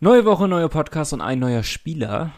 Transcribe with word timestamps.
Neue 0.00 0.24
Woche, 0.24 0.46
neuer 0.46 0.68
Podcast 0.68 1.12
und 1.12 1.20
ein 1.20 1.40
neuer 1.40 1.64
Spieler. 1.64 2.30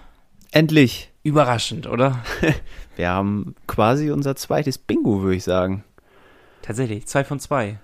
Endlich. 0.50 1.12
Überraschend, 1.22 1.86
oder? 1.86 2.24
Wir 2.96 3.10
haben 3.10 3.54
quasi 3.66 4.10
unser 4.10 4.34
zweites 4.34 4.78
Bingo, 4.78 5.20
würde 5.20 5.36
ich 5.36 5.44
sagen. 5.44 5.84
Tatsächlich, 6.62 7.06
zwei 7.06 7.22
von 7.22 7.38
zwei. 7.38 7.78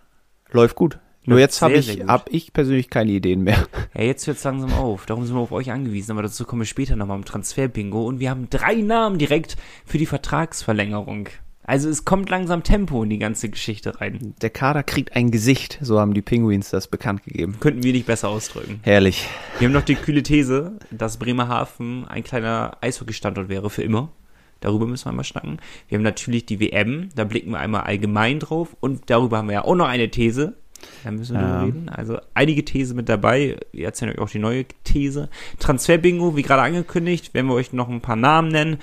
Läuft 0.50 0.76
gut. 0.76 0.98
Nur 1.26 1.38
Läuft 1.38 1.42
jetzt 1.42 1.60
habe 1.60 1.74
ich, 1.74 2.06
hab 2.06 2.32
ich 2.32 2.54
persönlich 2.54 2.88
keine 2.88 3.10
Ideen 3.10 3.42
mehr. 3.42 3.66
Ja, 3.92 4.04
jetzt 4.04 4.26
hört's 4.26 4.44
langsam 4.44 4.72
auf. 4.72 5.04
Darum 5.04 5.26
sind 5.26 5.36
wir 5.36 5.40
auf 5.40 5.52
euch 5.52 5.70
angewiesen, 5.70 6.12
aber 6.12 6.22
dazu 6.22 6.46
kommen 6.46 6.62
wir 6.62 6.66
später 6.66 6.96
nochmal 6.96 7.18
im 7.18 7.26
Transfer-Bingo. 7.26 8.06
Und 8.06 8.18
wir 8.18 8.30
haben 8.30 8.48
drei 8.48 8.76
Namen 8.76 9.18
direkt 9.18 9.58
für 9.84 9.98
die 9.98 10.06
Vertragsverlängerung. 10.06 11.28
Also 11.68 11.88
es 11.88 12.04
kommt 12.04 12.30
langsam 12.30 12.62
Tempo 12.62 13.02
in 13.02 13.10
die 13.10 13.18
ganze 13.18 13.48
Geschichte 13.48 14.00
rein. 14.00 14.34
Der 14.40 14.50
Kader 14.50 14.84
kriegt 14.84 15.16
ein 15.16 15.32
Gesicht, 15.32 15.78
so 15.82 15.98
haben 15.98 16.14
die 16.14 16.22
Penguins 16.22 16.70
das 16.70 16.86
bekannt 16.86 17.24
gegeben. 17.24 17.56
Könnten 17.58 17.82
wir 17.82 17.92
nicht 17.92 18.06
besser 18.06 18.28
ausdrücken. 18.28 18.78
Herrlich. 18.82 19.26
Wir 19.58 19.66
haben 19.66 19.72
noch 19.74 19.82
die 19.82 19.96
kühle 19.96 20.22
These, 20.22 20.78
dass 20.92 21.16
Bremerhaven 21.16 22.06
ein 22.06 22.22
kleiner 22.22 22.76
Eishockey-Standort 22.80 23.48
wäre 23.48 23.68
für 23.68 23.82
immer. 23.82 24.10
Darüber 24.60 24.86
müssen 24.86 25.06
wir 25.06 25.12
mal 25.12 25.24
schnacken. 25.24 25.58
Wir 25.88 25.98
haben 25.98 26.04
natürlich 26.04 26.46
die 26.46 26.60
WM, 26.60 27.10
da 27.16 27.24
blicken 27.24 27.50
wir 27.50 27.58
einmal 27.58 27.82
allgemein 27.82 28.38
drauf. 28.38 28.76
Und 28.80 29.10
darüber 29.10 29.38
haben 29.38 29.48
wir 29.48 29.54
ja 29.54 29.64
auch 29.64 29.74
noch 29.74 29.88
eine 29.88 30.08
These. 30.08 30.54
Da 31.02 31.10
müssen 31.10 31.34
wir 31.34 31.40
Ja. 31.42 31.48
drüber 31.60 31.66
reden. 31.66 31.88
Also 31.88 32.18
einige 32.34 32.64
These 32.64 32.94
mit 32.94 33.08
dabei. 33.08 33.58
Wir 33.72 33.86
erzählen 33.86 34.12
euch 34.12 34.18
auch 34.20 34.30
die 34.30 34.38
neue 34.38 34.64
These. 34.84 35.28
Transfer-Bingo, 35.58 36.36
wie 36.36 36.42
gerade 36.42 36.62
angekündigt, 36.62 37.34
werden 37.34 37.48
wir 37.48 37.54
euch 37.54 37.72
noch 37.72 37.88
ein 37.88 38.00
paar 38.00 38.16
Namen 38.16 38.48
nennen. 38.48 38.78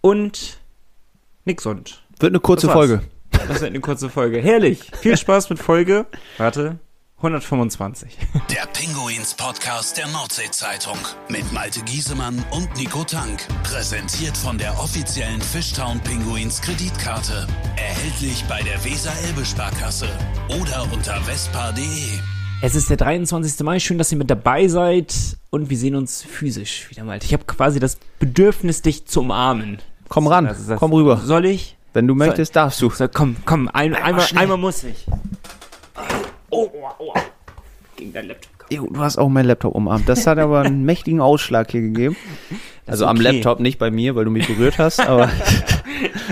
Und 0.00 0.58
nix 1.44 1.64
und. 1.64 2.03
Wird 2.20 2.30
eine 2.32 2.40
kurze 2.40 2.66
Das. 2.66 2.74
Folge. 2.74 3.02
Das 3.32 3.48
wird 3.60 3.64
eine 3.64 3.80
kurze 3.80 4.08
Folge. 4.08 4.40
Herrlich. 4.40 4.90
Viel 5.00 5.16
Spaß 5.16 5.50
mit 5.50 5.58
Folge. 5.58 6.06
Warte. 6.38 6.78
125. 7.18 8.18
Der 8.50 8.66
Pinguins 8.72 9.34
Podcast 9.34 9.96
der 9.96 10.06
Nordsee-Zeitung 10.08 10.98
mit 11.28 11.50
Malte 11.52 11.80
Giesemann 11.82 12.44
und 12.50 12.68
Nico 12.76 13.02
Tank. 13.04 13.40
Präsentiert 13.62 14.36
von 14.36 14.58
der 14.58 14.78
offiziellen 14.78 15.40
Fishtown 15.40 16.00
Pinguins 16.00 16.60
Kreditkarte. 16.60 17.46
Erhältlich 17.76 18.44
bei 18.48 18.60
der 18.62 18.84
Weser-Elbe-Sparkasse 18.84 20.08
oder 20.60 20.86
unter 20.92 21.14
vespa.de. 21.22 22.18
Es 22.62 22.74
ist 22.74 22.90
der 22.90 22.98
23. 22.98 23.60
Mai. 23.64 23.78
Schön, 23.80 23.96
dass 23.98 24.12
ihr 24.12 24.18
mit 24.18 24.30
dabei 24.30 24.68
seid. 24.68 25.14
Und 25.50 25.70
wir 25.70 25.78
sehen 25.78 25.94
uns 25.94 26.22
physisch 26.22 26.90
wieder 26.90 27.04
mal. 27.04 27.18
Ich 27.22 27.32
habe 27.32 27.44
quasi 27.44 27.80
das 27.80 27.96
Bedürfnis, 28.18 28.82
dich 28.82 29.06
zu 29.06 29.20
umarmen. 29.20 29.78
Komm 30.08 30.26
ran, 30.26 30.44
Das 30.44 30.66
das- 30.66 30.78
komm 30.78 30.92
rüber. 30.92 31.16
Soll 31.24 31.46
ich? 31.46 31.73
Wenn 31.94 32.08
du 32.08 32.14
möchtest, 32.14 32.56
darfst 32.56 32.82
du. 32.82 32.90
So, 32.90 33.06
komm, 33.08 33.36
komm, 33.44 33.70
ein, 33.72 33.94
einmal, 33.94 34.26
schnell. 34.26 34.42
einmal 34.42 34.58
muss 34.58 34.82
ich. 34.84 35.06
Oh, 36.50 36.68
oh, 36.72 36.88
oh. 36.98 37.14
Gegen 37.96 38.12
dein 38.12 38.26
Laptop. 38.28 38.50
Jo, 38.70 38.86
du 38.86 39.00
hast 39.00 39.16
auch 39.16 39.28
mein 39.28 39.46
Laptop 39.46 39.74
umarmt. 39.74 40.08
Das 40.08 40.26
hat 40.26 40.38
aber 40.38 40.62
einen 40.62 40.84
mächtigen 40.86 41.20
Ausschlag 41.20 41.70
hier 41.70 41.82
gegeben. 41.82 42.16
Also 42.86 43.06
am 43.06 43.16
okay. 43.16 43.32
Laptop, 43.32 43.60
nicht 43.60 43.78
bei 43.78 43.90
mir, 43.90 44.16
weil 44.16 44.24
du 44.24 44.30
mich 44.32 44.48
berührt 44.48 44.78
hast, 44.78 45.00
aber. 45.00 45.30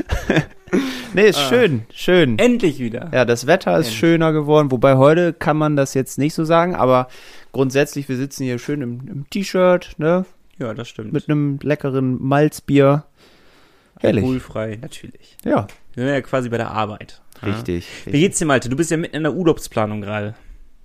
nee, 1.15 1.29
ist 1.29 1.41
schön, 1.41 1.83
schön. 1.95 2.39
Endlich 2.39 2.81
wieder. 2.81 3.11
Ja, 3.13 3.25
das 3.25 3.47
Wetter 3.47 3.73
ist 3.79 3.87
Endlich. 3.87 3.99
schöner 3.99 4.33
geworden, 4.33 4.71
wobei 4.73 4.97
heute 4.97 5.33
kann 5.33 5.57
man 5.57 5.77
das 5.77 5.95
jetzt 5.95 6.19
nicht 6.19 6.35
so 6.35 6.45
sagen, 6.45 6.75
aber 6.75 7.07
grundsätzlich, 7.53 8.09
wir 8.09 8.17
sitzen 8.17 8.45
hier 8.45 8.59
schön 8.59 8.83
im, 8.83 9.01
im 9.07 9.31
T-Shirt, 9.31 9.95
ne, 9.99 10.25
Ja, 10.59 10.75
das 10.75 10.89
stimmt. 10.89 11.13
mit 11.13 11.29
einem 11.29 11.59
leckeren 11.63 12.21
Malzbier. 12.21 13.05
Herrlich. 14.03 14.23
Alkoholfrei, 14.25 14.79
natürlich. 14.81 15.37
Ja, 15.45 15.67
Wir 15.95 16.05
sind 16.05 16.13
ja 16.13 16.21
quasi 16.21 16.49
bei 16.49 16.59
der 16.59 16.71
Arbeit. 16.71 17.21
richtig. 17.45 17.87
Wie 18.05 18.21
geht's 18.21 18.39
dir, 18.39 18.47
Malte? 18.47 18.69
Du 18.69 18.77
bist 18.77 18.91
ja 18.91 18.97
mitten 18.97 19.17
in 19.17 19.23
der 19.23 19.33
Urlaubsplanung 19.35 20.01
gerade. 20.01 20.35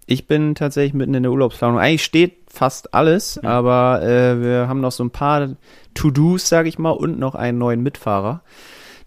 Ich 0.06 0.26
bin 0.28 0.56
tatsächlich 0.56 0.94
mitten 0.94 1.14
in 1.16 1.24
der 1.24 1.32
Urlaubsplanung. 1.34 1.80
Eigentlich 1.80 2.04
steht 2.06 2.36
fast 2.48 2.94
alles, 2.94 3.38
aber 3.44 4.02
äh, 4.04 4.42
wir 4.42 4.68
haben 4.70 4.80
noch 4.80 4.94
so 4.94 5.04
ein 5.04 5.12
paar 5.12 5.50
To-Dos, 5.96 6.48
sag 6.48 6.66
ich 6.66 6.80
mal, 6.80 6.92
und 6.92 7.20
noch 7.20 7.36
einen 7.36 7.58
neuen 7.58 7.84
Mitfahrer. 7.84 8.42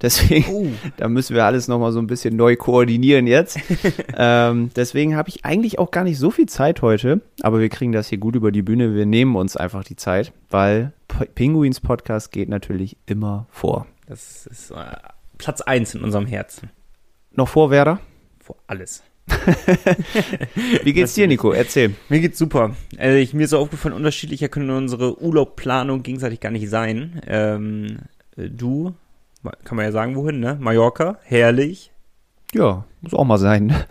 Deswegen, 0.02 0.44
Oh. 0.50 0.66
da 0.96 1.08
müssen 1.08 1.34
wir 1.36 1.44
alles 1.44 1.68
nochmal 1.68 1.92
so 1.92 1.98
ein 2.00 2.06
bisschen 2.06 2.36
neu 2.36 2.56
koordinieren 2.56 3.26
jetzt. 3.26 3.58
ähm, 4.16 4.70
deswegen 4.76 5.16
habe 5.16 5.28
ich 5.28 5.44
eigentlich 5.44 5.78
auch 5.78 5.90
gar 5.90 6.04
nicht 6.04 6.18
so 6.18 6.30
viel 6.30 6.46
Zeit 6.46 6.82
heute, 6.82 7.20
aber 7.42 7.60
wir 7.60 7.68
kriegen 7.68 7.92
das 7.92 8.08
hier 8.08 8.18
gut 8.18 8.34
über 8.36 8.50
die 8.52 8.62
Bühne. 8.62 8.94
Wir 8.94 9.06
nehmen 9.06 9.36
uns 9.36 9.56
einfach 9.56 9.84
die 9.84 9.96
Zeit, 9.96 10.32
weil 10.50 10.92
P 11.08 11.26
Pinguins 11.34 11.80
Podcast 11.80 12.32
geht 12.32 12.48
natürlich 12.48 12.96
immer 13.06 13.46
vor. 13.50 13.86
Das 14.10 14.44
ist 14.46 14.72
äh, 14.72 14.96
Platz 15.38 15.60
eins 15.60 15.94
in 15.94 16.02
unserem 16.02 16.26
Herzen. 16.26 16.70
Noch 17.30 17.48
vor 17.48 17.70
Werder? 17.70 18.00
Vor 18.40 18.56
alles. 18.66 19.04
Wie 20.82 20.92
geht's 20.92 21.14
dir, 21.14 21.28
Nico? 21.28 21.52
Erzähl. 21.52 21.94
Mir 22.08 22.18
geht's 22.18 22.36
super. 22.36 22.74
Also 22.98 23.16
ich, 23.16 23.34
mir 23.34 23.44
ist 23.44 23.50
so 23.50 23.58
aufgefallen, 23.58 23.94
unterschiedlicher 23.94 24.48
können 24.48 24.70
unsere 24.70 25.22
Urlaubplanung 25.22 26.02
gegenseitig 26.02 26.40
gar 26.40 26.50
nicht 26.50 26.68
sein. 26.68 27.20
Ähm, 27.28 27.98
äh, 28.36 28.48
du, 28.48 28.94
kann 29.62 29.76
man 29.76 29.84
ja 29.84 29.92
sagen, 29.92 30.16
wohin, 30.16 30.40
ne? 30.40 30.56
Mallorca, 30.58 31.20
herrlich. 31.22 31.92
Ja, 32.54 32.84
muss 33.00 33.14
auch 33.14 33.24
mal 33.24 33.38
sein. 33.38 33.74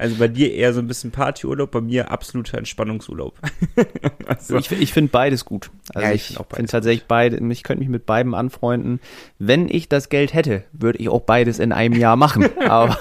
Also 0.00 0.14
bei 0.14 0.28
dir 0.28 0.54
eher 0.54 0.72
so 0.72 0.78
ein 0.78 0.86
bisschen 0.86 1.10
Partyurlaub, 1.10 1.72
bei 1.72 1.80
mir 1.80 2.12
absoluter 2.12 2.56
Entspannungsurlaub. 2.56 3.36
also, 4.28 4.56
Ich, 4.56 4.70
ich 4.70 4.92
finde 4.92 5.10
beides 5.10 5.44
gut. 5.44 5.70
Also 5.92 6.06
Ja, 6.06 6.14
ich 6.14 6.30
ich 6.30 6.36
finde 6.54 6.70
tatsächlich 6.70 7.06
beide, 7.08 7.36
ich 7.50 7.64
könnte 7.64 7.80
mich 7.80 7.88
mit 7.88 8.06
beidem 8.06 8.32
anfreunden. 8.34 9.00
Wenn 9.40 9.68
ich 9.68 9.88
das 9.88 10.08
Geld 10.08 10.34
hätte, 10.34 10.62
würde 10.70 11.00
ich 11.00 11.08
auch 11.08 11.22
beides 11.22 11.58
in 11.58 11.72
einem 11.72 11.98
Jahr 11.98 12.14
machen. 12.14 12.48
Aber 12.68 12.96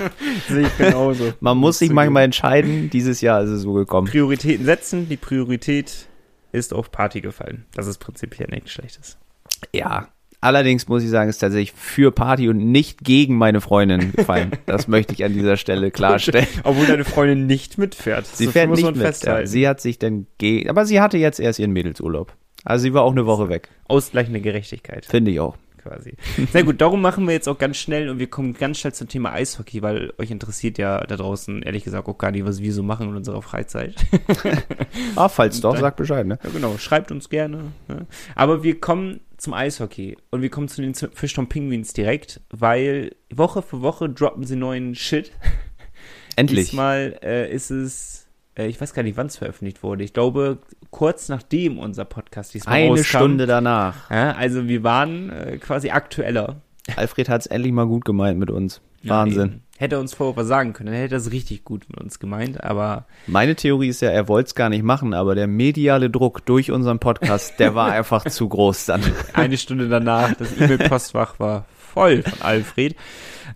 sehe 0.50 0.64
ich 0.66 0.78
genauso. 0.78 1.34
man 1.40 1.56
muss 1.56 1.78
sich 1.78 1.92
manchmal 1.92 2.24
entscheiden. 2.24 2.90
Dieses 2.90 3.22
Jahr 3.22 3.44
ist 3.44 3.52
es 3.52 3.62
so 3.62 3.74
gekommen. 3.74 4.08
Prioritäten 4.08 4.66
setzen. 4.66 5.08
Die 5.08 5.18
Priorität 5.18 6.08
ist 6.52 6.74
auf 6.74 6.92
Party 6.92 7.22
gefallen. 7.22 7.66
Das 7.76 7.86
ist 7.86 8.00
prinzipiell 8.00 8.50
nichts 8.50 8.72
Schlechtes. 8.72 9.20
Ja. 9.72 10.08
Allerdings 10.48 10.88
muss 10.88 11.04
ich 11.04 11.10
sagen, 11.10 11.30
ist 11.30 11.40
tatsächlich 11.40 11.74
für 11.74 12.10
Party 12.14 12.48
und 12.48 12.72
nicht 12.72 13.04
gegen 13.04 13.36
meine 13.36 13.60
Freundin 13.60 14.14
gefallen. 14.14 14.52
Das 14.66 14.88
möchte 14.88 15.14
ich 15.14 15.26
an 15.26 15.34
dieser 15.34 15.58
Stelle 15.58 15.92
klarstellen. 15.92 16.48
Obwohl 16.64 16.86
deine 16.88 17.04
Freundin 17.04 17.48
nicht 17.48 17.78
mitfährt. 17.78 18.26
Sie 18.26 18.46
Das 18.46 18.54
fährt 18.54 18.70
nicht 18.70 18.96
mit. 18.96 19.24
Ja, 19.24 19.46
sie 19.46 19.68
hat 19.68 19.82
sich 19.82 20.00
dann 20.00 20.26
ge 20.38 20.70
aber 20.70 20.86
sie 20.86 21.02
hatte 21.02 21.18
jetzt 21.18 21.42
erst 21.42 21.60
ihren 21.60 21.72
Mädelsurlaub. 21.72 22.34
Also 22.64 22.84
sie 22.84 22.94
war 22.94 23.02
auch 23.04 23.12
eine 23.12 23.26
Woche 23.26 23.50
weg. 23.50 23.68
Ausgleichende 23.90 24.40
Gerechtigkeit. 24.40 25.06
Finde 25.06 25.32
ich 25.32 25.40
auch. 25.42 25.58
quasi. 25.84 26.16
Sehr 26.54 26.64
gut, 26.64 26.80
darum 26.80 27.02
machen 27.02 27.26
wir 27.28 27.34
jetzt 27.34 27.50
auch 27.50 27.58
ganz 27.58 27.76
schnell 27.76 28.08
und 28.10 28.20
wir 28.20 28.28
kommen 28.28 28.54
ganz 28.54 28.80
schnell 28.80 28.94
zum 28.94 29.10
Thema 29.10 29.34
Eishockey, 29.34 29.82
weil 29.82 30.14
euch 30.18 30.32
interessiert 30.32 30.78
ja 30.78 31.02
da 31.06 31.18
draußen 31.18 31.62
ehrlich 31.64 31.84
gesagt 31.84 32.08
auch 32.08 32.18
gar 32.18 32.32
nicht, 32.32 32.46
was 32.46 32.62
wir 32.62 32.72
so 32.74 32.84
machen 32.84 33.10
in 33.10 33.16
unserer 33.18 33.42
Freizeit. 33.42 33.96
Ah, 35.18 35.28
falls 35.30 35.60
doch, 35.62 35.78
sag 35.80 35.98
Bescheid, 35.98 36.26
ne? 36.26 36.40
Ja, 36.42 36.50
genau, 36.52 36.78
schreibt 36.78 37.12
uns 37.12 37.28
gerne. 37.30 37.72
Ne? 37.90 38.06
Aber 38.36 38.64
wir 38.64 38.80
kommen 38.80 39.20
zum 39.38 39.54
Eishockey 39.54 40.18
und 40.32 40.42
wir 40.42 40.50
kommen 40.50 40.68
zu 40.68 40.82
den 40.82 40.94
Fischtown 40.94 41.48
Penguins 41.48 41.94
direkt, 41.94 42.42
weil 42.50 43.16
Woche 43.34 43.62
für 43.62 43.82
Woche 43.82 44.10
droppen 44.10 44.44
sie 44.44 44.56
neuen 44.56 44.96
Shit. 44.96 45.32
Endlich. 46.36 46.66
Diesmal 46.66 47.20
äh, 47.24 47.52
ist 47.52 47.72
es, 47.72 48.28
äh, 48.58 48.68
ich 48.68 48.80
weiß 48.80 48.94
gar 48.94 49.04
nicht, 49.04 49.18
wann 49.18 49.28
es 49.28 49.38
veröffentlicht 49.38 49.84
wurde. 49.84 50.04
Ich 50.04 50.14
glaube, 50.14 50.60
kurz 50.92 51.30
nachdem 51.30 51.80
unser 51.80 52.06
Podcast 52.06 52.54
diesmal 52.54 52.76
Eine 52.76 52.90
rauskam. 52.90 53.04
Stunde 53.04 53.48
danach. 53.48 54.10
Ja, 54.12 54.34
also 54.34 54.68
wir 54.68 54.84
waren 54.84 55.30
äh, 55.30 55.58
quasi 55.58 55.90
aktueller. 55.90 56.62
Alfred 56.96 57.30
hat 57.30 57.42
es 57.42 57.48
endlich 57.48 57.74
mal 57.74 57.88
gut 57.88 58.06
gemeint 58.06 58.40
mit 58.40 58.50
uns. 58.50 58.82
Wahnsinn. 59.10 59.48
Eben. 59.48 59.62
hätte 59.78 59.96
er 59.96 60.00
uns 60.00 60.14
vorher 60.14 60.36
was 60.36 60.48
sagen 60.48 60.74
können, 60.74 60.92
dann 60.92 61.00
hätte 61.00 61.16
er 61.16 61.20
es 61.20 61.32
richtig 61.32 61.64
gut 61.64 61.86
mit 61.90 62.00
uns 62.00 62.20
gemeint, 62.20 62.64
aber 62.64 63.06
Meine 63.28 63.56
Theorie 63.56 63.90
ist 63.90 64.02
ja, 64.02 64.10
er 64.10 64.28
wollte 64.28 64.48
es 64.48 64.56
gar 64.56 64.70
nicht 64.70 64.84
machen, 64.84 65.14
aber 65.14 65.36
der 65.36 65.48
mediale 65.48 66.10
Druck 66.10 66.46
durch 66.46 66.72
unseren 66.72 67.00
Podcast, 67.00 67.60
der 67.60 67.76
war 67.76 67.92
einfach 67.92 68.26
zu 68.26 68.48
groß 68.48 68.86
dann. 68.86 69.02
eine 69.34 69.58
Stunde 69.58 69.90
danach, 69.90 70.34
das 70.36 70.56
E-Mail-Postfach 70.60 71.40
war 71.40 71.66
voll 71.76 72.24
von 72.24 72.42
Alfred. 72.42 72.96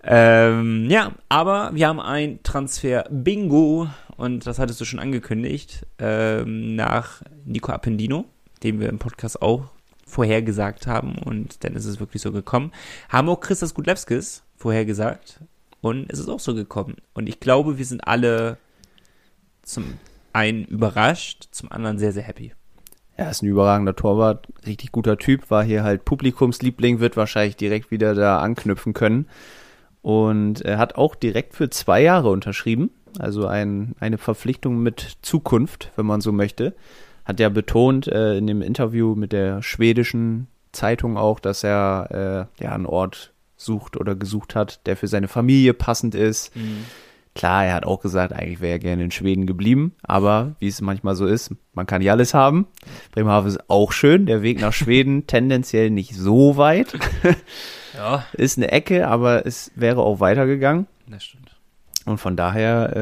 Ähm, 0.04 0.90
ja, 0.90 1.12
aber 1.30 1.72
wir 1.74 1.88
haben 1.88 2.00
ein 2.00 2.40
Transfer-Bingo 2.44 3.88
und 4.18 4.48
das 4.48 4.60
hattest 4.60 4.82
du 4.82 4.86
schon 4.86 5.00
angekündigt, 5.00 5.86
ähm, 6.00 6.76
nach 6.76 7.22
Nico 7.46 7.72
Appendino, 7.72 8.26
den 8.64 8.80
wir 8.80 8.90
im 8.90 9.00
Podcast 9.00 9.42
auch 9.42 9.66
vorhergesagt 10.06 10.88
haben 10.88 11.16
und 11.18 11.64
dann 11.64 11.74
ist 11.76 11.86
es 11.86 12.00
wirklich 12.00 12.22
so 12.22 12.32
gekommen. 12.32 12.72
Haben 13.10 13.30
auch 13.30 13.40
Christas 13.40 13.74
Gudlewskis 13.74 14.44
vorhergesagt 14.62 15.42
und 15.82 16.12
es 16.12 16.20
ist 16.20 16.30
auch 16.30 16.40
so 16.40 16.54
gekommen. 16.54 16.98
Und 17.14 17.28
ich 17.28 17.40
glaube, 17.40 17.78
wir 17.78 17.86
sind 17.86 18.08
alle 18.08 18.58
zum 19.64 19.98
einen 20.34 20.66
überrascht, 20.66 21.48
zum 21.52 21.72
anderen 21.72 21.98
sehr, 21.98 22.14
sehr 22.14 22.24
happy. 22.24 22.54
Er 23.18 23.30
ist 23.30 23.44
ein 23.44 23.48
überragender 23.48 23.96
Torwart, 23.96 24.48
richtig 24.66 24.92
guter 24.92 25.18
Typ, 25.18 25.52
war 25.52 25.64
hier 25.64 25.84
halt 25.84 26.06
Publikumsliebling, 26.06 27.00
wird 27.00 27.18
wahrscheinlich 27.18 27.56
direkt 27.56 27.92
wieder 27.92 28.16
da 28.16 28.40
anknüpfen 28.40 28.94
können. 28.94 29.28
Und 30.02 30.62
er 30.62 30.78
hat 30.78 30.96
auch 30.96 31.14
direkt 31.16 31.54
für 31.54 31.70
zwei 31.70 32.02
Jahre 32.02 32.30
unterschrieben, 32.30 32.90
also 33.20 33.46
ein, 33.46 33.96
eine 34.00 34.18
Verpflichtung 34.18 34.82
mit 34.82 35.18
Zukunft, 35.22 35.92
wenn 35.96 36.06
man 36.06 36.22
so 36.22 36.32
möchte. 36.32 36.74
Hat 37.26 37.40
ja 37.40 37.50
betont 37.50 38.08
äh, 38.08 38.38
in 38.38 38.48
dem 38.48 38.62
Interview 38.62 39.14
mit 39.14 39.32
der 39.32 39.62
schwedischen 39.62 40.48
Zeitung 40.72 41.18
auch, 41.18 41.40
dass 41.40 41.64
er 41.64 42.48
äh, 42.60 42.64
ja 42.64 42.72
einen 42.72 42.86
Ort 42.86 43.31
sucht 43.66 43.98
oder 43.98 44.16
gesucht 44.16 44.56
hat, 44.56 44.86
der 44.88 44.98
für 44.98 45.08
seine 45.08 45.28
Familie 45.28 45.74
passend 45.74 46.16
ist, 46.16 46.52
Klar, 47.34 47.64
er 47.66 47.76
hat 47.76 47.86
auch 47.86 48.02
gesagt, 48.02 48.34
eigentlich 48.34 48.60
wäre 48.60 48.74
er 48.74 48.80
gerne 48.80 49.06
in 49.06 49.12
Schweden 49.12 49.46
geblieben, 49.46 49.96
aber 50.04 50.56
wie 50.60 50.68
es 50.68 50.82
manchmal 50.82 51.16
so 51.16 51.26
ist, 51.26 51.56
man 51.74 51.86
kann 51.86 52.00
nicht 52.00 52.12
alles 52.12 52.34
haben. 52.34 52.68
Bremerhaven 53.12 53.48
ist 53.48 53.70
auch 53.70 53.94
schön, 53.94 54.26
der 54.26 54.42
Weg 54.42 54.60
nach 54.60 54.74
Schweden 54.74 55.28
tendenziell 55.28 55.90
nicht 55.92 56.14
so 56.16 56.58
weit. 56.58 56.94
Ja, 57.94 58.24
Ist 58.32 58.58
eine 58.58 58.72
Ecke, 58.72 59.06
aber 59.10 59.46
es 59.46 59.72
wäre 59.76 60.02
auch 60.02 60.22
weitergegangen. 60.22 60.88
das 61.08 61.26
stimmt. 61.26 61.58
Und 62.06 62.20
von 62.20 62.38
daher 62.38 62.96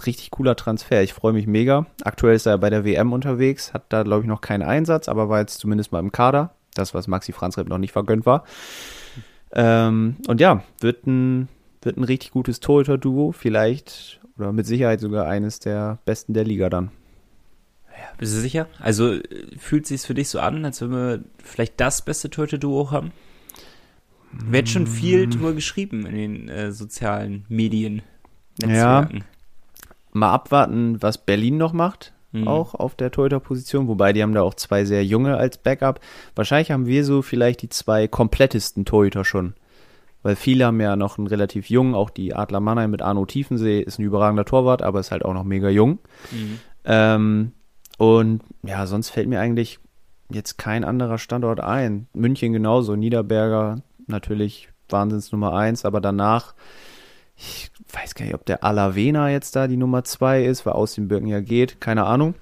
äh, 0.00 0.02
richtig 0.04 0.30
cooler 0.30 0.56
Transfer. 0.56 1.02
Ich 1.02 1.12
freue 1.12 1.34
mich 1.34 1.46
mega. 1.46 1.84
Aktuell 2.04 2.36
ist 2.36 2.46
er 2.46 2.56
bei 2.56 2.70
der 2.70 2.86
WM 2.86 3.12
unterwegs, 3.12 3.74
hat 3.74 3.84
da 3.90 4.02
glaube 4.02 4.22
ich 4.22 4.28
noch 4.28 4.40
keinen 4.40 4.62
Einsatz, 4.62 5.08
aber 5.10 5.28
war 5.28 5.40
jetzt 5.40 5.58
zumindest 5.58 5.92
mal 5.92 5.98
im 6.00 6.10
Kader. 6.10 6.54
Das, 6.74 6.94
was 6.94 7.06
Maxi 7.06 7.32
Franzreb 7.32 7.68
noch 7.68 7.76
nicht 7.76 7.92
vergönnt 7.92 8.24
war. 8.24 8.44
Ähm, 9.52 10.16
und 10.28 10.40
ja, 10.40 10.62
wird 10.80 11.06
ein, 11.06 11.48
wird 11.82 11.96
ein 11.96 12.04
richtig 12.04 12.30
gutes 12.30 12.60
Torhüter-Duo. 12.60 13.32
Vielleicht 13.32 14.20
oder 14.38 14.52
mit 14.52 14.66
Sicherheit 14.66 15.00
sogar 15.00 15.26
eines 15.26 15.58
der 15.58 15.98
besten 16.04 16.32
der 16.34 16.44
Liga 16.44 16.70
dann. 16.70 16.90
Bist 18.16 18.34
du 18.34 18.40
sicher? 18.40 18.66
Also 18.78 19.14
äh, 19.14 19.22
fühlt 19.58 19.86
sich 19.86 20.02
für 20.02 20.14
dich 20.14 20.28
so 20.28 20.40
an, 20.40 20.64
als 20.64 20.80
wenn 20.80 20.90
wir 20.90 21.24
vielleicht 21.42 21.80
das 21.80 22.04
beste 22.04 22.30
Torhüter-Duo 22.30 22.90
haben? 22.90 23.12
Wird 24.32 24.68
schon 24.68 24.86
viel 24.86 25.26
Mm. 25.26 25.30
drüber 25.30 25.52
geschrieben 25.54 26.06
in 26.06 26.14
den 26.14 26.48
äh, 26.48 26.72
sozialen 26.72 27.44
Medien. 27.48 28.02
Ja. 28.60 28.66
Netzwerken. 29.02 29.24
Mal 30.12 30.32
abwarten, 30.32 31.02
was 31.02 31.18
Berlin 31.18 31.56
noch 31.56 31.72
macht. 31.72 32.12
Mhm. 32.32 32.46
Auch 32.46 32.74
auf 32.74 32.94
der 32.94 33.10
Torhüter-Position, 33.10 33.88
wobei 33.88 34.12
die 34.12 34.22
haben 34.22 34.34
da 34.34 34.42
auch 34.42 34.54
zwei 34.54 34.84
sehr 34.84 35.04
junge 35.04 35.36
als 35.36 35.58
Backup. 35.58 36.00
Wahrscheinlich 36.34 36.70
haben 36.70 36.86
wir 36.86 37.04
so 37.04 37.22
vielleicht 37.22 37.62
die 37.62 37.68
zwei 37.68 38.06
komplettesten 38.06 38.84
Torhüter 38.84 39.24
schon. 39.24 39.54
Weil 40.22 40.36
viele 40.36 40.66
haben 40.66 40.80
ja 40.80 40.96
noch 40.96 41.18
einen 41.18 41.26
relativ 41.26 41.70
jungen, 41.70 41.94
auch 41.94 42.10
die 42.10 42.34
Adler 42.34 42.60
Mannheim 42.60 42.90
mit 42.90 43.02
Arno 43.02 43.24
Tiefensee 43.24 43.80
ist 43.80 43.98
ein 43.98 44.04
überragender 44.04 44.44
Torwart, 44.44 44.82
aber 44.82 45.00
ist 45.00 45.10
halt 45.10 45.24
auch 45.24 45.34
noch 45.34 45.44
mega 45.44 45.70
jung. 45.70 45.98
Mhm. 46.30 46.58
Ähm, 46.84 47.52
und 47.98 48.42
ja, 48.62 48.86
sonst 48.86 49.10
fällt 49.10 49.28
mir 49.28 49.40
eigentlich 49.40 49.78
jetzt 50.30 50.58
kein 50.58 50.84
anderer 50.84 51.18
Standort 51.18 51.60
ein. 51.60 52.06
München 52.12 52.52
genauso, 52.52 52.96
Niederberger 52.96 53.82
natürlich 54.06 54.68
Wahnsinns 54.88 55.32
Nummer 55.32 55.54
eins, 55.54 55.84
aber 55.84 56.00
danach, 56.00 56.54
ich 57.40 57.70
weiß 57.92 58.14
gar 58.14 58.24
nicht, 58.26 58.34
ob 58.34 58.44
der 58.44 58.62
Alavena 58.64 59.30
jetzt 59.30 59.56
da 59.56 59.66
die 59.66 59.76
Nummer 59.78 60.04
zwei 60.04 60.44
ist, 60.44 60.66
weil 60.66 60.74
aus 60.74 60.94
den 60.94 61.08
Birken 61.08 61.26
ja 61.26 61.40
geht, 61.40 61.80
keine 61.80 62.04
Ahnung. 62.04 62.34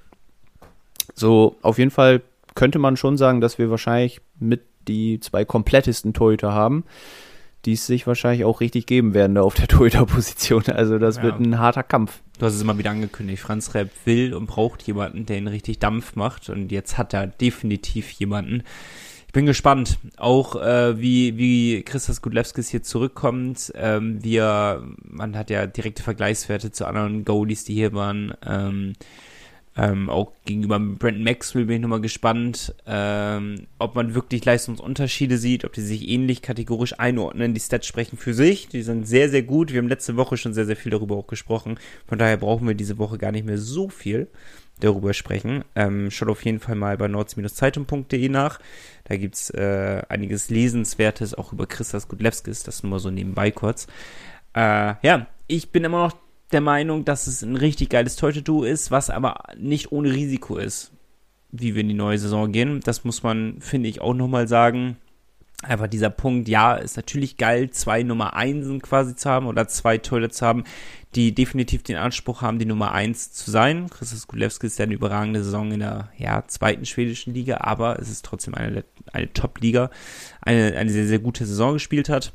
So, 1.15 1.57
auf 1.63 1.79
jeden 1.79 1.91
Fall 1.91 2.23
könnte 2.55 2.79
man 2.79 2.97
schon 2.97 3.17
sagen, 3.17 3.41
dass 3.41 3.59
wir 3.59 3.71
wahrscheinlich 3.71 4.21
mit 4.39 4.63
die 4.89 5.21
zwei 5.21 5.45
komplettesten 5.45 6.15
Torhüter 6.15 6.53
haben, 6.53 6.85
die 7.65 7.73
es 7.75 7.87
sich 7.87 8.07
wahrscheinlich 8.07 8.45
auch 8.45 8.61
richtig 8.61 8.87
geben 8.87 9.15
werden 9.15 9.35
da 9.37 9.43
auf 9.43 9.55
der 9.55 9.69
Torhüterposition. 9.69 10.65
Also 10.67 10.99
das 10.99 11.17
Ja. 11.19 11.23
wird 11.25 11.41
ein 11.41 11.59
harter 11.59 11.83
Kampf. 11.83 12.21
Du 12.39 12.47
hast 12.47 12.55
es 12.55 12.63
immer 12.63 12.79
wieder 12.79 12.91
angekündigt. 12.91 13.43
Franz 13.43 13.75
Repp 13.75 13.91
will 14.05 14.35
und 14.35 14.47
braucht 14.47 14.83
jemanden, 14.83 15.27
der 15.27 15.39
ihn 15.39 15.49
richtig 15.49 15.79
Dampf 15.79 16.15
macht. 16.17 16.49
Und 16.51 16.71
jetzt 16.73 16.99
hat 16.99 17.15
er 17.15 17.27
definitiv 17.27 18.11
jemanden. 18.13 18.63
Ich 19.29 19.33
bin 19.35 19.45
gespannt, 19.45 19.99
auch 20.17 20.57
äh, 20.57 20.99
wie, 20.99 21.37
wie 21.37 21.83
Christos 21.83 22.23
Gudlewskis 22.23 22.71
hier 22.71 22.83
zurückkommt. 22.83 23.71
Ähm, 23.75 24.25
wir, 24.25 24.83
man 25.03 25.37
hat 25.37 25.51
ja 25.51 25.67
direkte 25.67 26.03
Vergleichswerte 26.03 26.73
zu 26.73 26.87
anderen 26.87 27.27
Goalies, 27.27 27.63
die 27.65 27.75
hier 27.75 27.93
waren. 27.93 28.33
Ähm, 28.45 28.95
ähm, 29.77 30.09
auch 30.09 30.33
gegenüber 30.47 30.81
Brandon 30.81 31.23
Maxwell 31.25 31.67
bin 31.67 31.77
ich 31.77 31.83
nochmal 31.83 32.01
gespannt, 32.01 32.75
ähm, 32.87 33.67
ob 33.79 33.95
man 33.97 34.15
wirklich 34.15 34.47
Leistungsunterschiede 34.47 35.37
sieht, 35.37 35.67
ob 35.67 35.75
die 35.75 35.83
sich 35.83 36.09
ähnlich 36.09 36.41
kategorisch 36.41 36.99
einordnen. 36.99 37.53
Die 37.53 37.61
Stats 37.61 37.87
sprechen 37.87 38.17
für 38.17 38.33
sich, 38.33 38.69
die 38.69 38.83
sind 38.83 39.07
sehr, 39.07 39.29
sehr 39.29 39.43
gut. 39.43 39.73
Wir 39.73 39.83
haben 39.83 39.89
letzte 39.89 40.17
Woche 40.17 40.39
schon 40.39 40.55
sehr, 40.55 40.65
sehr 40.65 40.75
viel 40.75 40.91
darüber 40.91 41.17
auch 41.17 41.27
gesprochen. 41.27 41.79
Von 42.07 42.19
daher 42.19 42.39
brauchen 42.39 42.67
wir 42.67 42.75
diese 42.75 42.97
Woche 42.97 43.19
gar 43.19 43.31
nicht 43.31 43.45
mehr 43.45 43.59
so 43.59 43.91
viel 43.91 44.29
darüber 44.81 45.15
sprechen. 45.15 45.65
Ähm, 45.75 46.11
schaut 46.11 46.29
auf 46.29 46.45
jeden 46.45 46.61
Fall 46.61 46.75
mal 46.75 46.97
bei 46.97 47.09
nords-zeitung.de 47.09 48.29
nach. 48.29 48.61
Da 49.05 49.17
gibt's 49.17 49.51
äh, 49.51 50.03
einiges 50.09 50.51
Lesenswertes 50.51 51.35
auch 51.35 51.53
über 51.53 51.67
Christas 51.67 52.09
Gudlewskis, 52.09 52.63
das 52.63 52.83
nur 52.83 52.91
mal 52.91 52.99
so 52.99 53.11
nebenbei 53.11 53.51
kurz. 53.51 53.87
Äh, 54.55 54.95
ja, 55.03 55.27
ich 55.47 55.71
bin 55.71 55.85
immer 55.85 56.07
noch 56.07 56.17
der 56.53 56.61
Meinung, 56.61 57.05
dass 57.05 57.27
es 57.27 57.43
ein 57.43 57.57
richtig 57.57 57.91
geiles 57.91 58.17
Torhüter-Duo 58.17 58.65
ist, 58.65 58.91
was 58.91 59.11
aber 59.11 59.45
nicht 59.57 59.93
ohne 59.93 60.13
Risiko 60.13 60.57
ist, 60.57 60.93
wie 61.51 61.75
wir 61.75 61.83
in 61.83 61.89
die 61.89 61.95
neue 61.95 62.19
Saison 62.19 62.53
gehen. 62.53 62.81
Das 62.81 63.05
muss 63.05 63.23
man, 63.23 63.61
finde 63.61 63.89
ich, 63.89 64.01
auch 64.01 64.15
nochmal 64.15 64.49
sagen. 64.49 64.97
Einfach 65.63 65.89
dieser 65.89 66.11
Punkt, 66.11 66.49
ja, 66.49 66.75
ist 66.75 66.97
natürlich 66.97 67.37
geil, 67.37 67.71
zwei 67.71 68.05
Nummer 68.05 68.35
Einsen 68.35 68.81
quasi 68.81 69.17
zu 69.17 69.29
haben 69.29 69.47
oder 69.47 69.67
zwei 69.67 69.99
Torhüter 69.99 70.31
zu 70.31 70.47
haben, 70.47 70.65
die 71.15 71.35
definitiv 71.35 71.83
den 71.83 71.97
Anspruch 71.97 72.43
haben, 72.43 72.59
die 72.59 72.67
Nummer 72.67 72.93
eins 72.93 73.33
zu 73.33 73.51
sein. 73.51 73.89
Christus 73.89 74.27
Gulewski 74.27 74.67
ist 74.67 74.79
ja 74.79 74.85
eine 74.85 74.95
überragende 74.95 75.43
Saison 75.43 75.73
in 75.73 75.81
der 75.81 76.11
ja, 76.19 76.45
zweiten 76.47 76.85
schwedischen 76.85 77.33
Liga, 77.33 77.59
aber 77.61 77.99
es 77.99 78.11
ist 78.11 78.25
trotzdem 78.25 78.55
eine, 78.55 78.85
eine 79.13 79.33
Top-Liga, 79.33 79.91
eine, 80.43 80.77
eine 80.77 80.91
sehr, 80.91 81.07
sehr 81.07 81.19
gute 81.19 81.47
Saison 81.47 81.75
gespielt 81.75 82.09
hat. 82.09 82.33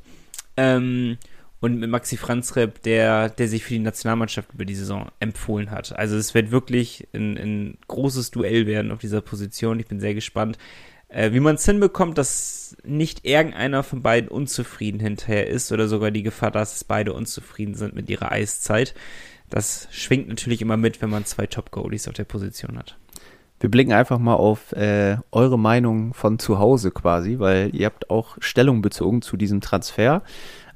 Ähm, 0.58 1.18
und 1.60 1.80
mit 1.80 1.90
Maxi 1.90 2.18
Franzreb, 2.18 2.82
der, 2.82 3.30
der 3.30 3.48
sich 3.48 3.64
für 3.64 3.74
die 3.74 3.80
Nationalmannschaft 3.80 4.54
über 4.54 4.66
die 4.66 4.76
Saison 4.76 5.08
empfohlen 5.22 5.72
hat. 5.72 5.98
Also 5.98 6.18
es 6.18 6.34
wird 6.34 6.52
wirklich 6.52 7.08
ein, 7.14 7.38
ein 7.38 7.78
großes 7.88 8.32
Duell 8.32 8.68
werden 8.68 8.92
auf 8.92 9.00
dieser 9.00 9.22
Position. 9.22 9.80
Ich 9.80 9.88
bin 9.88 10.02
sehr 10.02 10.14
gespannt, 10.14 10.58
wie 11.14 11.40
man 11.40 11.56
es 11.56 11.66
hinbekommt, 11.66 12.18
dass 12.18 12.76
nicht 12.84 13.26
irgendeiner 13.26 13.84
von 13.84 14.02
beiden 14.02 14.30
unzufrieden 14.30 15.00
hinterher 15.00 15.48
ist 15.48 15.72
oder 15.72 15.88
sogar 15.88 16.12
die 16.12 16.24
Gefahr, 16.24 16.52
dass 16.52 16.84
beide 16.84 17.14
unzufrieden 17.14 17.76
sind 17.76 17.94
mit 17.96 18.10
ihrer 18.10 18.32
Eiszeit. 18.32 18.96
Das 19.50 19.88
schwingt 19.92 20.28
natürlich 20.28 20.62
immer 20.62 20.78
mit, 20.78 21.02
wenn 21.02 21.12
man 21.12 21.26
zwei 21.26 21.46
Top-Goalies 21.46 22.08
auf 22.08 22.16
der 22.16 22.24
Position 22.24 22.78
hat. 22.78 22.98
Wir 23.60 23.70
blicken 23.70 23.94
einfach 23.94 24.20
mal 24.20 24.34
auf 24.34 24.74
äh, 24.74 25.18
eure 25.32 25.58
Meinung 25.58 26.14
von 26.14 26.38
zu 26.38 26.60
Hause 26.60 26.92
quasi, 26.92 27.40
weil 27.40 27.74
ihr 27.74 27.86
habt 27.86 28.10
auch 28.10 28.36
Stellung 28.40 28.82
bezogen 28.82 29.22
zu 29.22 29.38
diesem 29.38 29.62
Transfer. 29.62 30.24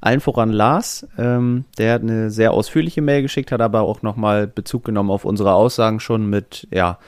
Allen 0.00 0.20
voran 0.20 0.52
Lars, 0.52 1.06
ähm, 1.18 1.64
der 1.76 1.94
hat 1.94 2.02
eine 2.02 2.30
sehr 2.30 2.52
ausführliche 2.52 3.02
Mail 3.02 3.22
geschickt, 3.22 3.52
hat 3.52 3.60
aber 3.60 3.82
auch 3.82 4.02
nochmal 4.02 4.46
Bezug 4.46 4.84
genommen 4.84 5.10
auf 5.10 5.24
unsere 5.24 5.52
Aussagen 5.52 6.00
schon 6.00 6.30
mit, 6.30 6.68
ja, 6.70 6.98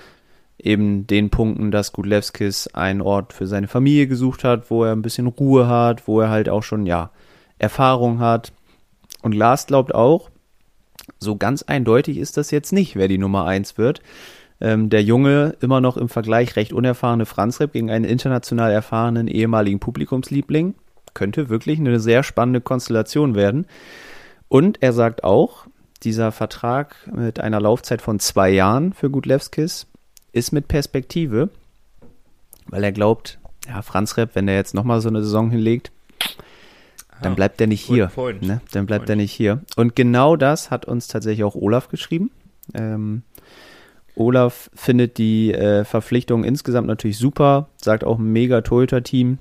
eben 0.64 1.06
den 1.06 1.30
Punkten, 1.30 1.70
dass 1.70 1.92
Gudlewskis 1.92 2.68
einen 2.68 3.00
Ort 3.00 3.32
für 3.32 3.46
seine 3.46 3.68
Familie 3.68 4.06
gesucht 4.06 4.44
hat, 4.44 4.70
wo 4.70 4.84
er 4.84 4.92
ein 4.92 5.02
bisschen 5.02 5.26
Ruhe 5.26 5.68
hat, 5.68 6.06
wo 6.06 6.20
er 6.20 6.30
halt 6.30 6.48
auch 6.48 6.62
schon, 6.62 6.86
ja, 6.86 7.10
Erfahrung 7.58 8.20
hat. 8.20 8.52
Und 9.22 9.34
Lars 9.34 9.66
glaubt 9.66 9.94
auch, 9.94 10.30
so 11.18 11.36
ganz 11.36 11.62
eindeutig 11.62 12.18
ist 12.18 12.36
das 12.36 12.50
jetzt 12.50 12.72
nicht, 12.72 12.96
wer 12.96 13.08
die 13.08 13.18
Nummer 13.18 13.46
eins 13.46 13.76
wird. 13.76 14.00
Ähm, 14.60 14.90
der 14.90 15.02
junge, 15.02 15.56
immer 15.60 15.80
noch 15.80 15.96
im 15.96 16.08
Vergleich 16.08 16.56
recht 16.56 16.72
unerfahrene 16.72 17.26
Franz 17.26 17.60
Repp 17.60 17.72
gegen 17.72 17.90
einen 17.90 18.04
international 18.04 18.70
erfahrenen 18.70 19.26
ehemaligen 19.26 19.80
Publikumsliebling 19.80 20.74
könnte 21.14 21.48
wirklich 21.48 21.78
eine 21.78 22.00
sehr 22.00 22.22
spannende 22.22 22.60
Konstellation 22.60 23.34
werden. 23.34 23.66
Und 24.48 24.82
er 24.82 24.92
sagt 24.92 25.24
auch, 25.24 25.66
dieser 26.02 26.32
Vertrag 26.32 26.96
mit 27.12 27.40
einer 27.40 27.60
Laufzeit 27.60 28.00
von 28.00 28.18
zwei 28.18 28.50
Jahren 28.50 28.92
für 28.92 29.10
Gudlewskis 29.10 29.86
ist 30.32 30.52
mit 30.52 30.68
Perspektive, 30.68 31.50
weil 32.66 32.84
er 32.84 32.92
glaubt, 32.92 33.38
ja, 33.66 33.82
Franz 33.82 34.16
Repp, 34.16 34.34
wenn 34.34 34.46
der 34.46 34.56
jetzt 34.56 34.74
nochmal 34.74 35.00
so 35.00 35.08
eine 35.08 35.22
Saison 35.22 35.50
hinlegt, 35.50 35.90
dann 37.22 37.32
Ah, 37.32 37.34
bleibt 37.36 37.60
er 37.60 37.66
nicht 37.66 37.82
hier. 37.82 38.10
Ne? 38.40 38.60
Dann 38.72 38.86
bleibt 38.86 39.02
Point. 39.02 39.10
er 39.10 39.16
nicht 39.16 39.32
hier. 39.32 39.60
Und 39.76 39.94
genau 39.94 40.36
das 40.36 40.70
hat 40.70 40.86
uns 40.86 41.06
tatsächlich 41.06 41.44
auch 41.44 41.54
Olaf 41.54 41.88
geschrieben. 41.88 42.30
Ähm, 42.74 43.22
Olaf 44.16 44.70
findet 44.74 45.18
die 45.18 45.52
äh, 45.52 45.84
Verpflichtung 45.84 46.44
insgesamt 46.44 46.86
natürlich 46.86 47.18
super, 47.18 47.68
sagt 47.76 48.04
auch 48.04 48.18
mega 48.18 48.60
Torhüter-Team. 48.62 49.38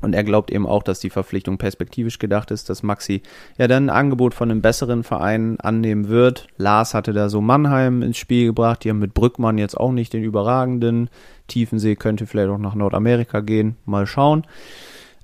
Und 0.00 0.14
er 0.14 0.24
glaubt 0.24 0.50
eben 0.50 0.66
auch, 0.66 0.82
dass 0.82 1.00
die 1.00 1.10
Verpflichtung 1.10 1.58
perspektivisch 1.58 2.18
gedacht 2.18 2.50
ist, 2.50 2.70
dass 2.70 2.82
Maxi 2.82 3.22
ja 3.56 3.66
dann 3.66 3.86
ein 3.86 3.96
Angebot 3.96 4.34
von 4.34 4.50
einem 4.50 4.62
besseren 4.62 5.02
Verein 5.02 5.58
annehmen 5.60 6.08
wird. 6.08 6.46
Lars 6.56 6.94
hatte 6.94 7.12
da 7.12 7.28
so 7.28 7.40
Mannheim 7.40 8.02
ins 8.02 8.16
Spiel 8.16 8.46
gebracht. 8.46 8.84
Die 8.84 8.90
haben 8.90 9.00
mit 9.00 9.14
Brückmann 9.14 9.58
jetzt 9.58 9.76
auch 9.76 9.92
nicht 9.92 10.12
den 10.12 10.22
überragenden. 10.22 11.10
Tiefensee 11.48 11.96
könnte 11.96 12.26
vielleicht 12.26 12.50
auch 12.50 12.58
nach 12.58 12.74
Nordamerika 12.74 13.40
gehen. 13.40 13.76
Mal 13.84 14.06
schauen. 14.06 14.44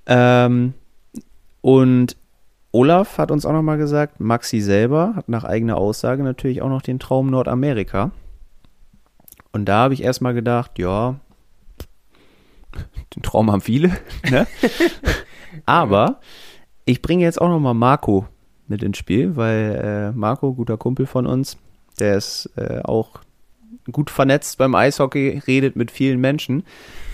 Ähm, 0.07 0.75
und 1.61 2.17
Olaf 2.73 3.19
hat 3.19 3.31
uns 3.31 3.47
auch 3.47 3.53
nochmal 3.53 3.79
gesagt, 3.79 4.19
Maxi 4.19 4.61
selber 4.61 5.13
hat 5.15 5.29
nach 5.29 5.45
eigener 5.45 5.77
Aussage 5.77 6.25
natürlich 6.25 6.61
auch 6.61 6.69
noch 6.69 6.83
den 6.83 6.99
Traum 6.99 7.31
Nordamerika. 7.31 8.11
Und 9.53 9.67
da 9.67 9.85
habe 9.85 9.95
ich 9.95 10.03
erstmal 10.03 10.35
gedacht, 10.35 10.81
ja, 10.81 11.21
den 13.15 13.23
Traum 13.23 13.51
haben 13.51 13.61
viele, 13.61 13.93
ne? 14.31 14.47
Aber 15.67 16.21
ich 16.85 17.03
bringe 17.03 17.25
jetzt 17.25 17.41
auch 17.41 17.49
nochmal 17.49 17.75
Marco 17.75 18.27
mit 18.67 18.83
ins 18.83 18.99
Spiel, 18.99 19.37
weil 19.37 20.13
äh, 20.13 20.17
Marco, 20.17 20.55
guter 20.55 20.77
Kumpel 20.77 21.07
von 21.07 21.27
uns, 21.27 21.57
der 21.99 22.17
ist 22.17 22.51
äh, 22.57 22.81
auch 22.83 23.21
gut 23.93 24.11
vernetzt 24.11 24.59
beim 24.59 24.75
Eishockey, 24.75 25.43
redet 25.47 25.77
mit 25.77 25.91
vielen 25.91 26.21
Menschen. 26.21 26.65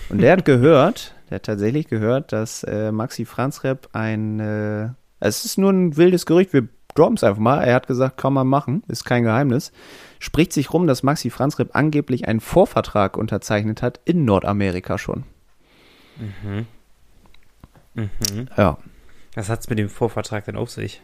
Und 0.09 0.21
der 0.21 0.33
hat 0.33 0.45
gehört, 0.45 1.13
der 1.29 1.35
hat 1.35 1.43
tatsächlich 1.43 1.87
gehört, 1.87 2.31
dass 2.31 2.63
äh, 2.63 2.91
Maxi 2.91 3.25
Franzrep 3.25 3.89
ein, 3.93 4.39
äh, 4.39 4.89
es 5.19 5.45
ist 5.45 5.57
nur 5.57 5.71
ein 5.71 5.97
wildes 5.97 6.25
Gerücht, 6.25 6.53
wir 6.53 6.67
droppen 6.95 7.15
es 7.15 7.23
einfach 7.23 7.41
mal. 7.41 7.61
Er 7.63 7.75
hat 7.75 7.87
gesagt, 7.87 8.17
kann 8.17 8.33
man 8.33 8.47
machen, 8.47 8.83
ist 8.87 9.05
kein 9.05 9.23
Geheimnis. 9.23 9.71
Spricht 10.19 10.53
sich 10.53 10.73
rum, 10.73 10.87
dass 10.87 11.03
Maxi 11.03 11.29
Franzreb 11.29 11.69
angeblich 11.73 12.27
einen 12.27 12.41
Vorvertrag 12.41 13.17
unterzeichnet 13.17 13.81
hat 13.81 13.99
in 14.05 14.25
Nordamerika 14.25 14.97
schon. 14.97 15.23
Mhm. 16.21 16.67
Mhm. 17.93 18.47
Ja, 18.57 18.77
Was 19.35 19.49
hat's 19.49 19.69
mit 19.69 19.79
dem 19.79 19.89
Vorvertrag 19.89 20.45
denn 20.45 20.55
auf 20.55 20.69
sich? 20.69 21.01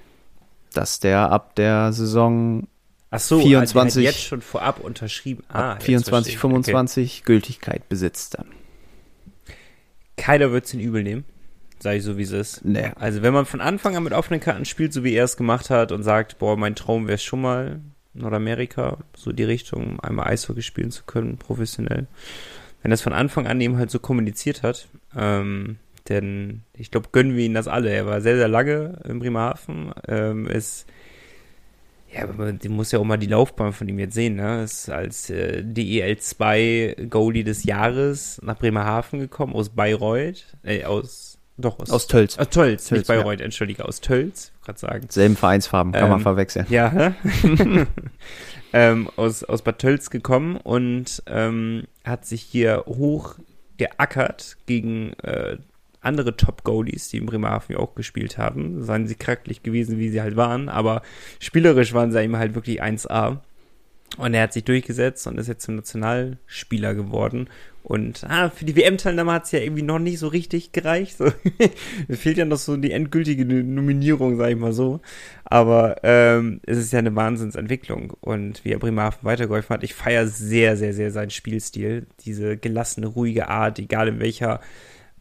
dass 0.73 0.99
der 0.99 1.31
ab 1.31 1.55
der 1.55 1.91
Saison 1.93 2.67
Ach 3.09 3.19
so, 3.19 3.39
24 3.39 4.05
hat 4.05 4.13
jetzt 4.13 4.23
schon 4.23 4.41
vorab 4.41 4.79
unterschrieben. 4.79 5.43
Ah, 5.49 5.71
ab 5.71 5.77
jetzt 5.77 5.85
24, 5.85 6.11
verstehe 6.11 6.33
ich. 6.33 6.39
25 6.39 7.23
Gültigkeit 7.23 7.89
besitzt 7.89 8.37
dann. 8.37 8.47
Okay. 9.45 9.55
Keiner 10.17 10.51
wird's 10.51 10.73
ihn 10.73 10.81
übel 10.81 11.03
nehmen. 11.03 11.25
Sag 11.79 11.95
ich 11.95 12.03
so, 12.03 12.17
wie 12.17 12.23
es 12.23 12.31
ist. 12.31 12.65
Nee. 12.65 12.91
Also, 12.95 13.21
wenn 13.21 13.33
man 13.33 13.45
von 13.45 13.61
Anfang 13.61 13.95
an 13.95 14.03
mit 14.03 14.13
offenen 14.13 14.39
Karten 14.39 14.65
spielt, 14.65 14.93
so 14.93 15.03
wie 15.03 15.13
er 15.13 15.23
es 15.23 15.37
gemacht 15.37 15.69
hat 15.69 15.91
und 15.91 16.03
sagt, 16.03 16.39
boah, 16.39 16.57
mein 16.57 16.75
Traum 16.75 17.07
wäre 17.07 17.17
schon 17.17 17.41
mal 17.41 17.79
Nordamerika, 18.13 18.97
so 19.15 19.31
die 19.31 19.43
Richtung, 19.43 19.99
einmal 19.99 20.27
Eishockey 20.27 20.63
spielen 20.63 20.91
zu 20.91 21.03
können, 21.05 21.37
professionell. 21.37 22.07
Wenn 22.81 22.91
das 22.91 23.01
von 23.01 23.13
Anfang 23.13 23.47
an 23.47 23.61
eben 23.61 23.77
halt 23.77 23.91
so 23.91 23.99
kommuniziert 23.99 24.63
hat, 24.63 24.87
ähm, 25.15 25.77
denn 26.09 26.61
ich 26.73 26.91
glaube, 26.91 27.09
gönnen 27.11 27.35
wir 27.35 27.45
ihn 27.45 27.53
das 27.53 27.67
alle. 27.67 27.89
Er 27.89 28.05
war 28.05 28.21
sehr, 28.21 28.37
sehr 28.37 28.47
lange 28.47 28.99
in 29.07 29.19
Bremerhaven, 29.19 29.93
ähm, 30.07 30.47
ist 30.47 30.85
ja, 32.13 32.25
man 32.25 32.59
muss 32.69 32.91
ja 32.91 32.99
auch 32.99 33.03
mal 33.03 33.17
die 33.17 33.27
Laufbahn 33.27 33.73
von 33.73 33.87
ihm 33.87 33.99
jetzt 33.99 34.13
sehen, 34.13 34.35
ne? 34.35 34.63
Ist 34.63 34.89
als 34.89 35.29
äh, 35.29 35.61
DEL2 35.61 37.07
Goalie 37.07 37.43
des 37.43 37.65
Jahres 37.65 38.39
nach 38.41 38.57
Bremerhaven 38.57 39.19
gekommen, 39.19 39.53
aus 39.53 39.69
Bayreuth, 39.69 40.45
äh, 40.63 40.85
aus, 40.85 41.37
doch, 41.57 41.79
aus, 41.79 41.89
Aus 41.91 42.07
Tölz. 42.07 42.37
aus 42.37 42.49
Tölz, 42.49 42.87
Tölz, 42.87 42.91
nicht 42.91 43.07
Bayreuth, 43.07 43.41
entschuldige, 43.41 43.83
aus 43.83 43.99
Tölz, 43.99 44.53
gerade 44.63 44.79
sagen. 44.79 45.07
Selben 45.09 45.35
Vereinsfarben, 45.35 45.91
kann 45.91 46.09
man 46.09 46.19
Ähm, 46.19 46.23
verwechseln. 46.23 46.65
Ja, 46.69 47.13
ähm, 48.73 49.09
aus, 49.17 49.43
aus 49.43 49.61
Bad 49.61 49.79
Tölz 49.79 50.09
gekommen 50.09 50.55
und 50.57 51.23
ähm, 51.27 51.83
hat 52.05 52.25
sich 52.25 52.41
hier 52.41 52.85
hoch 52.87 53.35
geackert 53.77 54.57
gegen 54.65 55.13
äh, 55.23 55.57
andere 56.01 56.35
Top-Goalies, 56.37 57.09
die 57.09 57.17
in 57.17 57.25
Bremerhaven 57.25 57.75
ja 57.75 57.79
auch 57.79 57.95
gespielt 57.95 58.37
haben. 58.37 58.83
Seien 58.83 59.07
sie 59.07 59.15
charakterlich 59.15 59.63
gewesen, 59.63 59.99
wie 59.99 60.09
sie 60.09 60.21
halt 60.21 60.35
waren, 60.35 60.69
aber 60.69 61.01
spielerisch 61.39 61.93
waren 61.93 62.11
sie 62.11 62.23
ihm 62.23 62.37
halt 62.37 62.55
wirklich 62.55 62.81
1A. 62.81 63.39
Und 64.15 64.33
er 64.33 64.43
hat 64.43 64.53
sich 64.53 64.63
durchgesetzt 64.63 65.27
und 65.27 65.37
ist 65.37 65.47
jetzt 65.47 65.65
zum 65.65 65.75
Nationalspieler 65.75 66.95
geworden. 66.95 67.49
Und 67.83 68.25
ah, 68.27 68.49
für 68.49 68.65
die 68.65 68.75
WM-Teilnahme 68.75 69.31
hat 69.31 69.45
es 69.45 69.51
ja 69.51 69.59
irgendwie 69.59 69.83
noch 69.83 69.99
nicht 69.99 70.19
so 70.19 70.27
richtig 70.27 70.71
gereicht. 70.71 71.17
So. 71.17 71.31
Fehlt 72.09 72.37
ja 72.37 72.45
noch 72.45 72.57
so 72.57 72.75
die 72.77 72.91
endgültige 72.91 73.45
Nominierung, 73.45 74.37
sag 74.37 74.49
ich 74.49 74.57
mal 74.57 74.73
so. 74.73 75.01
Aber 75.45 75.97
ähm, 76.03 76.59
es 76.65 76.77
ist 76.77 76.91
ja 76.91 76.99
eine 76.99 77.15
Wahnsinnsentwicklung. 77.15 78.11
Und 78.19 78.65
wie 78.65 78.71
er 78.71 78.79
Bremerhaven 78.79 79.23
weitergeholfen 79.23 79.73
hat, 79.73 79.83
ich 79.83 79.93
feiere 79.93 80.27
sehr, 80.27 80.77
sehr, 80.77 80.93
sehr 80.93 81.11
seinen 81.11 81.29
Spielstil. 81.29 82.07
Diese 82.25 82.57
gelassene, 82.57 83.07
ruhige 83.07 83.47
Art, 83.49 83.79
egal 83.79 84.07
in 84.07 84.19
welcher 84.19 84.61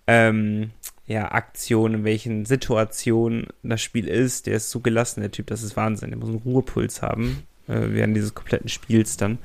ähm, 0.07 0.71
ja, 1.07 1.31
Aktion, 1.31 1.95
in 1.95 2.05
welchen 2.05 2.47
Situationen 2.47 3.49
das 3.63 3.83
Spiel 3.83 4.09
ist. 4.09 4.47
Der 4.47 4.57
ist 4.57 4.71
so 4.71 4.81
gelassen, 4.81 5.21
der 5.21 5.31
Typ, 5.31 5.47
das 5.49 5.63
ist 5.63 5.77
Wahnsinn. 5.77 6.11
Der 6.11 6.19
muss 6.19 6.31
einen 6.31 6.39
Ruhepuls 6.39 7.03
haben 7.03 7.47
äh, 7.69 7.81
während 7.91 8.17
dieses 8.17 8.35
kompletten 8.35 8.69
Spiels 8.69 9.17
dann. 9.17 9.39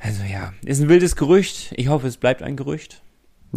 Also 0.00 0.22
ja, 0.22 0.52
ist 0.64 0.80
ein 0.80 0.88
wildes 0.88 1.16
Gerücht. 1.16 1.72
Ich 1.76 1.88
hoffe, 1.88 2.06
es 2.06 2.16
bleibt 2.16 2.42
ein 2.42 2.56
Gerücht. 2.56 3.02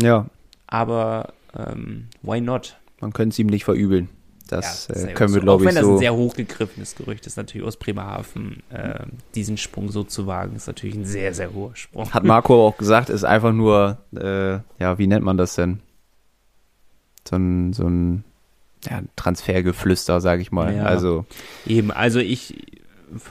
Ja, 0.01 0.27
Aber 0.67 1.34
ähm, 1.55 2.08
why 2.22 2.41
not? 2.41 2.77
man 3.00 3.13
könnte 3.13 3.34
es 3.34 3.39
ihm 3.39 3.48
nicht 3.48 3.63
verübeln. 3.65 4.10
Das 4.48 4.88
Ja, 4.88 4.96
äh, 4.96 5.00
sei 5.00 5.13
können 5.13 5.29
auch 5.29 5.36
wir, 5.36 5.39
so. 5.39 5.46
glaube 5.46 5.51
Auch 5.51 5.60
ich, 5.62 5.67
wenn 5.67 5.75
das 5.75 5.86
ein 5.86 5.93
so. 5.93 5.98
sehr 5.98 6.13
hochgegriffenes 6.13 6.96
Gerücht 6.96 7.25
ist, 7.25 7.38
natürlich 7.38 7.65
aus 7.65 7.77
Bremerhaven, 7.77 8.63
äh, 8.70 9.05
diesen 9.34 9.58
Sprung 9.58 9.89
so 9.89 10.03
zu 10.03 10.27
wagen, 10.27 10.55
ist 10.55 10.67
natürlich 10.67 10.96
ein 10.96 11.05
sehr, 11.05 11.34
sehr 11.34 11.53
hoher 11.53 11.75
Sprung. 11.75 12.12
Hat 12.12 12.24
Marco 12.24 12.53
auch 12.67 12.77
gesagt, 12.77 13.10
ist 13.10 13.24
einfach 13.24 13.53
nur, 13.53 13.98
äh, 14.15 14.60
ja, 14.79 14.98
wie 14.98 15.08
nennt 15.08 15.24
man 15.24 15.38
das 15.38 15.55
denn? 15.55 15.79
So 17.27 17.38
ein, 17.38 17.74
so 17.74 17.88
ein 17.88 18.24
ja, 18.89 19.01
Transfergeflüster, 19.15 20.22
sage 20.22 20.41
ich 20.41 20.51
mal. 20.51 20.75
Ja. 20.75 20.84
Also, 20.84 21.25
Eben, 21.65 21.91
also 21.91 22.20
ich, 22.20 22.70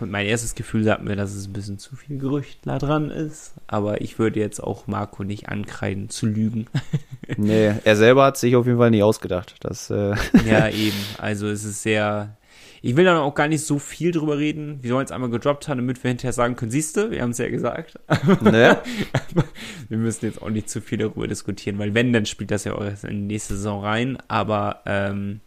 mein 0.06 0.26
erstes 0.26 0.54
Gefühl 0.54 0.84
sagt 0.84 1.02
mir, 1.02 1.16
dass 1.16 1.34
es 1.34 1.46
ein 1.46 1.52
bisschen 1.52 1.78
zu 1.78 1.96
viel 1.96 2.18
Gerüchtler 2.18 2.78
dran 2.78 3.10
ist, 3.10 3.54
aber 3.66 4.00
ich 4.00 4.18
würde 4.18 4.40
jetzt 4.40 4.60
auch 4.62 4.86
Marco 4.86 5.24
nicht 5.24 5.48
ankreiden 5.48 6.08
zu 6.08 6.26
lügen. 6.26 6.66
nee, 7.36 7.72
er 7.84 7.96
selber 7.96 8.24
hat 8.24 8.36
sich 8.36 8.56
auf 8.56 8.66
jeden 8.66 8.78
Fall 8.78 8.90
nicht 8.90 9.02
ausgedacht. 9.02 9.56
Das, 9.60 9.90
äh, 9.90 10.14
ja, 10.46 10.68
eben, 10.70 10.96
also 11.18 11.48
es 11.48 11.64
ist 11.64 11.82
sehr, 11.82 12.36
ich 12.82 12.96
will 12.96 13.04
da 13.04 13.20
auch 13.20 13.34
gar 13.34 13.48
nicht 13.48 13.64
so 13.64 13.78
viel 13.78 14.10
drüber 14.12 14.38
reden. 14.38 14.78
Wir 14.82 14.90
sollen 14.90 15.04
es 15.04 15.12
einmal 15.12 15.30
gedroppt 15.30 15.68
haben, 15.68 15.78
damit 15.78 16.02
wir 16.02 16.08
hinterher 16.08 16.32
sagen 16.32 16.56
können, 16.56 16.70
siehste, 16.70 17.10
wir 17.10 17.22
haben 17.22 17.30
es 17.30 17.38
ja 17.38 17.48
gesagt. 17.48 17.98
ne? 18.42 18.78
Aber 19.12 19.44
wir 19.88 19.98
müssen 19.98 20.26
jetzt 20.26 20.40
auch 20.42 20.50
nicht 20.50 20.70
zu 20.70 20.80
viel 20.80 20.98
darüber 20.98 21.26
diskutieren, 21.26 21.78
weil 21.78 21.94
wenn, 21.94 22.12
dann 22.12 22.26
spielt 22.26 22.50
das 22.50 22.64
ja 22.64 22.74
auch 22.74 22.84
in 23.04 23.28
die 23.28 23.34
nächste 23.34 23.56
Saison 23.56 23.82
rein. 23.82 24.18
Aber 24.28 24.82
ähm, 24.86 25.40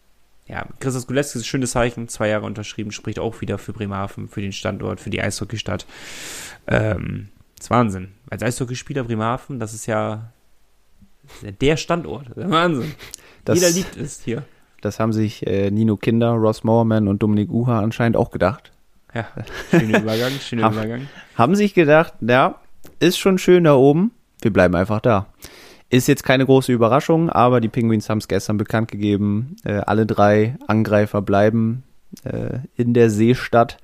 ja, 0.47 0.65
Christoph 0.79 1.07
Gulewski 1.07 1.37
ist 1.37 1.45
ein 1.45 1.47
schönes 1.47 1.71
Zeichen, 1.71 2.09
zwei 2.09 2.29
Jahre 2.29 2.45
unterschrieben, 2.45 2.91
spricht 2.91 3.19
auch 3.19 3.39
wieder 3.41 3.57
für 3.57 3.73
Bremerhaven, 3.73 4.27
für 4.27 4.41
den 4.41 4.51
Standort, 4.51 4.99
für 4.99 5.09
die 5.09 5.21
Eishockeystadt. 5.21 5.85
Ähm, 6.67 7.29
ist 7.59 7.69
Wahnsinn. 7.69 8.09
Als 8.29 8.43
Eishockeyspieler 8.43 9.05
Bremerhaven, 9.05 9.59
das 9.59 9.73
ist 9.73 9.85
ja 9.85 10.33
das 11.23 11.35
ist 11.35 11.43
ja 11.43 11.51
der 11.51 11.77
Standort. 11.77 12.27
Das 12.35 12.45
ist 12.45 12.51
Wahnsinn. 12.51 12.93
Das, 13.45 13.59
Jeder 13.59 13.71
liebt 13.71 13.97
es 13.97 14.21
hier. 14.21 14.43
das 14.81 14.99
haben 14.99 15.13
sich 15.13 15.45
äh, 15.47 15.71
Nino 15.71 15.95
Kinder, 15.97 16.31
Ross 16.31 16.63
Mowerman 16.63 17.07
und 17.07 17.23
Dominik 17.23 17.49
Uha 17.49 17.79
anscheinend 17.79 18.17
auch 18.17 18.31
gedacht. 18.31 18.71
Ja, 19.13 19.27
schöner 19.69 19.99
Übergang, 19.99 20.31
schöner. 20.41 20.71
Übergang. 20.71 21.07
Haben 21.35 21.55
sich 21.55 21.73
gedacht, 21.73 22.13
ja, 22.21 22.59
ist 22.99 23.17
schon 23.17 23.37
schön 23.37 23.63
da 23.63 23.75
oben, 23.75 24.11
wir 24.41 24.51
bleiben 24.51 24.75
einfach 24.75 24.99
da. 25.01 25.27
Ist 25.93 26.07
jetzt 26.07 26.23
keine 26.23 26.47
große 26.47 26.73
Überraschung, 26.73 27.29
aber 27.29 27.61
die 27.61 27.67
Penguins 27.67 28.09
haben 28.09 28.17
es 28.17 28.27
gestern 28.27 28.57
bekannt 28.57 28.89
gegeben. 28.89 29.57
Äh, 29.63 29.73
alle 29.85 30.07
drei 30.07 30.55
Angreifer 30.65 31.21
bleiben 31.21 31.83
äh, 32.23 32.61
in 32.75 32.95
der 32.95 33.11
Seestadt. 33.11 33.77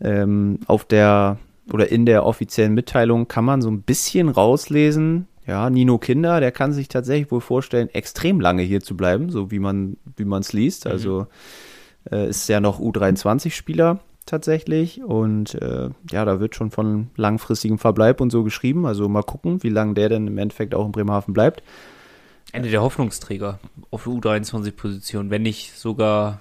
Ähm, 0.00 0.60
auf 0.66 0.86
der 0.86 1.36
oder 1.70 1.92
in 1.92 2.06
der 2.06 2.24
offiziellen 2.24 2.72
Mitteilung 2.72 3.28
kann 3.28 3.44
man 3.44 3.60
so 3.60 3.70
ein 3.70 3.82
bisschen 3.82 4.30
rauslesen. 4.30 5.26
Ja, 5.46 5.68
Nino 5.68 5.98
Kinder, 5.98 6.40
der 6.40 6.52
kann 6.52 6.72
sich 6.72 6.88
tatsächlich 6.88 7.30
wohl 7.30 7.42
vorstellen, 7.42 7.90
extrem 7.90 8.40
lange 8.40 8.62
hier 8.62 8.80
zu 8.80 8.96
bleiben, 8.96 9.28
so 9.28 9.50
wie 9.50 9.58
man 9.58 9.98
wie 10.16 10.24
man 10.24 10.40
es 10.40 10.54
liest. 10.54 10.86
Also 10.86 11.26
äh, 12.10 12.30
ist 12.30 12.48
ja 12.48 12.60
noch 12.60 12.80
U23-Spieler 12.80 14.00
tatsächlich 14.30 15.02
und 15.02 15.54
äh, 15.54 15.90
ja, 16.10 16.24
da 16.24 16.40
wird 16.40 16.54
schon 16.54 16.70
von 16.70 17.10
langfristigem 17.16 17.78
Verbleib 17.78 18.20
und 18.20 18.30
so 18.30 18.42
geschrieben. 18.44 18.86
Also 18.86 19.08
mal 19.08 19.22
gucken, 19.22 19.62
wie 19.62 19.68
lange 19.68 19.94
der 19.94 20.08
denn 20.08 20.26
im 20.26 20.38
Endeffekt 20.38 20.74
auch 20.74 20.86
in 20.86 20.92
Bremerhaven 20.92 21.34
bleibt. 21.34 21.62
Ende 22.52 22.70
der 22.70 22.82
Hoffnungsträger 22.82 23.60
auf 23.90 24.06
U23-Position, 24.06 25.30
wenn 25.30 25.42
nicht 25.42 25.76
sogar 25.76 26.40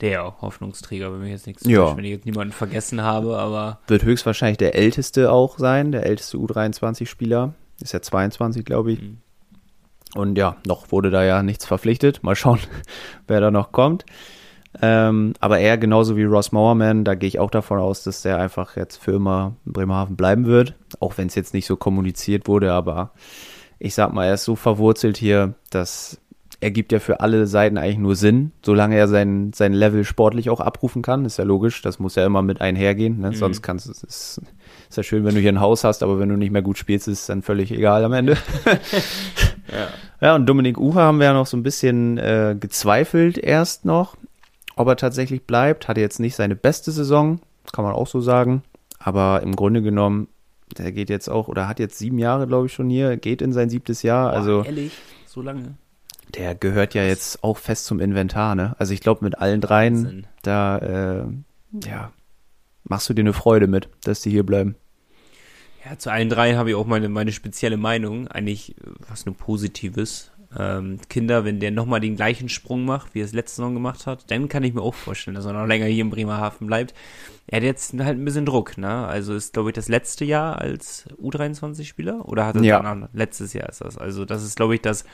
der 0.00 0.40
Hoffnungsträger, 0.40 1.12
wenn 1.12 1.20
mich 1.20 1.30
jetzt 1.30 1.46
nichts 1.46 1.66
Ja. 1.66 1.96
wenn 1.96 2.04
ich 2.04 2.10
jetzt 2.10 2.26
niemanden 2.26 2.52
vergessen 2.52 3.02
habe, 3.02 3.38
aber 3.38 3.78
Wird 3.86 4.02
höchstwahrscheinlich 4.02 4.58
der 4.58 4.74
älteste 4.74 5.30
auch 5.30 5.58
sein, 5.58 5.92
der 5.92 6.04
älteste 6.04 6.36
U23-Spieler. 6.36 7.54
Ist 7.80 7.92
ja 7.92 8.02
22, 8.02 8.64
glaube 8.64 8.92
ich. 8.92 9.02
Mhm. 9.02 9.18
Und 10.14 10.36
ja, 10.36 10.56
noch 10.66 10.92
wurde 10.92 11.10
da 11.10 11.24
ja 11.24 11.42
nichts 11.42 11.66
verpflichtet. 11.66 12.22
Mal 12.22 12.36
schauen, 12.36 12.60
wer 13.26 13.40
da 13.40 13.50
noch 13.50 13.72
kommt. 13.72 14.04
Ähm, 14.82 15.34
aber 15.40 15.58
er, 15.60 15.78
genauso 15.78 16.16
wie 16.16 16.24
Ross 16.24 16.52
Mowerman, 16.52 17.04
da 17.04 17.14
gehe 17.14 17.28
ich 17.28 17.38
auch 17.38 17.50
davon 17.50 17.78
aus, 17.78 18.02
dass 18.02 18.22
der 18.22 18.38
einfach 18.38 18.76
jetzt 18.76 18.96
für 18.96 19.12
immer 19.12 19.54
in 19.64 19.72
Bremerhaven 19.72 20.16
bleiben 20.16 20.46
wird. 20.46 20.74
Auch 21.00 21.16
wenn 21.16 21.28
es 21.28 21.34
jetzt 21.34 21.54
nicht 21.54 21.66
so 21.66 21.76
kommuniziert 21.76 22.48
wurde, 22.48 22.72
aber 22.72 23.12
ich 23.78 23.94
sag 23.94 24.12
mal, 24.12 24.26
er 24.26 24.34
ist 24.34 24.44
so 24.44 24.56
verwurzelt 24.56 25.16
hier, 25.16 25.54
dass 25.70 26.20
ergibt 26.60 26.92
ja 26.92 26.98
für 26.98 27.20
alle 27.20 27.46
Seiten 27.46 27.76
eigentlich 27.76 27.98
nur 27.98 28.16
Sinn, 28.16 28.52
solange 28.64 28.96
er 28.96 29.06
sein, 29.06 29.52
sein 29.54 29.72
Level 29.74 30.04
sportlich 30.04 30.48
auch 30.48 30.60
abrufen 30.60 31.02
kann. 31.02 31.24
Ist 31.24 31.36
ja 31.36 31.44
logisch, 31.44 31.82
das 31.82 31.98
muss 31.98 32.14
ja 32.14 32.24
immer 32.24 32.42
mit 32.42 32.60
einhergehen. 32.60 33.20
Ne? 33.20 33.30
Mhm. 33.30 33.34
Sonst 33.34 33.62
kannst 33.62 33.86
du, 33.86 33.90
es 33.90 34.02
ist, 34.02 34.40
ist 34.88 34.96
ja 34.96 35.02
schön, 35.02 35.24
wenn 35.24 35.34
du 35.34 35.40
hier 35.40 35.52
ein 35.52 35.60
Haus 35.60 35.84
hast, 35.84 36.02
aber 36.02 36.18
wenn 36.18 36.30
du 36.30 36.36
nicht 36.36 36.52
mehr 36.52 36.62
gut 36.62 36.78
spielst, 36.78 37.06
ist 37.06 37.20
es 37.20 37.26
dann 37.26 37.42
völlig 37.42 37.70
egal 37.70 38.04
am 38.04 38.14
Ende. 38.14 38.38
ja. 39.68 39.88
Ja, 40.20 40.34
und 40.34 40.46
Dominik 40.46 40.78
Uha 40.78 41.02
haben 41.02 41.18
wir 41.18 41.26
ja 41.26 41.32
noch 41.34 41.46
so 41.46 41.56
ein 41.56 41.62
bisschen 41.62 42.16
äh, 42.16 42.56
gezweifelt 42.58 43.36
erst 43.36 43.84
noch, 43.84 44.16
ob 44.76 44.88
er 44.88 44.96
tatsächlich 44.96 45.44
bleibt. 45.44 45.88
Hatte 45.88 46.00
jetzt 46.00 46.20
nicht 46.20 46.34
seine 46.36 46.56
beste 46.56 46.90
Saison, 46.90 47.40
kann 47.72 47.84
man 47.84 47.94
auch 47.94 48.06
so 48.06 48.20
sagen. 48.20 48.62
Aber 48.98 49.42
im 49.42 49.54
Grunde 49.56 49.82
genommen, 49.82 50.28
der 50.78 50.92
geht 50.92 51.10
jetzt 51.10 51.28
auch, 51.28 51.48
oder 51.48 51.68
hat 51.68 51.78
jetzt 51.78 51.98
sieben 51.98 52.18
Jahre, 52.18 52.46
glaube 52.46 52.66
ich, 52.66 52.72
schon 52.72 52.88
hier, 52.90 53.16
geht 53.16 53.42
in 53.42 53.52
sein 53.52 53.70
siebtes 53.70 54.02
Jahr. 54.02 54.30
Also 54.32 54.58
Boah, 54.58 54.66
ehrlich, 54.66 54.92
so 55.26 55.42
lange. 55.42 55.74
der 56.34 56.54
gehört 56.54 56.94
ja 56.94 57.04
jetzt 57.04 57.44
auch 57.44 57.58
fest 57.58 57.86
zum 57.86 58.00
Inventar, 58.00 58.54
ne? 58.54 58.74
Also 58.78 58.92
ich 58.94 59.00
glaube, 59.00 59.24
mit 59.24 59.38
allen 59.38 59.60
dreien, 59.60 60.04
Wahnsinn. 60.04 60.26
da, 60.42 60.78
äh, 60.78 61.24
ja, 61.86 62.12
machst 62.84 63.08
du 63.08 63.14
dir 63.14 63.22
eine 63.22 63.32
Freude 63.32 63.66
mit, 63.66 63.88
dass 64.04 64.20
die 64.22 64.30
hier 64.30 64.44
bleiben. 64.44 64.76
Ja, 65.84 65.98
zu 65.98 66.10
allen 66.10 66.30
drei 66.30 66.54
habe 66.54 66.70
ich 66.70 66.76
auch 66.76 66.86
meine, 66.86 67.10
meine 67.10 67.32
spezielle 67.32 67.76
Meinung, 67.76 68.26
eigentlich 68.28 68.70
äh, 68.78 68.90
was 69.08 69.26
nur 69.26 69.36
Positives. 69.36 70.30
Ähm, 70.58 70.98
Kinder, 71.08 71.44
wenn 71.44 71.60
der 71.60 71.70
nochmal 71.70 72.00
den 72.00 72.16
gleichen 72.16 72.48
Sprung 72.48 72.84
macht, 72.84 73.14
wie 73.14 73.20
er 73.20 73.24
es 73.24 73.32
letzte 73.32 73.56
Saison 73.56 73.74
gemacht 73.74 74.06
hat, 74.06 74.30
dann 74.30 74.48
kann 74.48 74.62
ich 74.64 74.74
mir 74.74 74.82
auch 74.82 74.94
vorstellen, 74.94 75.34
dass 75.34 75.44
er 75.46 75.52
noch 75.52 75.66
länger 75.66 75.86
hier 75.86 76.02
in 76.02 76.10
Bremerhaven 76.10 76.66
bleibt. 76.66 76.94
Er 77.46 77.56
hat 77.56 77.64
jetzt 77.64 77.92
halt 77.98 78.18
ein 78.18 78.24
bisschen 78.24 78.46
Druck, 78.46 78.78
ne? 78.78 79.06
Also 79.06 79.34
ist, 79.34 79.52
glaube 79.52 79.70
ich, 79.70 79.74
das 79.74 79.88
letzte 79.88 80.24
Jahr 80.24 80.58
als 80.58 81.04
U23-Spieler 81.22 82.26
oder 82.28 82.46
hat 82.46 82.56
er 82.56 82.62
Ja. 82.62 82.80
danach, 82.82 83.08
letztes 83.12 83.52
Jahr 83.52 83.68
ist 83.68 83.80
das. 83.80 83.98
Also 83.98 84.24
das 84.24 84.42
ist, 84.44 84.56
glaube 84.56 84.74
ich, 84.76 84.80
das, 84.80 85.04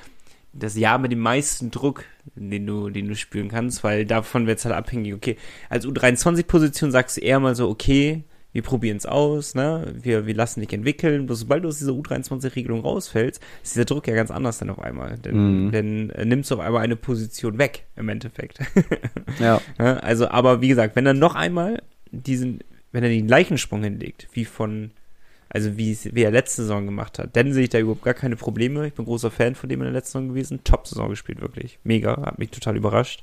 das 0.52 0.76
Jahr 0.76 0.98
mit 0.98 1.12
dem 1.12 1.20
meisten 1.20 1.70
Druck, 1.70 2.04
den 2.34 2.66
du, 2.66 2.90
den 2.90 3.08
du 3.08 3.16
spüren 3.16 3.48
kannst, 3.48 3.82
weil 3.84 4.04
davon 4.06 4.46
wird 4.46 4.58
es 4.58 4.64
halt 4.64 4.74
abhängig, 4.74 5.14
okay, 5.14 5.36
als 5.68 5.86
U23-Position 5.86 6.90
sagst 6.90 7.16
du 7.16 7.20
eher 7.22 7.40
mal 7.40 7.54
so, 7.54 7.68
okay, 7.68 8.24
wir 8.52 8.62
probieren 8.62 8.96
es 8.96 9.06
aus, 9.06 9.54
ne? 9.54 9.94
Wir, 10.02 10.26
wir 10.26 10.34
lassen 10.34 10.60
dich 10.60 10.72
entwickeln. 10.72 11.26
Bloß 11.26 11.40
sobald 11.40 11.62
du 11.64 11.68
aus 11.68 11.78
dieser 11.78 11.92
U23-Regelung 11.92 12.80
rausfällst, 12.80 13.40
ist 13.62 13.74
dieser 13.74 13.84
Druck 13.84 14.08
ja 14.08 14.14
ganz 14.14 14.30
anders 14.30 14.58
dann 14.58 14.70
auf 14.70 14.80
einmal. 14.80 15.18
Denn, 15.18 15.66
Mhm. 15.66 15.70
denn 15.72 16.10
äh, 16.10 16.24
nimmst 16.24 16.50
du 16.50 16.56
auf 16.56 16.60
einmal 16.60 16.82
eine 16.82 16.96
Position 16.96 17.58
weg, 17.58 17.84
im 17.96 18.08
Endeffekt. 18.08 18.58
Ja. 19.38 19.60
Ja, 19.78 19.96
also, 19.98 20.28
aber 20.28 20.60
wie 20.60 20.68
gesagt, 20.68 20.96
wenn 20.96 21.06
er 21.06 21.14
noch 21.14 21.34
einmal 21.36 21.82
diesen, 22.10 22.60
wenn 22.92 23.04
er 23.04 23.08
den 23.10 23.26
gleichen 23.28 23.56
Sprung 23.58 23.84
hinlegt, 23.84 24.26
wie 24.32 24.44
von, 24.44 24.90
also 25.48 25.76
wie, 25.76 25.96
wie 26.12 26.22
er 26.22 26.32
letzte 26.32 26.62
Saison 26.62 26.84
gemacht 26.86 27.18
hat, 27.20 27.36
dann 27.36 27.52
sehe 27.52 27.62
ich 27.64 27.70
da 27.70 27.78
überhaupt 27.78 28.02
gar 28.02 28.14
keine 28.14 28.34
Probleme. 28.36 28.86
Ich 28.88 28.94
bin 28.94 29.04
großer 29.04 29.30
Fan 29.30 29.54
von 29.54 29.68
dem 29.68 29.80
in 29.80 29.84
der 29.84 29.92
letzten 29.92 30.18
Saison 30.18 30.28
gewesen. 30.30 30.64
Top-Saison 30.64 31.08
gespielt, 31.10 31.40
wirklich. 31.40 31.78
Mega, 31.84 32.20
hat 32.22 32.38
mich 32.40 32.50
total 32.50 32.76
überrascht. 32.76 33.22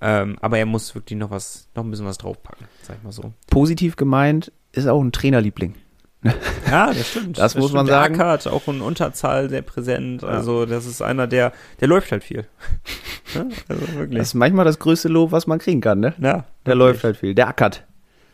Ähm, 0.00 0.36
aber 0.40 0.58
er 0.58 0.66
muss 0.66 0.94
wirklich 0.94 1.18
noch 1.18 1.30
was, 1.30 1.68
noch 1.74 1.84
ein 1.84 1.90
bisschen 1.90 2.06
was 2.06 2.18
draufpacken, 2.18 2.66
sag 2.82 2.96
ich 2.96 3.02
mal 3.02 3.12
so. 3.12 3.32
Positiv 3.50 3.96
gemeint 3.96 4.50
ist 4.72 4.86
auch 4.86 5.00
ein 5.02 5.12
Trainerliebling. 5.12 5.74
Ja, 6.70 6.86
das 6.92 7.08
stimmt. 7.08 7.38
Das 7.38 7.56
muss 7.56 7.72
man 7.72 7.86
Der 7.86 7.94
sagen. 7.96 8.14
Ackert, 8.14 8.46
auch 8.46 8.68
in 8.68 8.80
Unterzahl 8.82 9.48
sehr 9.50 9.62
präsent. 9.62 10.22
Also, 10.22 10.66
das 10.66 10.86
ist 10.86 11.02
einer, 11.02 11.26
der, 11.26 11.52
der 11.80 11.88
läuft 11.88 12.12
halt 12.12 12.22
viel. 12.24 12.46
Ja, 13.34 13.46
also 13.68 13.82
wirklich. 13.94 14.18
Das 14.18 14.28
ist 14.28 14.34
manchmal 14.34 14.64
das 14.64 14.78
größte 14.80 15.06
Lob, 15.08 15.30
was 15.32 15.46
man 15.46 15.58
kriegen 15.60 15.80
kann, 15.80 16.00
ne? 16.00 16.14
ja, 16.20 16.44
Der 16.66 16.74
läuft 16.74 17.04
halt 17.04 17.16
viel. 17.16 17.32
Der 17.34 17.46
ackert. 17.48 17.86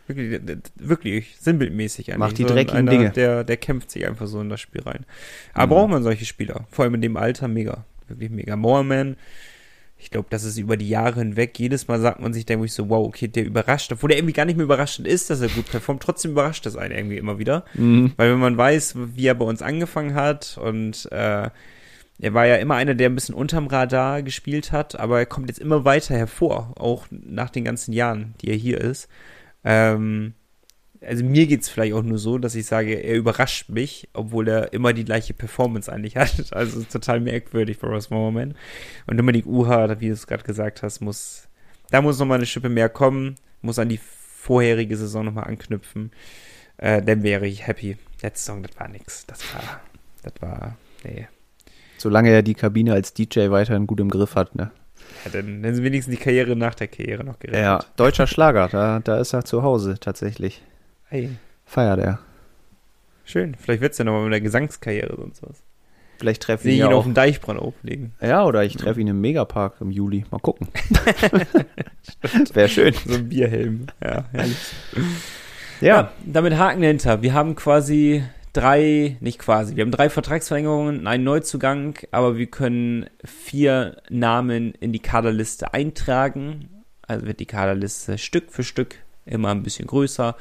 Wirklich, 0.07 0.41
wirklich 0.77 1.37
sinnbildmäßig 1.39 2.09
eigentlich. 2.09 2.19
Macht 2.19 2.39
die 2.39 2.43
So 2.45 2.49
dreckigen 2.49 2.79
einer, 2.79 2.91
Dinge. 2.91 3.11
Der, 3.11 3.45
der 3.45 3.57
kämpft 3.59 3.91
sich 3.91 4.07
einfach 4.07 4.27
so 4.27 4.41
in 4.41 4.49
das 4.49 4.61
Spiel 4.61 4.81
rein. 4.83 5.05
Aber 5.53 5.67
Mhm. 5.67 5.71
braucht 5.71 5.91
man 5.91 6.03
solche 6.03 6.25
Spieler. 6.25 6.67
Vor 6.71 6.85
allem 6.85 6.95
in 6.95 7.03
dem 7.03 7.17
Alter 7.19 7.47
mega. 7.49 7.85
Wirklich 8.09 8.31
mega. 8.31 8.57
Moorman, 8.57 9.17
ich 10.07 10.11
glaube, 10.13 10.29
das 10.31 10.45
ist 10.45 10.57
über 10.57 10.77
die 10.77 10.89
Jahre 10.89 11.19
hinweg. 11.19 11.59
Jedes 11.59 11.89
Mal 11.89 11.99
sagt 11.99 12.21
man 12.21 12.33
sich, 12.33 12.47
denke 12.47 12.65
ich 12.65 12.73
so, 12.73 12.89
wow, 12.89 13.09
okay, 13.09 13.27
der 13.27 13.45
überrascht. 13.45 13.91
Obwohl 13.91 14.07
der 14.07 14.19
irgendwie 14.19 14.35
gar 14.35 14.45
nicht 14.45 14.55
mehr 14.55 14.63
überraschend 14.63 15.09
ist, 15.09 15.31
dass 15.31 15.41
er 15.41 15.49
gut 15.49 15.69
performt. 15.69 16.01
Trotzdem 16.01 16.31
überrascht 16.31 16.65
das 16.65 16.77
einen 16.77 16.95
irgendwie 16.95 17.17
immer 17.17 17.41
wieder. 17.41 17.65
Mhm. 17.75 18.13
Weil 18.17 18.31
wenn 18.31 18.39
man 18.39 18.57
weiß, 18.57 18.95
wie 19.17 19.27
er 19.27 19.35
bei 19.35 19.45
uns 19.45 19.63
angefangen 19.63 20.15
hat 20.15 20.61
und 20.63 21.11
äh, 21.11 21.51
er 22.21 22.35
war 22.35 22.47
ja 22.47 22.55
immer 22.55 22.77
einer, 22.77 22.95
der 22.95 23.11
ein 23.11 23.17
bisschen 23.17 23.35
unterm 23.35 23.67
Radar 23.67 24.23
gespielt 24.23 24.71
hat, 24.71 24.97
aber 24.97 25.19
er 25.19 25.27
kommt 25.27 25.49
jetzt 25.49 25.59
immer 25.59 25.85
weiter 25.85 26.15
hervor, 26.15 26.73
auch 26.77 27.09
nach 27.11 27.51
den 27.51 27.65
ganzen 27.65 27.93
Jahren, 27.93 28.35
die 28.41 28.51
er 28.51 28.57
hier 28.57 28.81
ist. 28.81 29.09
Ähm, 29.65 30.35
also 31.01 31.25
mir 31.25 31.47
geht's 31.47 31.69
vielleicht 31.69 31.95
auch 31.95 32.03
nur 32.03 32.19
so, 32.19 32.39
dass 32.39 32.55
ich 32.55 32.67
sage, 32.67 32.95
er 32.95 33.17
überrascht 33.17 33.69
mich, 33.69 34.09
obwohl 34.13 34.49
er 34.49 34.73
immer 34.73 34.93
die 34.93 35.05
gleiche 35.05 35.35
Performance 35.35 35.93
eigentlich 35.93 36.17
hat. 36.17 36.35
Also 36.53 36.81
es 36.81 36.89
total 36.89 37.21
merkwürdig 37.21 37.77
für 37.77 37.87
Ross 37.87 38.11
Moorman. 38.11 38.55
Und 39.07 39.17
Dominik 39.17 39.47
Uha, 39.47 40.01
wie 40.01 40.09
du 40.09 40.13
es 40.13 40.27
gerade 40.27 40.45
gesagt 40.45 40.83
hast, 40.83 41.01
muss, 41.01 41.49
da 41.91 42.01
muss 42.01 42.19
noch 42.19 42.27
mal 42.27 42.37
eine 42.37 42.47
Schippe 42.47 42.69
mehr 42.69 42.89
kommen, 42.89 43.37
muss 43.63 43.79
an 43.79 43.89
die 43.89 44.01
vorherige 44.01 44.97
Saison 44.97 45.25
noch 45.25 45.33
mal 45.33 45.43
anknüpfen. 45.43 46.13
Äh, 46.79 47.03
dann 47.03 47.23
wäre 47.23 47.47
ich 47.47 47.67
happy. 47.67 47.97
Letzte 48.23 48.47
Saison, 48.47 48.63
das 48.63 48.79
war 48.79 48.89
nix. 48.89 49.27
Das 49.27 49.41
war, 49.55 49.81
das 50.23 50.33
war, 50.41 50.77
nee. 51.05 51.27
Solange 51.99 52.31
er 52.31 52.43
die 52.43 52.55
Kabine 52.55 52.93
als 52.93 53.15
DJ 53.15 53.51
weiterhin 53.51 53.87
gut 53.87 54.01
im 54.01 54.11
Griff 54.11 54.35
hat, 54.35 54.55
ne? 54.55 54.71
Ja, 55.25 55.31
dann, 55.33 55.63
dann 55.63 55.75
sind 55.75 55.85
wenigstens 55.85 56.17
die 56.17 56.23
Karriere 56.23 56.57
nach 56.57 56.75
der 56.75 56.89
Karriere 56.89 57.25
noch 57.25 57.39
gerettet. 57.39 57.63
Ja, 57.63 57.85
deutscher 57.97 58.27
Schlager, 58.27 58.69
da, 58.69 59.01
da 59.01 59.19
ist 59.19 59.33
er 59.33 59.45
zu 59.45 59.63
Hause 59.63 59.97
tatsächlich. 59.99 60.63
Hey, 61.09 61.31
Feiert 61.65 61.99
er. 61.99 62.19
schön. 63.25 63.55
Vielleicht 63.59 63.81
wird's 63.83 63.99
ja 63.99 64.05
noch 64.05 64.13
mal 64.13 64.25
mit 64.25 64.33
der 64.33 64.41
Gesangskarriere 64.41 65.17
sonst 65.17 65.43
was. 65.43 65.63
Vielleicht 66.19 66.43
treffen 66.43 66.63
Sehe 66.63 66.73
ich 66.75 66.79
ihn 66.81 66.87
auch. 66.87 66.99
auf 66.99 67.05
dem 67.05 67.13
Deichbrand 67.15 67.61
auflegen. 67.61 68.15
Ja, 68.23 68.45
oder 68.45 68.65
ich 68.65 68.77
treffe 68.77 69.01
ihn 69.01 69.09
im 69.09 69.21
Megapark 69.21 69.81
im 69.81 69.91
Juli. 69.91 70.25
Mal 70.31 70.39
gucken. 70.39 70.69
Wäre 72.55 72.69
schön. 72.69 72.95
So 73.07 73.15
ein 73.15 73.29
Bierhelm. 73.29 73.87
Ja, 74.03 74.25
herrlich. 74.33 74.57
Ja, 75.83 76.13
damit 76.25 76.57
Haken 76.57 76.81
dahinter. 76.81 77.21
Wir 77.21 77.35
haben 77.35 77.55
quasi 77.55 78.23
drei, 78.55 79.17
nicht 79.21 79.39
quasi, 79.39 79.77
wir 79.77 79.83
haben 79.85 79.91
drei 79.91 80.09
Vertragsverlängerungen, 80.09 81.07
einen 81.07 81.25
Neuzugang, 81.25 81.99
aber 82.13 82.39
wir 82.39 82.47
können 82.47 83.11
vier 83.25 83.99
Namen 84.09 84.73
in 84.81 84.93
die 84.95 85.01
Kaderliste 85.01 85.75
eintragen. 85.75 86.71
Also 87.03 87.27
wird 87.27 87.41
die 87.41 87.47
Kaderliste 87.47 88.17
Stück 88.17 88.51
für 88.51 88.65
Stück 88.65 88.95
immer 89.27 89.51
ein 89.51 89.63
bisschen 89.63 89.87
größer. 89.87 90.35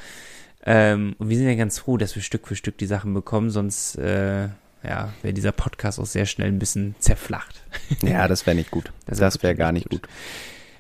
Ähm, 0.66 1.16
und 1.20 1.30
wir 1.30 1.38
sind 1.38 1.48
ja 1.48 1.56
ganz 1.56 1.80
froh, 1.80 1.98
dass 1.98 2.16
wir 2.16 2.24
Stück 2.24 2.48
für 2.48 2.56
Stück 2.56 2.78
die 2.78 2.88
Sachen 2.88 3.14
bekommen, 3.14 3.50
sonst 3.50 3.96
äh, 3.98 4.50
ja, 4.84 5.14
wäre 5.22 5.34
dieser 5.34 5.52
Podcast 5.52 6.00
auch 6.00 6.06
sehr 6.06 6.26
schnell 6.26 6.48
ein 6.48 6.60
bisschen 6.60 6.96
zerflacht. 7.00 7.64
ja, 8.02 8.28
das 8.28 8.46
wäre 8.46 8.56
nicht 8.56 8.72
gut. 8.72 8.92
Das 9.06 9.20
Das, 9.20 9.36
wär 9.38 9.44
wäre 9.44 9.56
gar 9.56 9.72
nicht 9.72 9.90
nicht 9.90 9.90
gut. 9.90 10.10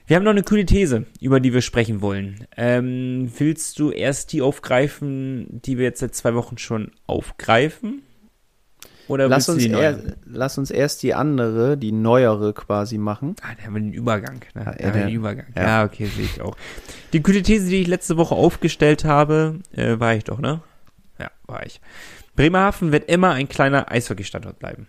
Wir 0.08 0.18
haben 0.18 0.24
noch 0.24 0.32
eine 0.32 0.44
coole 0.44 0.66
These, 0.66 1.06
über 1.20 1.40
die 1.40 1.54
wir 1.54 1.62
sprechen 1.62 2.02
wollen. 2.02 2.46
Ähm, 2.56 3.32
willst 3.38 3.80
du 3.80 3.90
erst 3.90 4.34
die 4.34 4.42
aufgreifen, 4.44 5.48
die 5.50 5.78
wir 5.78 5.86
jetzt 5.86 6.00
seit 6.00 6.14
zwei 6.14 6.36
Wochen 6.36 6.60
schon 6.60 6.92
aufgreifen? 7.08 8.04
Oder 9.08 9.28
Lass 9.28 9.48
uns, 9.50 9.64
er, 9.66 10.00
lass 10.26 10.58
uns 10.58 10.72
erst 10.72 11.04
die 11.04 11.14
andere, 11.14 11.78
die 11.78 11.92
neuere 11.92 12.54
quasi 12.54 12.98
machen. 12.98 13.36
Ah, 13.44 13.50
da 13.58 13.66
haben 13.66 13.74
wir 13.76 13.82
den 13.82 13.94
Übergang. 13.94 14.42
Ne? 14.56 14.64
Da 14.66 14.76
Ja, 14.80 14.88
haben 14.88 14.94
wir 14.96 15.06
den 15.06 15.14
Übergang. 15.16 15.46
ja. 15.56 15.64
Ja. 15.64 15.84
okay, 15.86 16.06
sehe 16.08 16.26
ich 16.26 16.42
auch. 16.42 16.56
Die 17.14 17.22
coole 17.22 17.44
These, 17.44 17.70
die 17.70 17.82
ich 17.82 17.88
letzte 17.88 18.18
Woche 18.18 18.34
aufgestellt 18.36 19.06
habe, 19.06 19.60
äh, 19.74 20.00
war 20.00 20.16
ich 20.16 20.24
doch, 20.24 20.40
ne? 20.40 20.62
Ja, 21.20 21.30
war 21.46 21.66
ich. 21.66 21.80
Bremerhaven 22.36 22.92
wird 22.92 23.08
immer 23.10 23.32
ein 23.32 23.48
kleiner 23.48 23.92
Eishockeystandort 23.92 24.58
bleiben. 24.60 24.88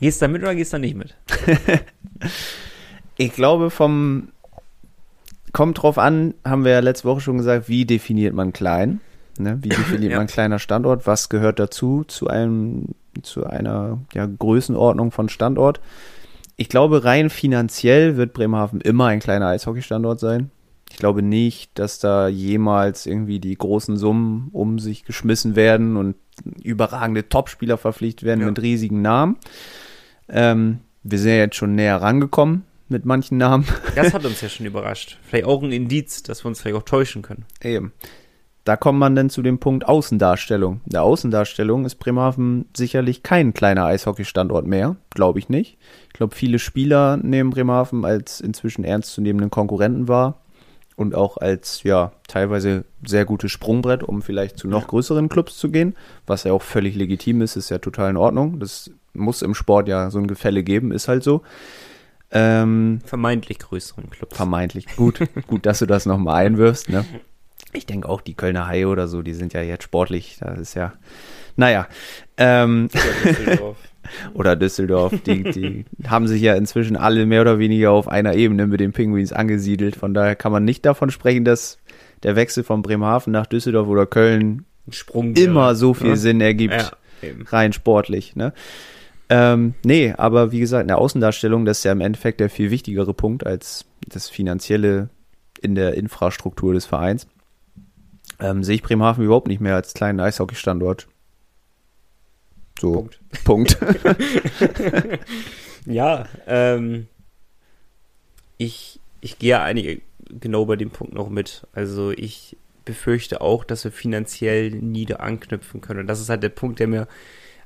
Gehst 0.00 0.22
du 0.22 0.26
da 0.26 0.32
mit 0.32 0.42
oder 0.42 0.54
gehst 0.54 0.72
du 0.72 0.76
da 0.76 0.80
nicht 0.80 0.96
mit? 0.96 1.14
Ich 3.16 3.32
glaube, 3.32 3.70
vom 3.70 4.28
kommt 5.52 5.82
drauf 5.82 5.98
an, 5.98 6.34
haben 6.44 6.64
wir 6.64 6.72
ja 6.72 6.80
letzte 6.80 7.08
Woche 7.08 7.20
schon 7.20 7.38
gesagt, 7.38 7.68
wie 7.68 7.84
definiert 7.84 8.34
man 8.34 8.52
klein? 8.52 9.00
Ne? 9.38 9.58
Wie 9.62 9.68
definiert 9.70 10.12
Ja. 10.12 10.18
man 10.18 10.26
kleiner 10.26 10.58
Standort? 10.58 11.06
Was 11.06 11.28
gehört 11.28 11.58
dazu 11.58 12.04
zu 12.04 12.28
einem, 12.28 12.94
zu 13.22 13.46
einer 13.46 14.00
ja, 14.14 14.26
Größenordnung 14.26 15.10
von 15.10 15.28
Standort? 15.28 15.80
Ich 16.56 16.68
glaube, 16.68 17.04
rein 17.04 17.30
finanziell 17.30 18.16
wird 18.16 18.32
Bremerhaven 18.32 18.80
immer 18.80 19.06
ein 19.06 19.20
kleiner 19.20 19.46
Eishockeystandort 19.48 20.18
sein. 20.20 20.50
Ich 20.90 20.96
glaube 20.96 21.22
nicht, 21.22 21.78
dass 21.78 21.98
da 21.98 22.28
jemals 22.28 23.06
irgendwie 23.06 23.40
die 23.40 23.56
großen 23.56 23.96
Summen 23.96 24.48
um 24.52 24.78
sich 24.78 25.04
geschmissen 25.04 25.54
werden 25.54 25.96
und 25.96 26.16
überragende 26.62 27.28
Topspieler 27.28 27.76
verpflichtet 27.76 28.24
werden 28.26 28.40
Ja. 28.40 28.46
mit 28.46 28.60
riesigen 28.62 29.02
Namen. 29.02 29.36
Ähm, 30.28 30.78
wir 31.02 31.18
sind 31.18 31.30
ja 31.30 31.36
jetzt 31.38 31.56
schon 31.56 31.74
näher 31.74 32.00
rangekommen 32.00 32.64
mit 32.88 33.04
manchen 33.04 33.38
Namen. 33.38 33.66
Das 33.94 34.14
hat 34.14 34.24
uns 34.24 34.40
ja 34.40 34.48
schon 34.48 34.66
überrascht. 34.66 35.18
Vielleicht 35.22 35.44
auch 35.44 35.62
ein 35.62 35.72
Indiz, 35.72 36.22
dass 36.22 36.44
wir 36.44 36.48
uns 36.48 36.60
vielleicht 36.60 36.76
auch 36.76 36.82
täuschen 36.84 37.22
können. 37.22 37.44
Eben. 37.62 37.92
Da 38.68 38.76
kommt 38.76 38.98
man 38.98 39.16
dann 39.16 39.30
zu 39.30 39.40
dem 39.40 39.60
Punkt 39.60 39.88
Außendarstellung. 39.88 40.82
In 40.84 40.90
der 40.90 41.02
Außendarstellung 41.02 41.86
ist 41.86 41.94
Bremerhaven 41.94 42.66
sicherlich 42.76 43.22
kein 43.22 43.54
kleiner 43.54 43.86
Eishockeystandort 43.86 44.66
mehr, 44.66 44.96
glaube 45.08 45.38
ich 45.38 45.48
nicht. 45.48 45.78
Ich 46.08 46.12
glaube, 46.12 46.34
viele 46.34 46.58
Spieler 46.58 47.16
nehmen 47.16 47.48
Bremerhaven 47.48 48.04
als 48.04 48.42
inzwischen 48.42 48.84
ernstzunehmenden 48.84 49.50
Konkurrenten 49.50 50.06
wahr 50.06 50.42
und 50.96 51.14
auch 51.14 51.38
als 51.38 51.82
ja 51.82 52.12
teilweise 52.26 52.84
sehr 53.02 53.24
gutes 53.24 53.52
Sprungbrett, 53.52 54.02
um 54.02 54.20
vielleicht 54.20 54.58
zu 54.58 54.68
noch 54.68 54.86
größeren 54.86 55.30
Clubs 55.30 55.56
zu 55.56 55.70
gehen, 55.70 55.96
was 56.26 56.44
ja 56.44 56.52
auch 56.52 56.60
völlig 56.60 56.94
legitim 56.94 57.40
ist, 57.40 57.56
ist 57.56 57.70
ja 57.70 57.78
total 57.78 58.10
in 58.10 58.18
Ordnung. 58.18 58.60
Das 58.60 58.90
muss 59.14 59.40
im 59.40 59.54
Sport 59.54 59.88
ja 59.88 60.10
so 60.10 60.18
ein 60.18 60.26
Gefälle 60.26 60.62
geben, 60.62 60.92
ist 60.92 61.08
halt 61.08 61.24
so. 61.24 61.40
Ähm, 62.30 63.00
Vermeintlich 63.06 63.60
größeren 63.60 64.10
Clubs. 64.10 64.36
vermeintlich 64.36 64.94
gut. 64.94 65.20
gut, 65.46 65.64
dass 65.64 65.78
du 65.78 65.86
das 65.86 66.04
nochmal 66.04 66.44
einwirfst. 66.44 66.90
Ne? 66.90 67.06
Ich 67.72 67.86
denke 67.86 68.08
auch, 68.08 68.20
die 68.20 68.34
Kölner 68.34 68.66
Haie 68.66 68.88
oder 68.88 69.08
so, 69.08 69.22
die 69.22 69.34
sind 69.34 69.52
ja 69.52 69.62
jetzt 69.62 69.84
sportlich. 69.84 70.38
Das 70.40 70.58
ist 70.58 70.74
ja, 70.74 70.94
naja. 71.56 71.86
Ähm, 72.36 72.88
oder 74.34 74.56
Düsseldorf, 74.56 75.12
die, 75.26 75.42
die 75.42 75.84
haben 76.06 76.26
sich 76.26 76.40
ja 76.40 76.54
inzwischen 76.54 76.96
alle 76.96 77.26
mehr 77.26 77.42
oder 77.42 77.58
weniger 77.58 77.90
auf 77.90 78.08
einer 78.08 78.34
Ebene 78.34 78.66
mit 78.66 78.80
den 78.80 78.92
Pinguins 78.92 79.32
angesiedelt. 79.32 79.96
Von 79.96 80.14
daher 80.14 80.34
kann 80.36 80.52
man 80.52 80.64
nicht 80.64 80.86
davon 80.86 81.10
sprechen, 81.10 81.44
dass 81.44 81.78
der 82.22 82.36
Wechsel 82.36 82.64
von 82.64 82.82
Bremerhaven 82.82 83.32
nach 83.32 83.46
Düsseldorf 83.46 83.88
oder 83.88 84.06
Köln 84.06 84.64
Sprung. 84.90 85.34
immer 85.34 85.74
so 85.74 85.92
viel 85.94 86.10
Ja. 86.10 86.16
Sinn 86.16 86.40
ergibt 86.40 86.74
Ja, 87.22 87.28
rein 87.50 87.72
sportlich. 87.72 88.34
Ne? 88.34 88.52
Ähm, 89.28 89.74
nee, 89.84 90.14
aber 90.16 90.52
wie 90.52 90.60
gesagt, 90.60 90.82
in 90.82 90.88
der 90.88 90.98
Außendarstellung, 90.98 91.66
das 91.66 91.78
ist 91.78 91.84
ja 91.84 91.92
im 91.92 92.00
Endeffekt 92.00 92.40
der 92.40 92.48
viel 92.48 92.70
wichtigere 92.70 93.12
Punkt 93.12 93.46
als 93.46 93.84
das 94.06 94.30
Finanzielle 94.30 95.10
in 95.60 95.74
der 95.74 95.94
Infrastruktur 95.94 96.72
des 96.72 96.86
Vereins. 96.86 97.26
Ähm, 98.40 98.62
sehe 98.62 98.76
ich 98.76 98.82
Bremerhaven 98.82 99.24
überhaupt 99.24 99.48
nicht 99.48 99.60
mehr 99.60 99.74
als 99.74 99.94
kleinen 99.94 100.20
Eishockeystandort. 100.20 101.08
So, 102.78 102.92
Punkt. 102.92 103.20
Punkt. 103.44 103.78
Ja, 105.88 106.26
ähm, 106.46 107.06
ich, 108.58 109.00
ich 109.22 109.38
gehe 109.38 109.58
eigentlich 109.58 110.02
genau 110.28 110.66
bei 110.66 110.76
dem 110.76 110.90
Punkt 110.90 111.14
noch 111.14 111.30
mit. 111.30 111.66
Also 111.72 112.10
ich 112.10 112.58
befürchte 112.84 113.40
auch, 113.40 113.64
dass 113.64 113.84
wir 113.84 113.92
finanziell 113.92 114.70
nie 114.70 115.06
da 115.06 115.16
anknüpfen 115.16 115.80
können. 115.80 116.00
Und 116.00 116.06
das 116.06 116.20
ist 116.20 116.28
halt 116.28 116.42
der 116.42 116.50
Punkt, 116.50 116.78
der 116.78 116.88
mir 116.88 117.08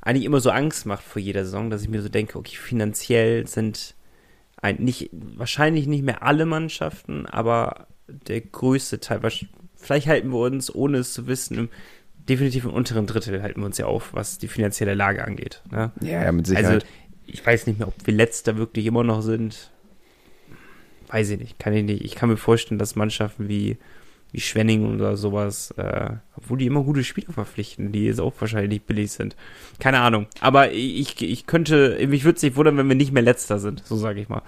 eigentlich 0.01 0.25
immer 0.25 0.41
so 0.41 0.51
Angst 0.51 0.87
macht 0.87 1.03
vor 1.03 1.21
jeder 1.21 1.45
Saison, 1.45 1.69
dass 1.69 1.83
ich 1.83 1.89
mir 1.89 2.01
so 2.01 2.09
denke, 2.09 2.39
okay, 2.39 2.57
finanziell 2.57 3.47
sind 3.49 3.97
ein, 4.57 4.77
nicht, 4.77 5.11
wahrscheinlich 5.13 5.89
nicht 5.89 6.05
mehr 6.05 6.23
alle 6.23 6.47
Mannschaften, 6.47 7.27
aber 7.27 7.89
der 8.07 8.41
größte 8.41 9.01
Teil, 9.01 9.23
vielleicht 9.83 10.07
halten 10.07 10.31
wir 10.31 10.39
uns, 10.39 10.75
ohne 10.75 10.99
es 10.99 11.13
zu 11.13 11.27
wissen, 11.27 11.59
im, 11.59 11.69
definitiv 12.29 12.65
im 12.65 12.73
unteren 12.73 13.07
Drittel 13.07 13.43
halten 13.43 13.61
wir 13.61 13.67
uns 13.67 13.79
ja 13.79 13.87
auf, 13.87 14.15
was 14.15 14.39
die 14.39 14.49
finanzielle 14.49 14.95
Lage 14.95 15.25
angeht. 15.25 15.63
Ne? 15.71 15.93
Ja, 16.01 16.25
ja, 16.25 16.33
mit 16.33 16.47
Sicherheit. 16.47 16.67
Also, 16.67 16.87
ich 17.27 17.45
weiß 17.45 17.67
nicht 17.67 17.79
mehr, 17.79 17.89
ob 17.89 17.95
wir 18.05 18.15
letzter 18.15 18.57
wirklich 18.57 18.87
immer 18.87 19.05
noch 19.05 19.23
sind. 19.23 19.71
Weiß 21.09 21.31
ich 21.31 21.39
nicht, 21.39 21.59
kann 21.59 21.75
ich 21.75 21.85
nicht. 21.85 22.05
Ich 22.05 22.15
kann 22.15 22.29
mir 22.29 22.37
vorstellen, 22.37 22.79
dass 22.79 22.97
Mannschaften 22.97 23.49
wie 23.49 23.77
wie 24.33 24.41
Schwenning 24.41 24.95
oder 24.95 25.17
sowas, 25.17 25.73
äh, 25.77 26.11
obwohl 26.37 26.59
die 26.59 26.67
immer 26.67 26.83
gute 26.83 27.05
Spieler 27.05 27.33
verpflichten, 27.33 27.93
die 27.93 28.07
jetzt 28.07 28.19
auch 28.19 28.33
wahrscheinlich 28.41 28.71
nicht 28.71 28.87
billig 28.87 29.13
sind. 29.13 29.37
Keine 29.79 30.01
Ahnung. 30.01 30.27
Aber 30.41 30.73
ich, 30.73 31.21
ich 31.21 31.47
könnte, 31.47 31.99
mich 32.09 32.25
würde 32.25 32.37
es 32.37 32.43
nicht 32.43 32.57
wundern, 32.57 32.79
wenn 32.79 32.89
wir 32.89 32.97
nicht 32.97 33.13
mehr 33.13 33.23
letzter 33.23 33.59
sind, 33.59 33.83
so 33.85 33.97
sage 33.97 34.21
ich 34.21 34.31
mal. 34.31 34.43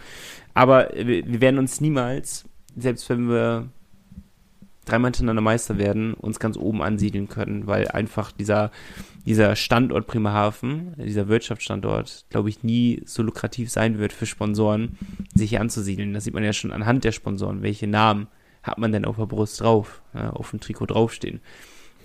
Aber 0.55 0.91
wir 0.95 1.41
werden 1.41 1.59
uns 1.59 1.83
niemals, 1.83 2.45
selbst 2.77 3.09
wenn 3.11 3.29
wir 3.29 3.69
dreimal 4.85 5.09
hintereinander 5.09 5.43
Meister 5.43 5.79
werden, 5.79 6.15
uns 6.15 6.39
ganz 6.39 6.57
oben 6.57 6.83
ansiedeln 6.83 7.29
können, 7.29 7.67
weil 7.67 7.89
einfach 7.89 8.33
dieser, 8.33 8.71
dieser 9.27 9.57
Standort 9.57 10.07
Bremerhaven, 10.07 10.95
dieser 10.97 11.29
Wirtschaftsstandort, 11.29 12.27
glaube 12.31 12.49
ich, 12.49 12.63
nie 12.63 13.03
so 13.05 13.23
lukrativ 13.23 13.71
sein 13.71 13.99
wird 13.99 14.13
für 14.13 14.27
Sponsoren, 14.27 14.99
sich 15.35 15.51
hier 15.51 15.61
anzusiedeln. 15.61 16.13
Das 16.15 16.25
sieht 16.25 16.35
man 16.35 16.45
ja 16.45 16.53
schon 16.53 16.73
anhand 16.73 17.05
der 17.05 17.13
Sponsoren, 17.13 17.63
welche 17.63 17.87
Namen 17.87 18.29
hat 18.63 18.79
man 18.79 18.93
denn 18.93 19.05
auf 19.05 19.17
der 19.17 19.27
Brust 19.27 19.61
drauf, 19.61 20.03
ja, 20.15 20.31
auf 20.31 20.51
dem 20.51 20.61
Trikot 20.61 20.87
draufstehen? 20.87 21.41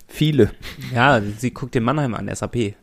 Viele. 0.07 0.51
Ja, 0.93 1.21
sie 1.21 1.51
guckt 1.51 1.75
den 1.75 1.83
Mannheim 1.83 2.15
an, 2.15 2.33
SAP. 2.33 2.75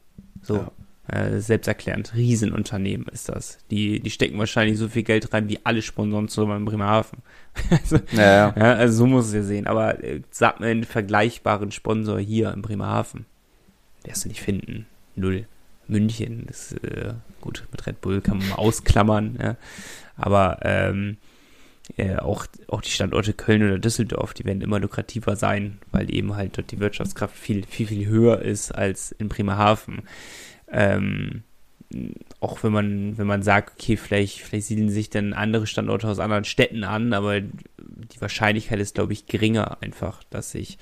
So. 0.43 0.57
Ja. 0.57 0.73
Äh, 1.09 1.39
selbsterklärend. 1.39 2.15
Riesenunternehmen 2.17 3.07
ist 3.13 3.29
das. 3.29 3.59
Die, 3.71 4.01
die 4.01 4.11
stecken 4.11 4.39
wahrscheinlich 4.39 4.77
so 4.77 4.89
viel 4.89 5.05
Geld 5.05 5.33
rein 5.33 5.49
wie 5.49 5.61
alle 5.63 5.81
Sponsoren 5.81 6.29
zusammen 6.29 6.59
in 6.59 6.65
Bremerhaven. 6.65 7.21
also, 7.71 7.99
ja, 8.11 8.23
ja. 8.23 8.55
ja, 8.57 8.73
also 8.75 8.99
so 8.99 9.07
muss 9.07 9.29
es 9.29 9.35
ja 9.35 9.43
sehen. 9.45 9.69
Aber 9.69 10.03
äh, 10.03 10.23
sag 10.31 10.59
mir 10.59 10.67
einen 10.67 10.83
vergleichbaren 10.83 11.71
Sponsor 11.71 12.19
hier 12.19 12.53
in 12.53 12.61
Bremerhaven. 12.61 13.25
Wirst 14.05 14.25
du 14.25 14.29
nicht 14.29 14.41
finden. 14.41 14.87
Null. 15.15 15.47
München 15.87 16.47
ist 16.49 16.73
äh, 16.83 17.15
gut, 17.41 17.65
mit 17.71 17.87
Red 17.87 18.01
Bull 18.01 18.21
kann 18.21 18.39
man 18.39 18.49
mal 18.49 18.57
ausklammern. 18.57 19.39
Ja. 19.41 19.57
Aber 20.17 20.59
ähm, 20.63 21.19
äh, 21.97 22.17
auch, 22.17 22.47
auch 22.67 22.81
die 22.81 22.91
Standorte 22.91 23.33
Köln 23.33 23.63
oder 23.63 23.79
Düsseldorf, 23.79 24.35
die 24.35 24.45
werden 24.45 24.61
immer 24.61 24.81
lukrativer 24.81 25.37
sein, 25.37 25.79
weil 25.93 26.13
eben 26.13 26.35
halt 26.35 26.59
dort 26.59 26.73
die 26.73 26.81
Wirtschaftskraft 26.81 27.37
viel, 27.37 27.65
viel, 27.65 27.87
viel 27.87 28.07
höher 28.07 28.43
ist 28.43 28.73
als 28.73 29.13
in 29.13 29.29
Bremerhaven. 29.29 30.03
Ähm, 30.71 31.45
auch 32.41 32.63
wenn 32.63 32.73
man, 32.73 33.19
wenn 33.19 33.27
man 33.27 33.43
sagt, 33.43 33.75
okay, 33.79 33.97
vielleicht, 33.97 34.41
vielleicht 34.41 34.67
siedeln 34.67 34.91
sich 34.91 35.11
dann 35.11 35.33
andere 35.33 35.67
Standorte 35.67 36.09
aus 36.09 36.19
anderen 36.19 36.45
Städten 36.45 36.85
an, 36.85 37.13
aber 37.13 37.41
die 37.41 38.21
Wahrscheinlichkeit 38.21 38.81
ist, 38.81 38.97
glaube 38.97 39.13
ich, 39.13 39.27
geringer 39.27 39.79
einfach, 39.81 40.23
dass 40.31 40.51
sich 40.51 40.79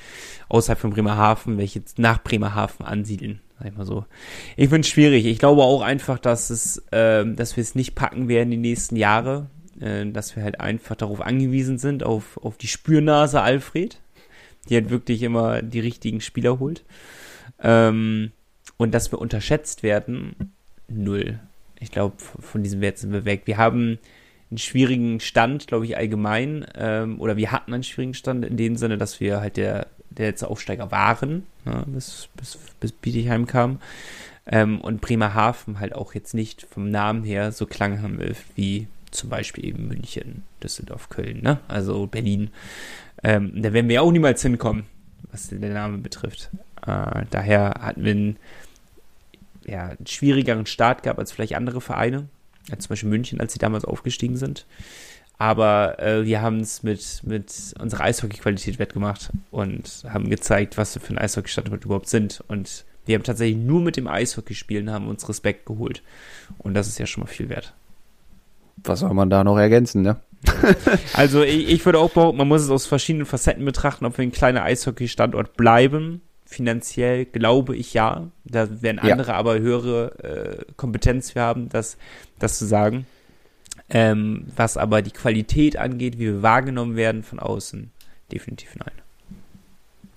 außerhalb 0.48 0.78
von 0.78 0.90
Bremerhaven 0.90 1.58
welche 1.58 1.82
nach 1.96 2.22
Bremerhaven 2.22 2.86
ansiedeln, 2.86 3.40
sag 3.58 3.68
ich 3.68 3.76
mal 3.76 3.84
so. 3.84 4.06
Ich 4.56 4.68
finde 4.68 4.80
es 4.80 4.88
schwierig. 4.88 5.26
Ich 5.26 5.38
glaube 5.38 5.62
auch 5.62 5.82
einfach, 5.82 6.18
dass 6.18 6.50
es, 6.50 6.78
äh, 6.90 7.24
dass 7.26 7.56
wir 7.56 7.62
es 7.62 7.74
nicht 7.74 7.94
packen 7.94 8.28
werden 8.28 8.50
die 8.50 8.56
nächsten 8.56 8.96
Jahre, 8.96 9.46
äh, 9.80 10.06
dass 10.10 10.36
wir 10.36 10.42
halt 10.42 10.60
einfach 10.60 10.96
darauf 10.96 11.20
angewiesen 11.20 11.78
sind, 11.78 12.02
auf, 12.02 12.38
auf 12.38 12.56
die 12.56 12.68
Spürnase 12.68 13.42
Alfred, 13.42 14.00
die 14.68 14.74
halt 14.74 14.90
wirklich 14.90 15.22
immer 15.22 15.62
die 15.62 15.80
richtigen 15.80 16.20
Spieler 16.20 16.58
holt. 16.58 16.84
Ähm, 17.60 18.32
und 18.76 18.92
dass 18.92 19.12
wir 19.12 19.20
unterschätzt 19.20 19.82
werden, 19.82 20.52
null. 20.88 21.38
Ich 21.80 21.90
glaube, 21.90 22.16
von 22.18 22.62
diesem 22.62 22.80
Wert 22.80 22.98
sind 22.98 23.12
wir 23.12 23.24
weg. 23.24 23.42
Wir 23.44 23.56
haben 23.56 23.98
einen 24.50 24.58
schwierigen 24.58 25.20
Stand, 25.20 25.66
glaube 25.66 25.84
ich, 25.84 25.96
allgemein. 25.96 26.66
Ähm, 26.76 27.20
oder 27.20 27.36
wir 27.36 27.52
hatten 27.52 27.74
einen 27.74 27.82
schwierigen 27.82 28.14
Stand 28.14 28.44
in 28.44 28.56
dem 28.56 28.76
Sinne, 28.76 28.98
dass 28.98 29.20
wir 29.20 29.40
halt 29.40 29.56
der, 29.56 29.88
der 30.10 30.28
letzte 30.28 30.48
Aufsteiger 30.48 30.90
waren, 30.90 31.44
ne, 31.64 31.84
bis, 31.86 32.28
bis, 32.36 32.58
bis 32.80 32.92
Bietigheim 32.92 33.46
kam. 33.46 33.80
Ähm, 34.46 34.80
und 34.80 35.00
Bremerhaven 35.00 35.80
halt 35.80 35.94
auch 35.94 36.14
jetzt 36.14 36.34
nicht 36.34 36.62
vom 36.62 36.90
Namen 36.90 37.24
her 37.24 37.52
so 37.52 37.66
klang 37.66 38.18
wie 38.54 38.86
zum 39.10 39.30
Beispiel 39.30 39.64
eben 39.64 39.88
München, 39.88 40.42
Düsseldorf, 40.62 41.08
Köln, 41.08 41.40
ne? 41.42 41.60
also 41.68 42.06
Berlin. 42.06 42.50
Ähm, 43.22 43.62
da 43.62 43.72
werden 43.72 43.88
wir 43.88 44.02
auch 44.02 44.12
niemals 44.12 44.42
hinkommen, 44.42 44.84
was 45.30 45.48
den 45.48 45.60
Namen 45.72 46.02
betrifft. 46.02 46.50
Äh, 46.86 47.24
daher 47.30 47.74
hatten 47.80 48.04
wir 48.04 48.12
einen, 48.12 48.36
ja, 49.66 49.88
einen 49.88 50.06
schwierigeren 50.06 50.66
Start 50.66 51.02
gehabt 51.02 51.18
als 51.18 51.32
vielleicht 51.32 51.54
andere 51.54 51.80
Vereine, 51.80 52.28
als 52.70 52.84
zum 52.84 52.90
Beispiel 52.90 53.08
München, 53.08 53.40
als 53.40 53.52
sie 53.52 53.58
damals 53.58 53.84
aufgestiegen 53.84 54.36
sind. 54.36 54.66
Aber 55.36 55.98
äh, 55.98 56.24
wir 56.24 56.42
haben 56.42 56.60
es 56.60 56.82
mit, 56.82 57.22
mit 57.24 57.74
unserer 57.80 58.04
Eishockey-Qualität 58.04 58.78
wettgemacht 58.78 59.30
und 59.50 60.04
haben 60.08 60.30
gezeigt, 60.30 60.78
was 60.78 60.94
wir 60.94 61.02
für 61.02 61.14
ein 61.14 61.18
Eishockey-Standort 61.18 61.84
überhaupt 61.84 62.08
sind. 62.08 62.42
Und 62.46 62.84
wir 63.04 63.16
haben 63.16 63.24
tatsächlich 63.24 63.58
nur 63.58 63.80
mit 63.80 63.96
dem 63.96 64.06
Eishockey-Spielen 64.06 64.90
haben 64.90 65.08
uns 65.08 65.28
Respekt 65.28 65.66
geholt. 65.66 66.02
Und 66.58 66.74
das 66.74 66.86
ist 66.86 66.98
ja 66.98 67.06
schon 67.06 67.24
mal 67.24 67.28
viel 67.28 67.48
wert 67.48 67.74
was 68.82 69.00
soll 69.00 69.14
man 69.14 69.30
da 69.30 69.44
noch 69.44 69.58
ergänzen, 69.58 70.02
ne? 70.02 70.16
also 71.14 71.42
ich, 71.42 71.68
ich 71.68 71.84
würde 71.86 71.98
auch 71.98 72.10
behaupten, 72.10 72.36
man 72.36 72.48
muss 72.48 72.62
es 72.62 72.70
aus 72.70 72.86
verschiedenen 72.86 73.24
Facetten 73.24 73.64
betrachten, 73.64 74.04
ob 74.04 74.18
wir 74.18 74.22
ein 74.22 74.32
kleiner 74.32 74.62
Eishockey-Standort 74.62 75.56
bleiben. 75.56 76.20
Finanziell 76.46 77.24
glaube 77.24 77.76
ich 77.76 77.94
ja. 77.94 78.30
Da 78.44 78.82
werden 78.82 78.98
andere 78.98 79.32
ja. 79.32 79.38
aber 79.38 79.58
höhere 79.58 80.18
äh, 80.22 80.72
Kompetenz 80.76 81.32
für 81.32 81.40
haben, 81.40 81.68
das, 81.68 81.96
das 82.38 82.58
zu 82.58 82.66
sagen. 82.66 83.06
Ähm, 83.88 84.46
was 84.54 84.76
aber 84.76 85.02
die 85.02 85.10
Qualität 85.10 85.76
angeht, 85.76 86.14
wie 86.14 86.26
wir 86.26 86.42
wahrgenommen 86.42 86.96
werden 86.96 87.22
von 87.22 87.38
außen, 87.38 87.90
definitiv 88.32 88.76
nein. 88.76 88.92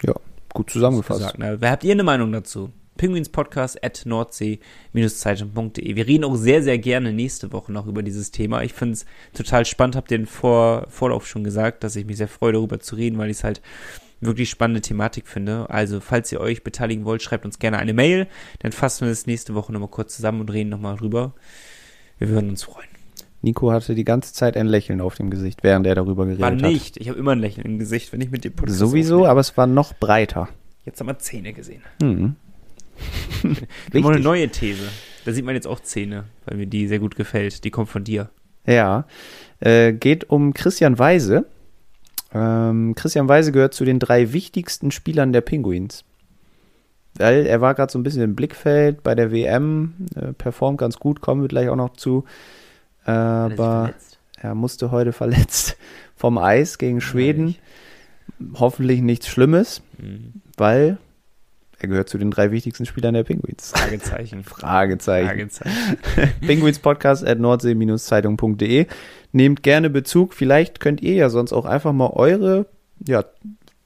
Ja, 0.04 0.14
gut 0.54 0.70
zusammengefasst. 0.70 1.20
Gesagt, 1.20 1.40
ne? 1.40 1.58
Wer 1.60 1.72
habt 1.72 1.84
ihr 1.84 1.92
eine 1.92 2.04
Meinung 2.04 2.32
dazu? 2.32 2.72
Pinguinspodcast 2.98 3.84
at 3.84 4.04
nordsee-zeitung.de. 4.06 5.96
Wir 5.96 6.08
reden 6.08 6.24
auch 6.24 6.36
sehr, 6.36 6.64
sehr 6.64 6.80
gerne 6.80 7.14
nächste 7.14 7.54
Woche 7.54 7.72
noch 7.72 7.88
über 7.88 8.04
dieses 8.04 8.32
Thema. 8.32 8.64
Ich 8.64 8.74
finde 8.74 8.94
es 8.94 9.06
total 9.34 9.66
spannend, 9.66 9.96
habe 9.96 10.08
den 10.08 10.26
Vor 10.26 10.88
Vorlauf 10.90 11.28
schon 11.28 11.44
gesagt, 11.44 11.84
dass 11.84 11.96
ich 11.96 12.06
mich 12.06 12.18
sehr 12.18 12.28
freue, 12.28 12.54
darüber 12.54 12.80
zu 12.80 12.96
reden, 12.96 13.18
weil 13.18 13.30
ich 13.30 13.38
es 13.38 13.44
halt 13.44 13.62
wirklich 14.22 14.50
spannende 14.50 14.82
Thematik 14.82 15.28
finde. 15.28 15.70
Also, 15.70 16.00
falls 16.00 16.32
ihr 16.32 16.40
euch 16.40 16.64
beteiligen 16.64 17.06
wollt, 17.06 17.22
schreibt 17.22 17.46
uns 17.46 17.60
gerne 17.60 17.78
eine 17.78 17.94
Mail. 17.94 18.28
Dann 18.60 18.72
fassen 18.72 19.06
wir 19.06 19.12
es 19.12 19.28
nächste 19.28 19.56
Woche 19.56 19.72
nochmal 19.72 19.90
kurz 19.90 20.16
zusammen 20.16 20.42
und 20.42 20.52
reden 20.52 20.70
nochmal 20.70 20.98
drüber. 20.98 21.34
Wir 22.20 22.30
würden 22.30 22.50
uns 22.50 22.64
freuen. 22.64 22.88
Nico 23.42 23.72
hatte 23.72 23.94
die 23.94 24.04
ganze 24.04 24.34
Zeit 24.34 24.58
ein 24.58 24.66
Lächeln 24.66 25.00
auf 25.00 25.16
dem 25.16 25.30
Gesicht, 25.30 25.64
während 25.64 25.86
er 25.86 25.96
darüber 25.96 26.26
geredet 26.26 26.44
hat. 26.44 26.62
War 26.62 26.70
nicht. 26.70 26.98
Ich 26.98 27.10
habe 27.10 27.20
immer 27.20 27.34
ein 27.34 27.40
Lächeln 27.40 27.66
im 27.66 27.80
Gesicht, 27.80 28.12
wenn 28.12 28.22
ich 28.22 28.32
mit 28.32 28.44
dem 28.44 28.54
Podcast 28.54 28.80
Sowieso, 28.80 29.16
aufnehme. 29.16 29.30
aber 29.30 29.40
es 29.42 29.56
war 29.56 29.68
noch 29.68 29.94
breiter. 29.94 30.50
Jetzt 30.86 31.00
haben 31.00 31.08
wir 31.08 31.20
Zähne 31.20 31.54
gesehen. 31.54 31.84
Mhm. 32.02 32.36
Wir 33.92 34.04
haben 34.04 34.12
eine 34.12 34.20
neue 34.22 34.50
These. 34.50 34.90
Da 35.26 35.32
sieht 35.32 35.46
man 35.46 35.54
jetzt 35.54 35.68
auch 35.68 35.80
Zähne, 35.82 36.24
weil 36.46 36.58
mir 36.58 36.66
die 36.66 36.88
sehr 36.88 36.98
gut 36.98 37.16
gefällt. 37.16 37.64
Die 37.64 37.70
kommt 37.70 37.90
von 37.90 38.04
dir. 38.04 38.30
Ja. 38.66 39.06
Äh, 39.60 39.94
geht 39.94 40.30
um 40.30 40.54
Christian 40.54 40.98
Weise. 40.98 41.46
Ähm, 42.34 42.94
Christian 42.96 43.30
Weise 43.30 43.52
gehört 43.52 43.74
zu 43.74 43.86
den 43.86 44.00
drei 44.00 44.34
wichtigsten 44.34 44.92
Spielern 44.92 45.34
der 45.34 45.42
Pinguins. 45.42 46.04
Weil 47.16 47.46
er 47.46 47.62
war 47.62 47.74
gerade 47.74 47.92
so 47.92 47.98
ein 47.98 48.04
bisschen 48.04 48.22
im 48.22 48.36
Blickfeld 48.36 49.02
bei 49.04 49.16
der 49.16 49.32
WM, 49.32 49.94
äh, 50.16 50.34
performt 50.34 50.78
ganz 50.78 51.00
gut, 51.00 51.22
kommen 51.22 51.42
wir 51.42 51.48
gleich 51.48 51.70
auch 51.70 51.76
noch 51.76 51.94
zu. 51.94 52.26
Aber 53.06 53.94
er 54.40 54.54
musste 54.54 54.92
heute 54.92 55.14
verletzt 55.14 55.78
vom 56.16 56.38
Eis 56.38 56.78
gegen 56.78 57.02
Schweden. 57.02 57.56
Hoffentlich 58.56 59.02
nichts 59.02 59.28
Schlimmes, 59.28 59.82
mhm. 59.98 60.42
weil 60.58 60.98
er 61.80 61.88
gehört 61.88 62.10
zu 62.10 62.18
den 62.18 62.32
drei 62.32 62.52
wichtigsten 62.52 62.86
Spielern 62.86 63.14
der 63.14 63.24
Penguins. 63.24 63.72
Fragezeichen. 63.76 64.44
Fragezeichen. 64.46 65.28
Fragezeichen. 65.28 65.98
Penguins 66.42 66.80
Podcast 66.80 67.26
at 67.26 67.40
nordsee-zeitung.de. 67.40 68.88
Nehmt 69.32 69.64
gerne 69.64 69.90
Bezug. 69.90 70.34
Vielleicht 70.34 70.80
könnt 70.80 71.02
ihr 71.02 71.14
ja 71.14 71.30
sonst 71.30 71.54
auch 71.54 71.66
einfach 71.66 71.94
mal 71.94 72.12
eure 72.14 72.66
ja, 73.06 73.24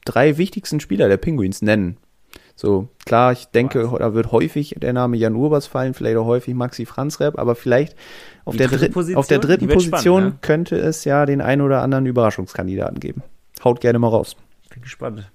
drei 0.06 0.38
wichtigsten 0.38 0.80
Spieler 0.80 1.10
der 1.10 1.17
Penguins 1.17 1.62
nennen. 1.62 1.97
So, 2.56 2.89
klar, 3.06 3.32
ich 3.32 3.47
denke, 3.47 3.91
Was? 3.91 3.99
da 3.99 4.13
wird 4.13 4.32
häufig 4.32 4.75
der 4.80 4.93
Name 4.93 5.17
Jan 5.17 5.36
Urbers 5.36 5.67
fallen, 5.67 5.93
vielleicht 5.93 6.17
auch 6.17 6.27
häufig 6.27 6.54
Maxi 6.54 6.86
Franz 6.86 7.19
Rep, 7.19 7.39
aber 7.39 7.56
vielleicht 7.56 7.95
auf, 8.45 8.56
der, 8.56 8.67
dritte 8.67 8.89
Position, 8.89 9.17
auf 9.17 9.27
der 9.27 9.39
dritten 9.39 9.67
Position 9.67 10.19
spannend, 10.19 10.34
ne? 10.34 10.39
könnte 10.41 10.75
es 10.77 11.04
ja 11.04 11.25
den 11.25 11.41
einen 11.41 11.62
oder 11.62 11.82
anderen 11.82 12.06
Überraschungskandidaten 12.06 12.99
geben. 12.99 13.23
Haut 13.63 13.82
gerne 13.82 13.99
mal 13.99 14.10
raus. 14.10 14.36
Bin 14.69 14.84
gespannt. 14.84 15.32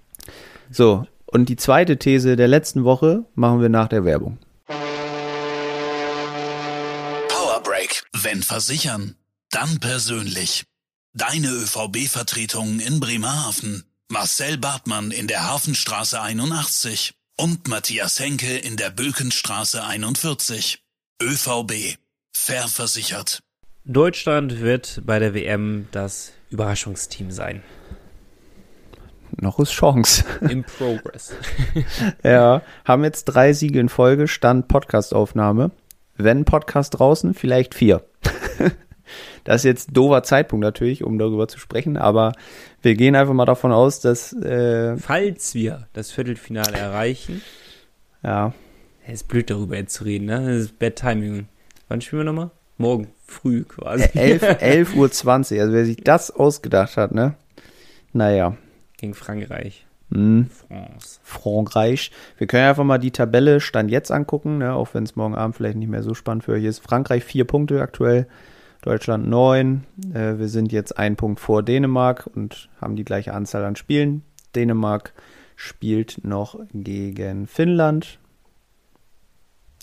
So, 0.71 1.07
und 1.27 1.49
die 1.49 1.57
zweite 1.57 1.99
These 1.99 2.37
der 2.37 2.49
letzten 2.49 2.85
Woche 2.85 3.25
machen 3.35 3.61
wir 3.61 3.69
nach 3.69 3.89
der 3.89 4.05
Werbung. 4.05 4.39
Powerbreak. 7.29 8.05
Wenn 8.13 8.43
versichern, 8.43 9.17
dann 9.51 9.81
persönlich. 9.81 10.65
Deine 11.13 11.49
ÖVB-Vertretungen 11.49 12.81
in 12.81 13.01
Bremerhaven. 13.01 13.85
Marcel 14.09 14.57
Bartmann 14.59 15.11
in 15.11 15.27
der 15.27 15.49
Hafenstraße 15.49 16.21
81 16.21 17.15
und 17.37 17.69
Matthias 17.69 18.21
Henke 18.21 18.57
in 18.57 18.77
der 18.77 18.91
Bökenstraße 18.91 19.83
41. 19.83 20.83
ÖVB. 21.21 21.97
Fair 22.33 22.69
versichert. 22.69 23.41
Deutschland 23.85 24.61
wird 24.61 25.03
bei 25.05 25.19
der 25.19 25.35
WM 25.35 25.89
das 25.91 26.33
Überraschungsteam 26.51 27.31
sein. 27.31 27.63
Noch 29.41 29.59
ist 29.59 29.73
Chance. 29.73 30.25
Im 30.49 30.65
Progress. 30.65 31.35
ja, 32.23 32.63
haben 32.85 33.05
jetzt 33.05 33.25
drei 33.25 33.53
Siege 33.53 33.81
in 33.81 33.89
Folge, 33.89 34.29
Stand 34.29 34.69
Podcastaufnahme. 34.69 35.71
Wenn 36.17 36.45
Podcast 36.45 36.99
draußen, 36.99 37.35
vielleicht 37.35 37.75
vier. 37.75 38.03
das 39.45 39.57
ist 39.57 39.65
jetzt 39.65 39.89
dover 39.93 40.23
Zeitpunkt 40.23 40.63
natürlich, 40.63 41.05
um 41.05 41.19
darüber 41.19 41.49
zu 41.49 41.59
sprechen, 41.59 41.97
aber 41.97 42.33
wir 42.83 42.95
gehen 42.95 43.15
einfach 43.15 43.35
mal 43.35 43.45
davon 43.45 43.73
aus, 43.73 44.01
dass. 44.01 44.33
Äh, 44.33 44.97
Falls 44.97 45.55
wir 45.55 45.89
das 45.93 46.11
Viertelfinale 46.11 46.77
erreichen. 46.77 47.43
Ja. 48.23 48.55
Es 49.07 49.23
ist 49.23 49.29
blöd 49.29 49.51
darüber 49.51 49.77
jetzt 49.77 49.95
zu 49.95 50.05
reden, 50.05 50.27
ne? 50.27 50.47
Das 50.47 50.57
ist 50.65 50.79
Bad 50.79 50.97
Timing. 50.97 51.49
Wann 51.89 52.01
spielen 52.01 52.21
wir 52.21 52.25
nochmal? 52.25 52.51
Morgen 52.79 53.09
früh 53.27 53.65
quasi. 53.65 54.09
11, 54.15 54.43
11 54.61 54.95
Uhr 54.97 55.11
20, 55.11 55.61
also 55.61 55.73
wer 55.73 55.85
sich 55.85 55.99
das 55.99 56.31
ausgedacht 56.31 56.97
hat, 56.97 57.13
ne? 57.13 57.35
Naja. 58.13 58.57
Gegen 58.99 59.15
Frankreich. 59.15 59.87
Hm. 60.13 60.49
France. 60.51 61.19
Frankreich. 61.23 62.13
Wir 62.39 62.47
können 62.47 62.69
einfach 62.69 62.85
mal 62.85 62.99
die 62.99 63.11
Tabelle 63.11 63.61
Stand 63.61 63.91
jetzt 63.91 64.13
angucken, 64.13 64.59
ne? 64.59 64.73
auch 64.75 64.95
wenn 64.95 65.05
es 65.05 65.17
morgen 65.17 65.35
Abend 65.35 65.57
vielleicht 65.57 65.77
nicht 65.77 65.89
mehr 65.89 66.03
so 66.03 66.15
spannend 66.15 66.45
für 66.45 66.53
euch 66.53 66.65
ist. 66.65 66.79
Frankreich 66.79 67.25
vier 67.25 67.45
Punkte 67.45 67.83
aktuell, 67.83 68.29
Deutschland 68.83 69.29
neun. 69.29 69.85
Äh, 70.15 70.39
wir 70.39 70.49
sind 70.49 70.71
jetzt 70.71 70.97
ein 70.99 71.17
Punkt 71.17 71.41
vor 71.41 71.63
Dänemark 71.63 72.29
und 72.33 72.69
haben 72.81 72.95
die 72.95 73.05
gleiche 73.05 73.35
Anzahl 73.35 73.65
an 73.65 73.75
Spielen. 73.75 74.23
Dänemark 74.55 75.13
spielt 75.57 76.25
noch 76.25 76.59
gegen 76.73 77.47
Finnland. 77.47 78.19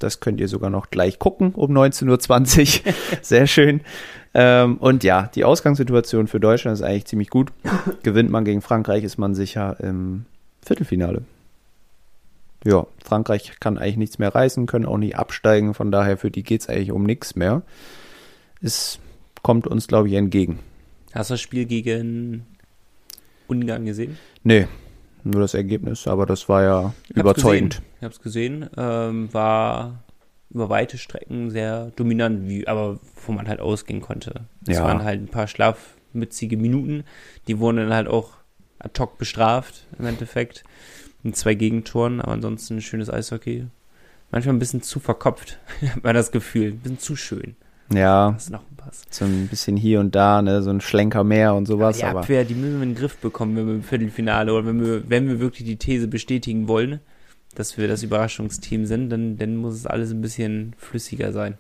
Das 0.04 0.20
könnt 0.20 0.40
ihr 0.40 0.48
sogar 0.48 0.70
noch 0.70 0.90
gleich 0.90 1.18
gucken 1.18 1.54
um 1.54 1.72
19.20 1.72 2.86
Uhr. 2.86 2.94
Sehr 3.22 3.48
schön. 3.48 3.82
Ähm, 4.34 4.78
und 4.78 5.04
ja, 5.04 5.30
die 5.34 5.46
Ausgangssituation 5.46 6.28
für 6.28 6.40
Deutschland 6.40 6.76
ist 6.78 6.84
eigentlich 6.84 7.06
ziemlich 7.06 7.30
gut. 7.30 7.52
Gewinnt 8.04 8.30
man 8.30 8.46
gegen 8.46 8.62
Frankreich, 8.62 9.04
ist 9.04 9.18
man 9.18 9.34
sicher 9.34 9.78
im 9.80 10.26
Viertelfinale. 10.62 11.24
Ja, 12.66 12.88
Frankreich 13.04 13.60
kann 13.60 13.78
eigentlich 13.78 13.98
nichts 13.98 14.20
mehr 14.20 14.34
reißen, 14.34 14.66
können 14.66 14.86
auch 14.86 14.98
nicht 14.98 15.18
absteigen. 15.18 15.74
Von 15.74 15.92
daher 15.92 16.18
für 16.18 16.32
die 16.32 16.44
geht 16.44 16.62
es 16.62 16.70
eigentlich 16.70 16.92
um 16.92 17.04
nichts 17.04 17.36
mehr. 17.36 17.62
Es 18.62 19.00
kommt 19.42 19.68
uns, 19.68 19.88
glaube 19.88 20.08
ich, 20.08 20.16
entgegen. 20.16 20.60
Hast 21.14 21.30
du 21.30 21.34
das 21.36 21.42
Spiel 21.42 21.66
gegen 21.66 22.46
Ungarn 23.48 23.86
gesehen? 23.86 24.18
Nee, 24.44 24.68
nur 25.24 25.42
das 25.42 25.54
Ergebnis, 25.54 26.08
aber 26.08 26.26
das 26.26 26.50
war 26.50 26.64
ja 26.64 26.94
ich 27.10 27.18
überzeugend. 27.18 27.76
Gesehen. 27.76 27.86
Ich 27.98 28.04
habe 28.04 28.14
es 28.14 28.22
gesehen. 28.22 28.70
Ähm, 28.78 29.34
war 29.34 30.04
über 30.50 30.70
weite 30.70 30.98
Strecken 30.98 31.50
sehr 31.50 31.92
dominant, 31.96 32.48
wie, 32.48 32.68
aber 32.68 33.00
wo 33.26 33.32
man 33.32 33.48
halt 33.48 33.60
ausgehen 33.60 34.02
konnte. 34.02 34.42
Das 34.62 34.78
ja. 34.78 34.84
waren 34.84 35.04
halt 35.04 35.22
ein 35.22 35.28
paar 35.28 35.48
schlafmützige 35.48 36.58
Minuten. 36.58 37.04
Die 37.48 37.60
wurden 37.60 37.78
dann 37.78 37.94
halt 37.94 38.08
auch 38.08 38.32
ad 38.80 39.00
hoc 39.02 39.18
bestraft 39.18 39.88
im 39.98 40.06
Endeffekt. 40.06 40.64
Mit 41.24 41.38
zwei 41.38 41.56
Gegentoren, 41.56 42.20
aber 42.20 42.34
ansonsten 42.34 42.78
ein 42.78 42.82
schönes 42.82 43.10
Eishockey. 43.10 43.68
Manchmal 44.30 44.56
ein 44.56 44.60
bisschen 44.60 44.82
zu 44.82 45.00
verkopft, 45.00 45.58
hat 45.82 46.04
man 46.04 46.16
das 46.16 46.32
Gefühl. 46.32 46.72
Ein 46.72 46.80
bisschen 46.80 47.00
zu 47.00 47.16
schön. 47.16 47.56
Ja. 47.94 48.32
Das 48.32 48.46
ist 48.46 48.50
noch 48.50 48.64
Pass. 48.84 49.04
So 49.10 49.26
ein 49.26 49.48
bisschen 49.48 49.78
hier 49.78 50.00
und 50.00 50.16
da, 50.16 50.42
ne, 50.42 50.62
so 50.62 50.70
ein 50.70 50.82
Schlenker 50.82 51.24
mehr 51.24 51.54
und 51.54 51.66
sowas. 51.66 52.00
Ja, 52.00 52.12
die 52.12 52.18
Abwehr, 52.18 52.40
aber 52.42 52.48
die 52.48 52.56
müssen 52.56 52.78
wir 52.78 52.84
in 52.84 52.90
den 52.90 52.96
Griff 52.96 53.18
bekommen, 53.18 53.56
wenn 53.56 53.68
wir 53.68 53.74
im 53.76 53.84
Viertelfinale 53.84 54.54
oder 54.54 54.66
wenn 54.66 54.84
wir, 54.84 55.10
wenn 55.10 55.28
wir 55.28 55.40
wirklich 55.40 55.68
die 55.68 55.78
These 55.78 56.08
bestätigen 56.08 56.68
wollen, 56.68 57.00
dass 57.56 57.78
wir 57.78 57.88
das 57.88 58.04
Überraschungsteam 58.04 58.86
sind, 58.86 59.10
dann, 59.10 59.38
dann 59.38 59.56
muss 59.58 59.76
es 59.76 59.86
alles 59.86 60.12
ein 60.12 60.22
bisschen 60.22 60.76
flüssiger 60.78 61.32
sein. 61.32 61.58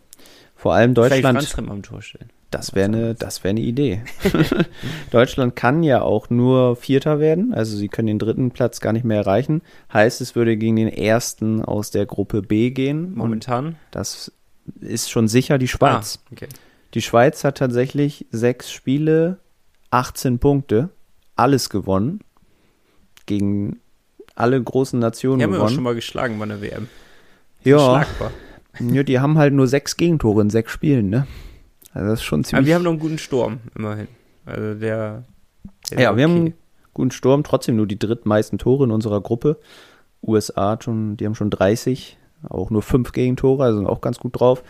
Vor 0.56 0.74
allem 0.74 0.94
Deutschland. 0.94 1.40
Vielleicht 1.40 1.58
am 1.58 1.82
Tor 1.84 2.02
stellen. 2.02 2.30
Das 2.50 2.76
wäre 2.76 2.86
eine, 2.86 3.16
das 3.16 3.44
wäre 3.44 3.50
eine 3.50 3.62
Idee. 3.62 4.04
Deutschland 5.12 5.56
kann 5.56 5.84
ja 5.84 6.02
auch 6.02 6.30
nur 6.30 6.76
Vierter 6.76 7.20
werden, 7.20 7.54
also 7.54 7.76
sie 7.76 7.88
können 7.88 8.08
den 8.08 8.20
dritten 8.20 8.52
Platz 8.52 8.80
gar 8.80 8.94
nicht 8.94 9.06
mehr 9.06 9.18
erreichen. 9.18 9.62
Heißt, 9.92 10.22
es 10.22 10.36
würde 10.36 10.56
gegen 10.58 10.76
den 10.76 10.88
ersten 10.88 11.64
aus 11.64 11.90
der 11.90 12.06
Gruppe 12.06 12.42
B 12.42 12.70
gehen. 12.72 13.14
Momentan. 13.16 13.76
Das 13.92 14.32
ist 14.80 15.10
schon 15.10 15.28
sicher 15.28 15.58
die 15.58 15.68
Schweiz. 15.68 16.20
Ah, 16.26 16.30
okay. 16.32 16.48
Die 16.93 17.01
Schweiz 17.01 17.43
hat 17.43 17.58
tatsächlich 17.58 18.27
sechs 18.32 18.71
Spiele, 18.71 19.39
18 19.91 20.39
Punkte, 20.39 20.89
alles 21.36 21.69
gewonnen. 21.69 22.19
Gegen 23.25 23.79
alle 24.36 24.62
großen 24.62 24.99
Nationen 24.99 25.39
die 25.39 25.43
haben 25.43 25.51
gewonnen. 25.51 25.69
Wir 25.69 25.71
auch 25.71 25.75
schon 25.75 25.84
mal 25.84 25.95
geschlagen 25.95 26.38
bei 26.39 26.45
der 26.45 26.62
WM. 26.62 26.88
Ja. 27.63 28.06
ja. 28.79 29.03
Die 29.03 29.19
haben 29.19 29.38
halt 29.38 29.53
nur 29.53 29.67
sechs 29.67 29.97
Gegentore 29.97 30.41
in 30.41 30.49
sechs 30.49 30.71
Spielen, 30.71 31.10
ne? 31.10 31.27
Also 31.93 32.10
das 32.10 32.19
ist 32.19 32.25
schon 32.25 32.43
ziemlich. 32.43 32.60
Aber 32.60 32.67
wir 32.67 32.75
haben 32.75 32.84
noch 32.84 32.91
einen 32.91 32.99
guten 32.99 33.17
Sturm, 33.17 33.60
immerhin. 33.75 34.08
Also 34.45 34.73
der. 34.73 35.23
der 35.89 35.99
ja, 35.99 36.10
okay. 36.10 36.17
wir 36.17 36.23
haben 36.23 36.36
einen 36.36 36.53
guten 36.93 37.12
Sturm, 37.12 37.43
trotzdem 37.43 37.75
nur 37.75 37.88
die 37.88 37.99
drittmeisten 37.99 38.58
Tore 38.58 38.86
in 38.86 38.91
unserer 38.91 39.21
Gruppe. 39.21 39.60
USA 40.21 40.77
schon, 40.82 41.17
die 41.17 41.25
haben 41.25 41.36
schon 41.36 41.49
30, 41.49 42.17
auch 42.49 42.69
nur 42.69 42.82
fünf 42.82 43.12
Gegentore, 43.12 43.63
also 43.63 43.77
sind 43.77 43.88
auch 43.88 44.01
ganz 44.01 44.19
gut 44.19 44.39
drauf. 44.39 44.63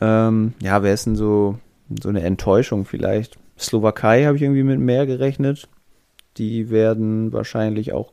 Ähm, 0.00 0.54
ja, 0.60 0.82
wer 0.82 0.94
ist 0.94 1.06
denn 1.06 1.16
so, 1.16 1.58
so 2.02 2.08
eine 2.08 2.22
Enttäuschung 2.22 2.84
vielleicht? 2.84 3.38
Slowakei 3.58 4.24
habe 4.24 4.36
ich 4.36 4.42
irgendwie 4.42 4.62
mit 4.62 4.80
mehr 4.80 5.06
gerechnet. 5.06 5.68
Die 6.38 6.70
werden 6.70 7.32
wahrscheinlich 7.32 7.92
auch 7.92 8.12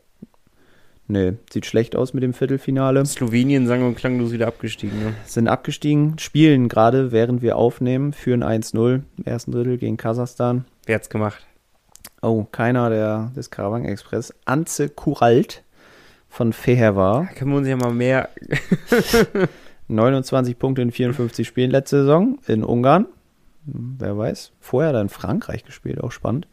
Nee, 1.11 1.33
sieht 1.51 1.65
schlecht 1.65 1.95
aus 1.95 2.13
mit 2.13 2.21
dem 2.21 2.35
Viertelfinale. 2.35 3.03
Slowenien 3.03 3.65
sang- 3.65 3.81
und 3.81 3.95
klanglos 3.95 4.31
wieder 4.31 4.45
abgestiegen. 4.45 4.99
Ne? 4.99 5.15
Sind 5.25 5.47
abgestiegen, 5.47 6.19
spielen 6.19 6.69
gerade, 6.69 7.11
während 7.11 7.41
wir 7.41 7.57
aufnehmen, 7.57 8.13
führen 8.13 8.43
1-0 8.43 9.01
im 9.17 9.25
ersten 9.25 9.51
Drittel 9.51 9.79
gegen 9.79 9.97
Kasachstan. 9.97 10.65
Wer 10.85 10.97
hat's 10.97 11.09
gemacht? 11.09 11.47
Oh, 12.21 12.45
keiner 12.51 12.91
der, 12.91 13.31
des 13.35 13.49
Karawang 13.49 13.85
Express. 13.85 14.35
Anze 14.45 14.87
Kuralt 14.87 15.63
von 16.29 16.53
Fehervar. 16.53 17.27
Da 17.27 17.33
können 17.33 17.51
wir 17.51 17.57
uns 17.57 17.67
ja 17.67 17.75
mal 17.75 17.91
mehr. 17.91 18.29
29 19.89 20.57
Punkte 20.57 20.81
in 20.81 20.91
54 20.91 21.47
Spielen 21.47 21.71
letzte 21.71 22.01
Saison 22.01 22.39
in 22.47 22.63
Ungarn. 22.63 23.07
Wer 23.65 24.17
weiß. 24.17 24.51
Vorher 24.59 24.93
dann 24.93 25.09
Frankreich 25.09 25.65
gespielt, 25.65 26.01
auch 26.01 26.11
spannend. 26.11 26.47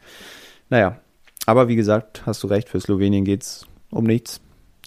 Naja, 0.68 0.99
aber 1.46 1.68
wie 1.68 1.77
gesagt, 1.77 2.22
hast 2.27 2.42
du 2.42 2.49
recht, 2.49 2.68
für 2.68 2.81
Slowenien 2.81 3.25
geht's 3.25 3.66
um 3.90 4.05
nichts. 4.05 4.40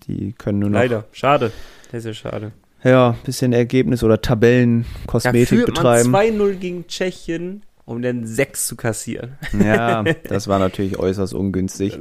Die 0.08 0.34
können 0.34 0.60
nur 0.60 0.70
noch. 0.70 0.80
Leider, 0.80 1.06
schade. 1.12 1.52
Das 1.92 2.00
ist 2.00 2.06
ja 2.06 2.14
schade. 2.14 2.52
Ja, 2.84 3.16
bisschen 3.26 3.54
Ergebnis 3.54 4.04
oder 4.04 4.22
Tabellenkosmetik 4.22 5.60
ja, 5.60 5.66
betreiben. 5.66 6.16
2-0 6.16 6.54
gegen 6.56 6.88
Tschechien, 6.88 7.64
um 7.86 8.02
dann 8.02 8.26
6 8.26 8.68
zu 8.68 8.76
kassieren. 8.76 9.38
Ja, 9.64 10.04
das 10.04 10.48
war 10.48 10.60
natürlich 10.60 10.98
äußerst 10.98 11.34
ungünstig. 11.34 11.98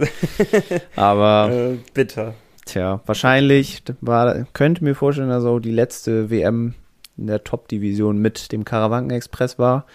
Aber. 0.96 1.50
Äh, 1.52 1.76
bitter. 1.94 2.34
Tja, 2.68 3.00
wahrscheinlich 3.06 3.82
war, 4.02 4.44
könnte 4.52 4.84
mir 4.84 4.94
vorstellen, 4.94 5.30
dass 5.30 5.44
auch 5.44 5.58
die 5.58 5.70
letzte 5.70 6.28
WM 6.28 6.74
in 7.16 7.26
der 7.26 7.42
Top-Division 7.42 8.18
mit 8.18 8.52
dem 8.52 8.66
Karawanken 8.66 9.16
Express 9.16 9.58
war. 9.58 9.86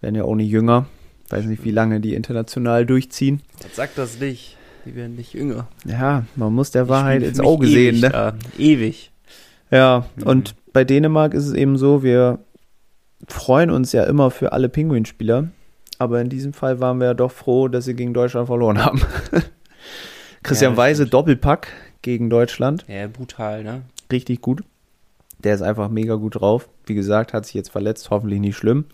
Werden 0.00 0.14
ja 0.14 0.24
auch 0.24 0.34
nicht 0.34 0.48
jünger. 0.48 0.86
Weiß 1.28 1.44
nicht, 1.44 1.62
wie 1.64 1.72
lange 1.72 2.00
die 2.00 2.14
international 2.14 2.86
durchziehen. 2.86 3.42
Sag 3.74 3.94
das 3.96 4.18
nicht. 4.18 4.56
Die 4.86 4.96
werden 4.96 5.16
nicht 5.16 5.34
jünger. 5.34 5.68
Ja, 5.84 6.24
man 6.36 6.54
muss 6.54 6.70
der 6.70 6.88
Wahrheit 6.88 7.22
ins 7.22 7.38
Auge 7.38 7.66
sehen. 7.66 8.00
Ne? 8.00 8.08
Da. 8.08 8.32
Ewig. 8.56 9.10
Ja, 9.70 10.06
mhm. 10.16 10.22
und 10.22 10.54
bei 10.72 10.84
Dänemark 10.84 11.34
ist 11.34 11.46
es 11.46 11.52
eben 11.52 11.76
so, 11.76 12.02
wir 12.02 12.38
freuen 13.28 13.68
uns 13.68 13.92
ja 13.92 14.04
immer 14.04 14.30
für 14.30 14.52
alle 14.52 14.70
Pinguinspieler. 14.70 15.48
Aber 15.98 16.22
in 16.22 16.30
diesem 16.30 16.54
Fall 16.54 16.80
waren 16.80 16.98
wir 16.98 17.08
ja 17.08 17.14
doch 17.14 17.32
froh, 17.32 17.68
dass 17.68 17.84
sie 17.84 17.94
gegen 17.94 18.14
Deutschland 18.14 18.46
verloren 18.46 18.82
haben. 18.82 19.02
Christian 20.42 20.72
ja, 20.72 20.76
Weise, 20.78 21.06
Doppelpack 21.06 21.68
gegen 22.06 22.30
Deutschland. 22.30 22.84
Ja, 22.88 23.08
brutal, 23.08 23.64
ne? 23.64 23.82
Richtig 24.10 24.40
gut. 24.40 24.62
Der 25.42 25.54
ist 25.54 25.62
einfach 25.62 25.90
mega 25.90 26.14
gut 26.14 26.40
drauf. 26.40 26.68
Wie 26.86 26.94
gesagt, 26.94 27.34
hat 27.34 27.44
sich 27.44 27.54
jetzt 27.54 27.70
verletzt, 27.70 28.10
hoffentlich 28.10 28.40
nicht 28.40 28.56
schlimm. 28.56 28.84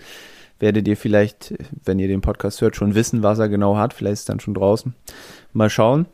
Werdet 0.59 0.89
ihr 0.89 0.97
vielleicht, 0.97 1.55
wenn 1.85 1.99
ihr 1.99 2.09
den 2.09 2.23
Podcast 2.23 2.63
hört, 2.63 2.75
schon 2.75 2.95
wissen, 2.95 3.23
was 3.23 3.39
er 3.39 3.51
genau 3.51 3.77
hat. 3.77 3.93
Vielleicht 3.93 4.15
ist 4.15 4.21
es 4.21 4.27
dann 4.27 4.41
schon 4.41 4.55
draußen. 4.55 4.95
Mal 5.53 5.69
schauen. 5.69 6.07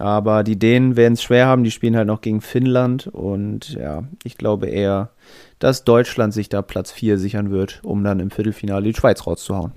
Aber 0.00 0.42
die 0.42 0.58
Dänen 0.58 0.96
werden 0.96 1.14
es 1.14 1.22
schwer 1.22 1.46
haben. 1.46 1.64
Die 1.64 1.70
spielen 1.70 1.96
halt 1.96 2.06
noch 2.06 2.22
gegen 2.22 2.40
Finnland. 2.40 3.08
Und 3.08 3.74
ja, 3.74 4.04
ich 4.24 4.38
glaube 4.38 4.68
eher, 4.68 5.10
dass 5.58 5.84
Deutschland 5.84 6.32
sich 6.32 6.48
da 6.48 6.62
Platz 6.62 6.92
4 6.92 7.18
sichern 7.18 7.50
wird, 7.50 7.80
um 7.84 8.02
dann 8.04 8.20
im 8.20 8.30
Viertelfinale 8.30 8.84
die 8.84 8.94
Schweiz 8.94 9.26
rauszuhauen. 9.26 9.72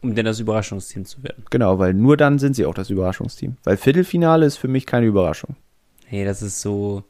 Um 0.00 0.14
denn 0.14 0.24
das 0.24 0.40
Überraschungsteam 0.40 1.04
zu 1.04 1.22
werden. 1.22 1.44
Genau, 1.50 1.78
weil 1.78 1.92
nur 1.92 2.16
dann 2.16 2.38
sind 2.38 2.56
sie 2.56 2.64
auch 2.64 2.74
das 2.74 2.88
Überraschungsteam. 2.88 3.56
Weil 3.64 3.76
Viertelfinale 3.76 4.46
ist 4.46 4.56
für 4.56 4.68
mich 4.68 4.86
keine 4.86 5.06
Überraschung. 5.06 5.56
Nee, 6.10 6.24
das 6.24 6.42
ist 6.42 6.60
so 6.60 7.04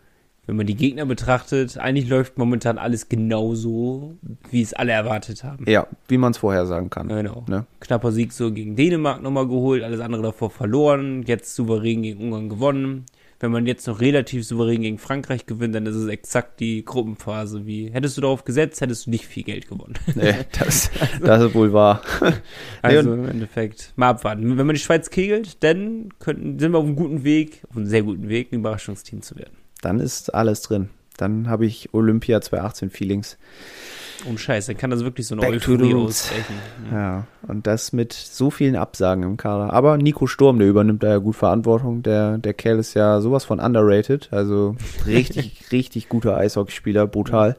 wenn 0.46 0.56
man 0.56 0.66
die 0.66 0.76
Gegner 0.76 1.06
betrachtet, 1.06 1.76
eigentlich 1.76 2.08
läuft 2.08 2.38
momentan 2.38 2.78
alles 2.78 3.08
genauso, 3.08 4.16
wie 4.50 4.62
es 4.62 4.74
alle 4.74 4.92
erwartet 4.92 5.42
haben. 5.42 5.64
Ja, 5.68 5.88
wie 6.06 6.18
man 6.18 6.30
es 6.30 6.38
vorher 6.38 6.66
sagen 6.66 6.88
kann. 6.88 7.08
Genau. 7.08 7.44
Ne? 7.48 7.66
Knapper 7.80 8.12
Sieg 8.12 8.32
so 8.32 8.52
gegen 8.52 8.76
Dänemark 8.76 9.22
nochmal 9.22 9.48
geholt, 9.48 9.82
alles 9.82 10.00
andere 10.00 10.22
davor 10.22 10.50
verloren, 10.50 11.24
jetzt 11.26 11.54
souverän 11.56 12.02
gegen 12.02 12.22
Ungarn 12.22 12.48
gewonnen. 12.48 13.06
Wenn 13.38 13.50
man 13.50 13.66
jetzt 13.66 13.86
noch 13.86 14.00
relativ 14.00 14.46
souverän 14.46 14.80
gegen 14.80 14.98
Frankreich 14.98 15.44
gewinnt, 15.44 15.74
dann 15.74 15.84
ist 15.84 15.94
es 15.94 16.08
exakt 16.08 16.58
die 16.60 16.84
Gruppenphase. 16.84 17.66
Wie 17.66 17.90
hättest 17.90 18.16
du 18.16 18.22
darauf 18.22 18.44
gesetzt, 18.44 18.80
hättest 18.80 19.06
du 19.06 19.10
nicht 19.10 19.26
viel 19.26 19.42
Geld 19.42 19.68
gewonnen. 19.68 19.94
Nee, 20.14 20.34
das, 20.58 20.90
das 21.20 21.42
ist 21.42 21.54
wohl 21.54 21.72
wahr. 21.72 22.00
Also 22.82 23.12
im 23.12 23.28
Endeffekt 23.28 23.92
mal 23.96 24.10
abwarten. 24.10 24.56
Wenn 24.56 24.66
man 24.66 24.74
die 24.74 24.80
Schweiz 24.80 25.10
kegelt, 25.10 25.62
dann 25.62 26.08
könnten, 26.18 26.58
sind 26.58 26.72
wir 26.72 26.78
auf 26.78 26.84
einem 26.84 26.96
guten 26.96 27.24
Weg, 27.24 27.62
auf 27.68 27.76
einem 27.76 27.86
sehr 27.86 28.02
guten 28.02 28.28
Weg, 28.28 28.52
ein 28.52 28.56
Überraschungsteam 28.56 29.20
zu 29.20 29.36
werden. 29.36 29.56
Dann 29.82 30.00
ist 30.00 30.34
alles 30.34 30.62
drin. 30.62 30.88
Dann 31.16 31.48
habe 31.48 31.66
ich 31.66 31.92
Olympia 31.92 32.40
2018 32.40 32.90
Feelings. 32.90 33.38
Um 34.24 34.38
Scheiß, 34.38 34.66
dann 34.66 34.76
kann 34.76 34.90
das 34.90 35.04
wirklich 35.04 35.26
so 35.26 35.34
eine 35.34 35.42
Back 35.42 35.54
Euphorie 35.54 35.94
ausbrechen. 35.94 36.54
Ja, 36.90 37.26
und 37.46 37.66
das 37.66 37.92
mit 37.92 38.12
so 38.12 38.50
vielen 38.50 38.76
Absagen 38.76 39.22
im 39.24 39.36
Kader. 39.36 39.72
Aber 39.72 39.98
Nico 39.98 40.26
Sturm, 40.26 40.58
der 40.58 40.68
übernimmt 40.68 41.02
da 41.02 41.08
ja 41.08 41.18
gut 41.18 41.36
Verantwortung. 41.36 42.02
Der, 42.02 42.38
der 42.38 42.54
Kerl 42.54 42.78
ist 42.78 42.94
ja 42.94 43.20
sowas 43.20 43.44
von 43.44 43.60
underrated. 43.60 44.28
Also 44.32 44.76
richtig, 45.06 45.70
richtig 45.72 46.08
guter 46.08 46.36
Eishockeyspieler, 46.36 47.06
brutal. 47.06 47.56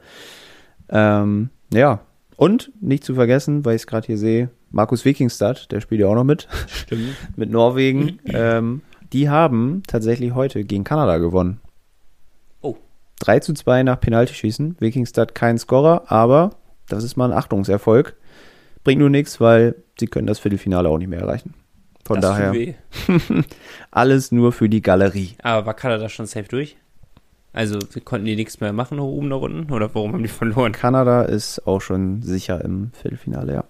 Ähm, 0.90 1.50
ja, 1.74 2.02
und 2.36 2.72
nicht 2.82 3.04
zu 3.04 3.16
vergessen, 3.16 3.66
weil 3.66 3.76
ich 3.76 3.84
es 3.84 3.88
gerade 3.88 4.08
hier 4.08 4.18
sehe, 4.18 4.50
Markus 4.72 5.06
Wikingstad, 5.06 5.72
der 5.72 5.82
spielt 5.82 6.02
ja 6.02 6.08
auch 6.08 6.16
noch 6.16 6.24
mit, 6.24 6.48
Stimmt. 6.68 7.16
mit 7.36 7.50
Norwegen. 7.50 8.20
ähm, 8.26 8.82
die 9.14 9.30
haben 9.30 9.84
tatsächlich 9.88 10.34
heute 10.34 10.64
gegen 10.64 10.84
Kanada 10.84 11.18
gewonnen. 11.18 11.60
Oh. 13.22 13.26
3 13.26 13.40
zu 13.40 13.54
2 13.54 13.84
nach 13.84 14.00
Penaltyschießen. 14.00 14.78
Wikingstad 14.80 15.36
kein 15.36 15.58
Scorer, 15.58 16.12
aber 16.12 16.52
das 16.88 17.04
ist 17.04 17.18
mal 17.18 17.32
ein 17.32 17.38
Achtungserfolg. 17.38 18.16
Bringt 18.84 19.00
nur 19.00 19.10
nichts, 19.10 19.42
weil 19.42 19.76
sie 20.00 20.08
können 20.08 20.28
das 20.28 20.40
Viertelfinale 20.40 20.90
auch 20.90 20.98
nicht 20.98 21.10
mehr 21.10 21.20
erreichen. 21.20 21.54
Von 22.06 22.22
das 22.22 22.32
daher 22.32 22.54
weh. 22.54 22.74
alles 23.92 24.32
nur 24.32 24.54
für 24.54 24.70
die 24.70 24.82
Galerie. 24.82 25.36
Aber 25.44 25.66
war 25.66 25.74
Kanada 25.74 26.08
schon 26.08 26.26
safe 26.26 26.48
durch? 26.48 26.78
Also 27.52 27.80
konnten 28.06 28.26
die 28.26 28.36
nichts 28.36 28.60
mehr 28.60 28.72
machen, 28.72 28.98
nach 28.98 29.04
oben, 29.04 29.28
nach 29.30 29.42
unten? 29.42 29.74
Oder 29.74 29.94
warum 29.94 30.14
haben 30.14 30.24
die 30.24 30.30
verloren? 30.30 30.72
Kanada 30.72 31.24
ist 31.24 31.66
auch 31.68 31.82
schon 31.82 32.22
sicher 32.22 32.64
im 32.64 32.92
Viertelfinale, 32.94 33.54
ja. 33.54 33.64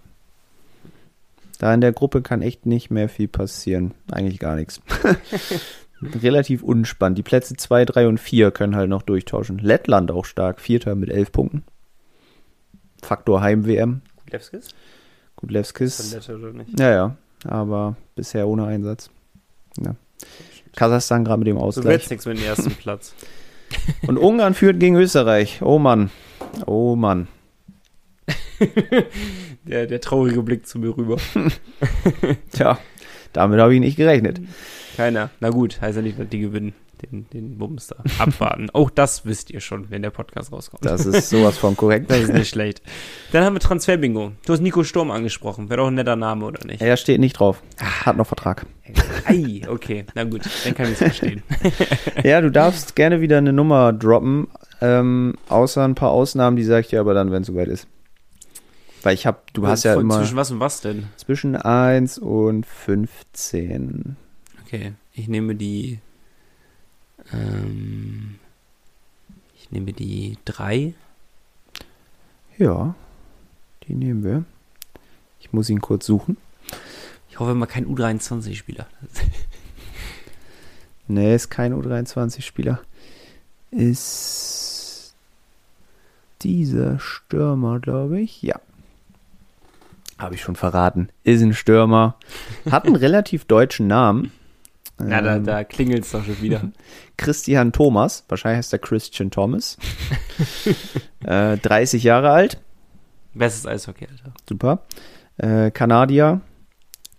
Da 1.58 1.74
in 1.74 1.82
der 1.82 1.94
Gruppe 1.94 2.22
kann 2.22 2.42
echt 2.42 2.66
nicht 2.66 2.92
mehr 2.92 3.10
viel 3.10 3.28
passieren. 3.28 3.94
Eigentlich 4.12 4.40
gar 4.40 4.56
nichts. 4.56 4.82
Relativ 6.02 6.64
unspannend. 6.64 7.18
Die 7.18 7.24
Plätze 7.24 7.56
2, 7.56 7.86
3 7.86 8.08
und 8.08 8.20
4 8.20 8.52
können 8.52 8.76
halt 8.76 8.90
noch 8.90 9.02
durchtauschen. 9.02 9.58
Lettland 9.58 10.12
auch 10.12 10.26
stark. 10.26 10.60
Vierter 10.62 10.96
mit 10.96 11.10
11 11.10 11.32
Punkten. 11.32 11.64
Faktor 13.02 13.42
Heim-WM. 13.42 14.02
Gudlewskis. 15.38 16.02
Von 16.02 16.12
Lette 16.12 16.36
oder 16.38 16.54
nicht? 16.54 16.80
Ja, 16.80 16.92
ja. 16.92 17.18
Aber 17.46 17.96
bisher 18.16 18.48
ohne 18.48 18.66
Einsatz. 18.66 19.10
Ja. 19.80 19.96
Kasachstan 20.76 21.24
gerade 21.26 21.40
mit 21.40 21.48
dem 21.48 21.58
Ausgleich. 21.58 21.94
wird's 21.94 22.10
nichts 22.10 22.26
mit 22.26 22.38
dem 22.38 22.46
ersten 22.46 22.72
Platz. 22.76 23.14
Und 24.08 24.18
Ungarn 24.18 24.54
führt 24.54 24.80
gegen 24.80 24.96
Österreich. 24.96 25.62
Oh 25.62 25.80
Mann. 25.80 26.10
Oh 26.66 26.96
Mann. 26.96 27.28
Der, 29.66 29.86
der 29.86 30.02
traurige 30.02 30.42
Blick 30.42 30.66
zu 30.66 30.80
mir 30.80 30.96
rüber. 30.96 31.18
Tja, 32.52 32.80
damit 33.34 33.60
habe 33.60 33.74
ich 33.76 33.80
nicht 33.80 33.98
gerechnet. 33.98 34.40
Keiner. 34.98 35.30
Na 35.40 35.50
gut, 35.52 35.80
heißt 35.80 35.96
ja 35.96 36.02
nicht, 36.02 36.20
dass 36.20 36.28
die 36.28 36.40
gewinnen. 36.40 36.74
Den, 37.04 37.30
den 37.30 37.60
Bums 37.60 37.86
da. 37.88 37.98
Abwarten. 38.18 38.70
Auch 38.74 38.90
das 38.90 39.24
wisst 39.24 39.52
ihr 39.52 39.60
schon, 39.60 39.92
wenn 39.92 40.02
der 40.02 40.10
Podcast 40.10 40.52
rauskommt. 40.52 40.84
Das 40.84 41.06
ist 41.06 41.30
sowas 41.30 41.56
von 41.56 41.78
korrekt. 41.78 42.10
Das 42.10 42.22
ist 42.22 42.34
nicht 42.34 42.50
schlecht. 42.50 42.82
Dann 43.32 43.44
haben 43.44 43.54
wir 43.54 43.60
Transferbingo. 43.60 44.32
Du 44.44 44.54
hast 44.54 44.62
Nico 44.62 44.84
Sturm 44.84 45.12
angesprochen. 45.12 45.70
Wäre 45.70 45.82
doch 45.82 45.88
ein 45.90 45.94
netter 45.94 46.16
Name, 46.16 46.46
oder 46.46 46.66
nicht? 46.66 46.82
Er 46.82 46.98
steht 46.98 47.20
nicht 47.20 47.34
drauf. 47.34 47.62
Hat 47.80 48.18
noch 48.18 48.26
Vertrag. 48.26 48.66
Ei, 49.26 49.62
okay. 49.70 50.06
Na 50.16 50.24
gut, 50.24 50.42
dann 50.64 50.74
kann 50.74 50.88
ich 50.88 50.94
es 50.94 50.98
verstehen. 50.98 51.44
Ja, 52.24 52.42
du 52.42 52.50
darfst 52.50 52.96
gerne 52.96 53.22
wieder 53.22 53.38
eine 53.38 53.54
Nummer 53.54 53.94
droppen. 53.94 54.48
Ähm, 54.82 55.36
außer 55.50 55.84
ein 55.84 55.94
paar 55.94 56.10
Ausnahmen, 56.10 56.58
die 56.58 56.64
sag 56.64 56.80
ich 56.80 56.88
dir 56.88 57.00
aber 57.00 57.14
dann, 57.14 57.32
wenn 57.32 57.42
es 57.42 57.48
soweit 57.48 57.68
ist. 57.68 57.88
Weil 59.04 59.14
ich 59.14 59.28
hab, 59.28 59.54
du 59.54 59.68
hast 59.68 59.84
ja 59.84 59.94
immer 59.94 60.18
Zwischen 60.18 60.36
was 60.36 60.50
und 60.50 60.60
was 60.60 60.82
denn? 60.82 61.10
zwischen 61.18 61.56
1 61.56 62.18
und 62.18 62.66
15. 62.66 64.18
Okay, 64.68 64.92
ich 65.14 65.30
nehme 65.30 65.56
die. 65.56 66.00
Ähm, 67.32 68.36
ich 69.56 69.72
nehme 69.72 69.94
die 69.94 70.38
drei. 70.44 70.94
Ja, 72.58 72.94
die 73.84 73.94
nehmen 73.94 74.26
wir. 74.26 74.44
Ich 75.40 75.54
muss 75.54 75.70
ihn 75.70 75.80
kurz 75.80 76.06
suchen. 76.06 76.36
Ich 77.30 77.40
hoffe 77.40 77.56
mal 77.56 77.66
kein 77.66 77.86
U23-Spieler. 77.86 78.88
Nee, 81.10 81.34
ist 81.34 81.50
kein 81.50 81.74
U23-Spieler. 81.74 82.82
Ist 83.72 85.16
dieser 86.42 87.00
Stürmer, 87.00 87.80
glaube 87.80 88.20
ich. 88.20 88.42
Ja. 88.42 88.60
Habe 90.18 90.36
ich 90.36 90.42
schon 90.42 90.58
verraten. 90.58 91.08
Ist 91.24 91.42
ein 91.42 91.54
Stürmer. 91.54 92.18
Hat 92.70 92.84
einen 92.84 92.96
relativ 92.98 93.46
deutschen 93.46 93.88
Namen. 93.88 94.34
Na, 95.00 95.22
da, 95.22 95.36
Ähm, 95.36 95.44
da 95.44 95.64
klingelt 95.64 96.06
es 96.06 96.12
doch 96.12 96.24
schon 96.24 96.42
wieder. 96.42 96.72
Christian 97.18 97.72
Thomas. 97.72 98.26
Wahrscheinlich 98.28 98.58
heißt 98.60 98.74
er 98.74 98.80
Christian 98.80 99.32
Thomas. 99.32 99.78
äh, 101.24 101.58
30 101.58 102.04
Jahre 102.04 102.32
alt. 102.32 102.60
Bestes 103.34 103.66
Eishockey, 103.68 104.08
Alter. 104.10 104.34
Super. 104.48 104.86
Äh, 105.38 105.72
Kanadier. 105.72 106.42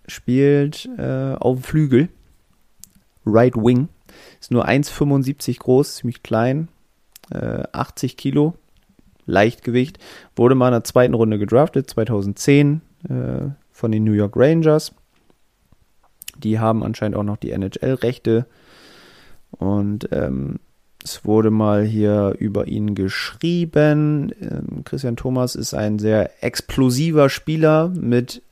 Spielt 0.06 0.88
äh, 0.98 1.34
auf 1.34 1.58
dem 1.58 1.62
Flügel. 1.62 2.08
Right 3.24 3.54
Wing. 3.54 3.88
Ist 4.40 4.50
nur 4.50 4.66
1,75 4.66 5.58
groß, 5.58 5.96
ziemlich 5.96 6.22
klein. 6.22 6.68
Äh, 7.30 7.64
80 7.72 8.16
Kilo. 8.16 8.54
Leichtgewicht. 9.26 9.98
Wurde 10.34 10.54
mal 10.54 10.68
in 10.68 10.72
der 10.72 10.84
zweiten 10.84 11.14
Runde 11.14 11.38
gedraftet, 11.38 11.90
2010 11.90 12.80
äh, 13.08 13.50
von 13.70 13.92
den 13.92 14.04
New 14.04 14.12
York 14.12 14.32
Rangers. 14.34 14.94
Die 16.38 16.59
haben 16.59 16.83
anscheinend 16.83 17.16
auch 17.16 17.24
noch 17.24 17.37
die 17.37 17.51
NHL-Rechte. 17.51 18.46
Und 19.51 20.09
ähm, 20.12 20.61
es 21.05 21.24
wurde 21.24 21.51
mal 21.51 21.85
hier 21.85 22.35
über 22.38 22.68
ihn 22.68 22.94
geschrieben. 22.94 24.33
Ähm, 24.40 24.85
Christian 24.85 25.16
Thomas 25.16 25.55
ist 25.55 25.74
ein 25.74 25.98
sehr 25.98 26.42
explosiver 26.42 27.29
Spieler 27.29 27.88
mit 27.88 28.42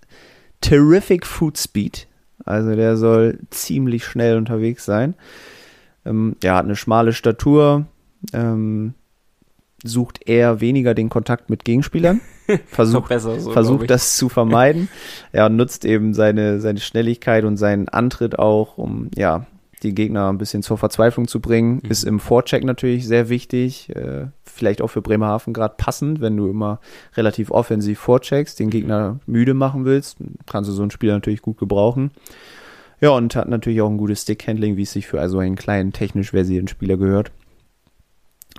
terrific 0.60 1.26
Foot 1.26 1.58
Speed. 1.58 2.06
Also 2.44 2.74
der 2.74 2.96
soll 2.96 3.38
ziemlich 3.50 4.04
schnell 4.04 4.36
unterwegs 4.36 4.84
sein. 4.84 5.14
Ähm, 6.04 6.36
er 6.42 6.54
hat 6.54 6.64
eine 6.64 6.76
schmale 6.76 7.12
Statur. 7.12 7.86
Ähm, 8.32 8.94
sucht 9.84 10.28
eher 10.28 10.60
weniger 10.60 10.94
den 10.94 11.08
Kontakt 11.08 11.50
mit 11.50 11.64
Gegenspielern. 11.64 12.20
Versucht 12.66 13.12
so. 13.18 13.50
versucht 13.50 13.90
das 13.90 14.16
zu 14.16 14.28
vermeiden. 14.28 14.88
Er 15.32 15.48
nutzt 15.48 15.84
eben 15.84 16.14
seine, 16.14 16.60
seine 16.60 16.78
Schnelligkeit 16.78 17.44
und 17.44 17.56
seinen 17.56 17.88
Antritt 17.88 18.38
auch, 18.38 18.78
um 18.78 19.10
ja 19.16 19.46
die 19.82 19.94
Gegner 19.94 20.28
ein 20.28 20.38
bisschen 20.38 20.62
zur 20.62 20.78
Verzweiflung 20.78 21.28
zu 21.28 21.40
bringen. 21.40 21.80
Mhm. 21.82 21.90
Ist 21.90 22.04
im 22.04 22.20
Vorcheck 22.20 22.64
natürlich 22.64 23.06
sehr 23.06 23.28
wichtig. 23.28 23.94
Äh, 23.94 24.26
vielleicht 24.44 24.80
auch 24.80 24.88
für 24.88 25.02
Bremerhaven 25.02 25.52
gerade 25.52 25.74
passend, 25.76 26.20
wenn 26.20 26.36
du 26.36 26.48
immer 26.48 26.80
relativ 27.16 27.50
offensiv 27.50 27.98
vorcheckst, 27.98 28.58
den 28.58 28.70
Gegner 28.70 29.20
müde 29.26 29.54
machen 29.54 29.84
willst, 29.84 30.18
kannst 30.46 30.70
du 30.70 30.74
so 30.74 30.82
einen 30.82 30.90
Spieler 30.90 31.14
natürlich 31.14 31.42
gut 31.42 31.58
gebrauchen. 31.58 32.10
Ja, 33.00 33.10
und 33.10 33.36
hat 33.36 33.48
natürlich 33.48 33.82
auch 33.82 33.90
ein 33.90 33.98
gutes 33.98 34.22
Stickhandling, 34.22 34.76
wie 34.76 34.82
es 34.82 34.92
sich 34.92 35.06
für 35.06 35.20
also 35.20 35.38
einen 35.38 35.56
kleinen, 35.56 35.92
technisch 35.92 36.30
versierten 36.30 36.68
Spieler 36.68 36.96
gehört. 36.96 37.30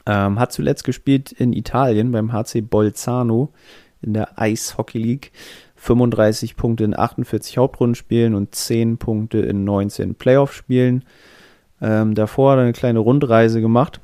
Ähm, 0.06 0.40
hat 0.40 0.52
zuletzt 0.52 0.84
gespielt 0.84 1.32
in 1.32 1.54
Italien 1.54 2.12
beim 2.12 2.32
HC 2.32 2.62
Bolzano 2.62 3.54
in 4.02 4.14
der 4.14 4.40
Eishockey 4.40 5.00
League. 5.00 5.32
35 5.76 6.56
Punkte 6.56 6.84
in 6.84 6.98
48 6.98 7.58
Hauptrundenspielen 7.58 8.34
und 8.34 8.56
10 8.56 8.98
Punkte 8.98 9.40
in 9.40 9.64
19 9.64 10.16
Playoff-Spielen. 10.16 11.04
Ähm, 11.82 12.16
davor 12.16 12.52
hat 12.52 12.60
er 12.60 12.64
eine 12.64 12.74
kleine 12.74 13.00
Rundreise 13.00 13.62
gemacht. 13.62 14.02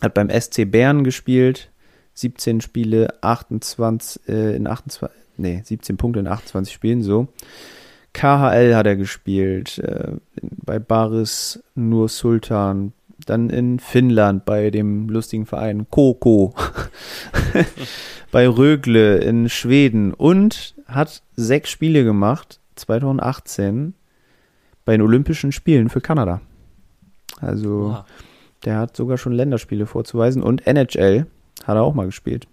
Hat 0.00 0.14
beim 0.14 0.28
SC 0.30 0.64
Bern 0.70 1.04
gespielt. 1.04 1.70
17 2.14 2.60
Spiele, 2.60 3.14
28, 3.22 4.28
äh, 4.28 4.56
in 4.56 4.66
28, 4.66 5.16
nee, 5.38 5.62
17 5.64 5.96
Punkte 5.96 6.20
in 6.20 6.26
28 6.26 6.72
Spielen, 6.72 7.02
so. 7.02 7.28
KHL 8.12 8.74
hat 8.74 8.86
er 8.86 8.96
gespielt, 8.96 9.78
äh, 9.78 10.12
bei 10.42 10.78
Baris 10.78 11.62
Nur 11.74 12.10
Sultan, 12.10 12.92
dann 13.24 13.50
in 13.50 13.78
Finnland 13.78 14.44
bei 14.44 14.70
dem 14.70 15.08
lustigen 15.08 15.46
Verein 15.46 15.86
Koko, 15.90 16.54
bei 18.30 18.48
Rögle 18.48 19.18
in 19.18 19.48
Schweden 19.48 20.14
und 20.14 20.74
hat 20.86 21.22
sechs 21.36 21.70
Spiele 21.70 22.04
gemacht, 22.04 22.60
2018, 22.76 23.94
bei 24.84 24.92
den 24.92 25.02
Olympischen 25.02 25.52
Spielen 25.52 25.88
für 25.88 26.00
Kanada. 26.00 26.40
Also 27.40 27.90
Oha. 27.90 28.06
Der 28.64 28.78
hat 28.78 28.96
sogar 28.96 29.18
schon 29.18 29.32
Länderspiele 29.32 29.86
vorzuweisen 29.86 30.42
und 30.42 30.66
NHL 30.66 31.26
hat 31.64 31.76
er 31.76 31.82
auch 31.82 31.94
mal 31.94 32.06
gespielt. 32.06 32.46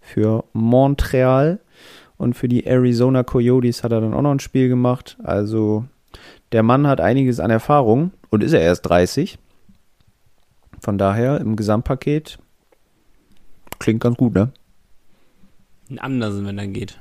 Für 0.00 0.44
Montreal 0.52 1.60
und 2.16 2.34
für 2.34 2.48
die 2.48 2.66
Arizona 2.66 3.22
Coyotes 3.24 3.82
hat 3.82 3.92
er 3.92 4.00
dann 4.00 4.14
auch 4.14 4.22
noch 4.22 4.30
ein 4.30 4.40
Spiel 4.40 4.68
gemacht. 4.68 5.18
Also 5.22 5.84
der 6.52 6.62
Mann 6.62 6.86
hat 6.86 7.00
einiges 7.00 7.40
an 7.40 7.50
Erfahrung 7.50 8.12
und 8.30 8.42
ist 8.42 8.52
er 8.52 8.60
erst 8.60 8.88
30. 8.88 9.38
Von 10.80 10.98
daher 10.98 11.40
im 11.40 11.56
Gesamtpaket 11.56 12.38
klingt 13.78 14.00
ganz 14.00 14.16
gut, 14.16 14.34
ne? 14.34 14.52
Ein 15.90 15.98
Andersen, 15.98 16.46
wenn 16.46 16.56
dann 16.56 16.72
geht. 16.72 17.00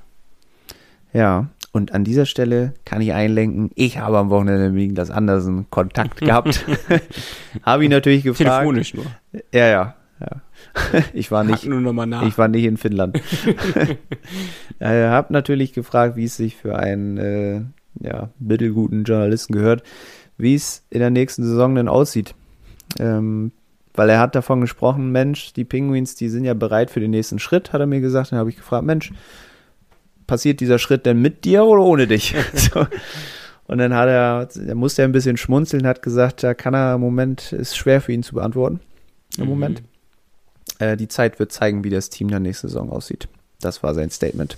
Ja, 1.13 1.49
und 1.71 1.93
an 1.93 2.03
dieser 2.03 2.25
Stelle 2.25 2.73
kann 2.85 3.01
ich 3.01 3.13
einlenken, 3.13 3.69
ich 3.75 3.99
habe 3.99 4.17
am 4.17 4.29
Wochenende 4.29 4.73
wegen 4.73 4.95
das 4.95 5.11
Andersen 5.11 5.69
Kontakt 5.69 6.21
gehabt. 6.21 6.65
habe 7.63 7.85
ihn 7.85 7.91
natürlich 7.91 8.23
gefragt. 8.23 8.49
Telefonisch 8.49 8.93
nur. 8.93 9.05
Ja, 9.53 9.67
ja, 9.67 9.95
ja. 10.19 10.41
Ich 11.13 11.29
war 11.29 11.43
nicht, 11.43 11.65
ich 11.65 12.37
war 12.37 12.47
nicht 12.47 12.63
in 12.63 12.77
Finnland. 12.77 13.21
äh, 14.79 15.07
habe 15.07 15.33
natürlich 15.33 15.73
gefragt, 15.73 16.15
wie 16.15 16.25
es 16.25 16.37
sich 16.37 16.55
für 16.55 16.77
einen 16.77 17.17
äh, 17.17 17.61
ja, 18.01 18.29
mittelguten 18.39 19.03
Journalisten 19.03 19.53
gehört, 19.53 19.83
wie 20.37 20.55
es 20.55 20.83
in 20.89 20.99
der 20.99 21.09
nächsten 21.09 21.43
Saison 21.43 21.75
denn 21.75 21.87
aussieht. 21.87 22.33
Ähm, 22.99 23.51
weil 23.97 24.09
er 24.09 24.19
hat 24.19 24.35
davon 24.35 24.61
gesprochen, 24.61 25.11
Mensch, 25.11 25.53
die 25.53 25.65
Penguins, 25.65 26.15
die 26.15 26.29
sind 26.29 26.45
ja 26.45 26.53
bereit 26.53 26.91
für 26.91 26.99
den 26.99 27.11
nächsten 27.11 27.39
Schritt, 27.39 27.73
hat 27.73 27.81
er 27.81 27.87
mir 27.87 27.99
gesagt. 27.99 28.31
Dann 28.31 28.39
habe 28.39 28.49
ich 28.49 28.55
gefragt, 28.55 28.85
Mensch, 28.85 29.11
passiert 30.27 30.59
dieser 30.59 30.79
Schritt 30.79 31.05
denn 31.05 31.21
mit 31.21 31.43
dir 31.43 31.65
oder 31.65 31.81
ohne 31.83 32.07
dich? 32.07 32.35
so. 32.53 32.87
Und 33.65 33.79
dann 33.79 33.93
hat 33.93 34.07
er, 34.07 34.47
er 34.67 34.75
musste 34.75 35.03
ein 35.03 35.11
bisschen 35.11 35.35
schmunzeln, 35.35 35.85
hat 35.85 36.01
gesagt, 36.01 36.43
da 36.43 36.53
kann 36.53 36.73
er 36.73 36.95
im 36.95 37.01
Moment, 37.01 37.51
ist 37.51 37.75
schwer 37.75 37.99
für 37.99 38.13
ihn 38.13 38.23
zu 38.23 38.35
beantworten. 38.35 38.79
Im 39.37 39.43
Mhm. 39.43 39.49
Moment. 39.49 39.83
Äh, 40.79 40.95
die 40.95 41.07
Zeit 41.07 41.39
wird 41.39 41.51
zeigen, 41.51 41.83
wie 41.83 41.89
das 41.89 42.09
Team 42.09 42.29
dann 42.29 42.43
nächste 42.43 42.67
Saison 42.67 42.89
aussieht. 42.91 43.27
Das 43.59 43.81
war 43.83 43.93
sein 43.93 44.09
Statement. 44.11 44.57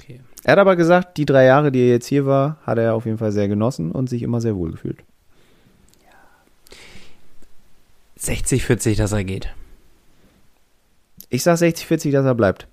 Okay. 0.00 0.20
Er 0.44 0.52
hat 0.52 0.58
aber 0.58 0.76
gesagt, 0.76 1.16
die 1.16 1.24
drei 1.24 1.46
Jahre, 1.46 1.72
die 1.72 1.80
er 1.80 1.88
jetzt 1.88 2.06
hier 2.06 2.26
war, 2.26 2.58
hat 2.64 2.78
er 2.78 2.94
auf 2.94 3.06
jeden 3.06 3.18
Fall 3.18 3.32
sehr 3.32 3.48
genossen 3.48 3.90
und 3.90 4.08
sich 4.08 4.22
immer 4.22 4.40
sehr 4.40 4.54
wohl 4.54 4.70
gefühlt. 4.70 4.98
60, 8.18 8.64
40, 8.64 8.96
dass 8.96 9.12
er 9.12 9.24
geht. 9.24 9.48
Ich 11.30 11.42
sag 11.42 11.56
60-40, 11.58 12.10
dass 12.10 12.24
er 12.24 12.34
bleibt. 12.34 12.66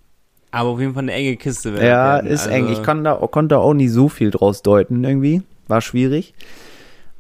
Aber 0.52 0.70
auf 0.70 0.80
jeden 0.80 0.94
Fall 0.94 1.04
eine 1.04 1.14
enge 1.14 1.36
Kiste. 1.36 1.74
wird 1.74 1.84
Ja, 1.84 2.16
werden. 2.16 2.28
ist 2.28 2.48
Also, 2.48 2.52
eng. 2.52 2.72
Ich 2.72 2.82
kann 2.84 3.04
da, 3.04 3.16
konnte 3.16 3.60
auch 3.60 3.74
nicht 3.74 3.92
so 3.92 4.08
viel 4.08 4.32
draus 4.32 4.62
deuten 4.62 5.04
irgendwie. 5.04 5.42
War 5.68 5.82
schwierig. 5.82 6.34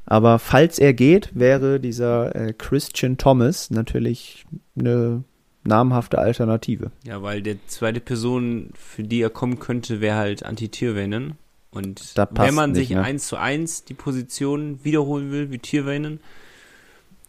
Aber 0.05 0.39
falls 0.39 0.79
er 0.79 0.93
geht, 0.93 1.31
wäre 1.33 1.79
dieser 1.79 2.35
äh, 2.35 2.53
Christian 2.53 3.17
Thomas 3.17 3.71
natürlich 3.71 4.45
eine 4.77 5.23
namhafte 5.63 6.19
Alternative. 6.19 6.91
Ja, 7.03 7.21
weil 7.23 7.41
der 7.41 7.57
zweite 7.67 7.99
Person, 7.99 8.69
für 8.75 9.03
die 9.03 9.21
er 9.21 9.31
kommen 9.31 9.59
könnte, 9.59 9.99
wäre 9.99 10.17
halt 10.17 10.45
Anti-Tiervänen. 10.45 11.33
Und 11.71 12.17
Da 12.17 12.25
passt 12.25 12.47
wenn 12.47 12.55
man 12.55 12.71
nicht, 12.71 12.87
sich 12.87 12.95
ne? 12.95 13.03
eins 13.03 13.27
zu 13.27 13.35
eins 13.35 13.83
die 13.83 13.95
Position 13.95 14.79
wiederholen 14.83 15.31
will, 15.31 15.51
wie 15.51 15.57
Tiervänen, 15.57 16.21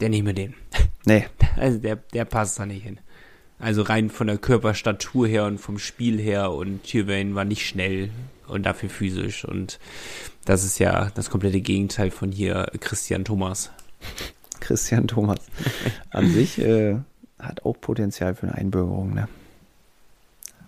der 0.01 0.09
nehme 0.09 0.35
den. 0.35 0.55
Nee, 1.05 1.27
Also 1.57 1.79
der, 1.79 1.97
der 1.97 2.25
passt 2.25 2.59
da 2.59 2.67
nicht 2.67 2.83
hin. 2.83 2.99
Also 3.59 3.83
rein 3.83 4.11
von 4.11 4.27
der 4.27 4.37
Körperstatur 4.39 5.27
her 5.27 5.45
und 5.45 5.59
vom 5.59 5.79
Spiel 5.79 6.21
her 6.21 6.53
und 6.53 6.83
Tyrvane 6.83 7.35
war 7.35 7.45
nicht 7.45 7.67
schnell 7.67 8.11
und 8.49 8.65
dafür 8.65 8.91
physisch 8.91 9.45
und 9.45 9.79
das 10.45 10.63
ist 10.63 10.79
ja 10.79 11.11
das 11.15 11.31
komplette 11.31 11.61
Gegenteil 11.61 12.11
von 12.11 12.31
hier 12.31 12.71
Christian 12.81 13.25
Thomas. 13.25 13.71
Christian 14.61 15.09
Thomas 15.09 15.39
an 16.11 16.31
sich 16.31 16.59
äh, 16.59 16.97
hat 17.39 17.65
auch 17.65 17.81
Potenzial 17.81 18.35
für 18.35 18.47
eine 18.47 18.55
Einbürgerung, 18.55 19.15
ne? 19.15 19.29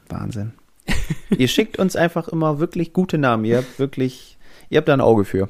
Wahnsinn. 0.09 0.53
ihr 1.31 1.49
schickt 1.49 1.79
uns 1.79 1.97
einfach 1.97 2.29
immer 2.29 2.59
wirklich 2.59 2.93
gute 2.93 3.19
Namen. 3.19 3.45
Ihr 3.45 3.59
habt 3.59 3.79
wirklich, 3.79 4.39
ihr 4.71 4.79
habt 4.79 4.89
da 4.89 4.95
ein 4.95 5.01
Auge 5.01 5.25
für. 5.25 5.49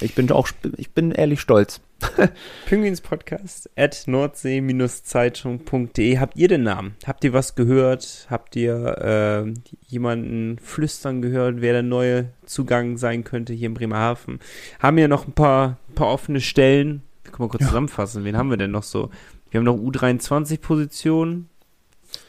Ich 0.00 0.14
bin 0.14 0.30
auch, 0.30 0.48
ich 0.76 0.90
bin 0.90 1.12
ehrlich 1.12 1.40
stolz. 1.40 1.80
Penguins 2.66 3.00
Podcast 3.00 3.70
at 3.76 4.02
nordsee-zeitung.de. 4.06 6.18
Habt 6.18 6.36
ihr 6.36 6.48
den 6.48 6.64
Namen? 6.64 6.96
Habt 7.06 7.24
ihr 7.24 7.32
was 7.32 7.54
gehört? 7.54 8.26
Habt 8.28 8.56
ihr 8.56 9.44
äh, 9.46 9.54
jemanden 9.86 10.58
flüstern 10.58 11.22
gehört, 11.22 11.60
wer 11.60 11.72
der 11.72 11.82
neue 11.82 12.30
Zugang 12.44 12.98
sein 12.98 13.24
könnte 13.24 13.52
hier 13.52 13.68
in 13.68 13.74
Bremerhaven? 13.74 14.40
Haben 14.80 14.96
wir 14.96 15.08
noch 15.08 15.26
ein 15.26 15.32
paar, 15.32 15.78
paar 15.94 16.08
offene 16.08 16.40
Stellen? 16.40 17.02
Wir 17.24 17.32
können 17.32 17.48
mal 17.48 17.50
kurz 17.50 17.66
zusammenfassen. 17.66 18.24
Wen 18.24 18.36
haben 18.36 18.50
wir 18.50 18.56
denn 18.56 18.72
noch 18.72 18.82
so? 18.82 19.10
Wir 19.50 19.58
haben 19.58 19.64
noch 19.64 19.76
U23-Positionen. 19.76 21.48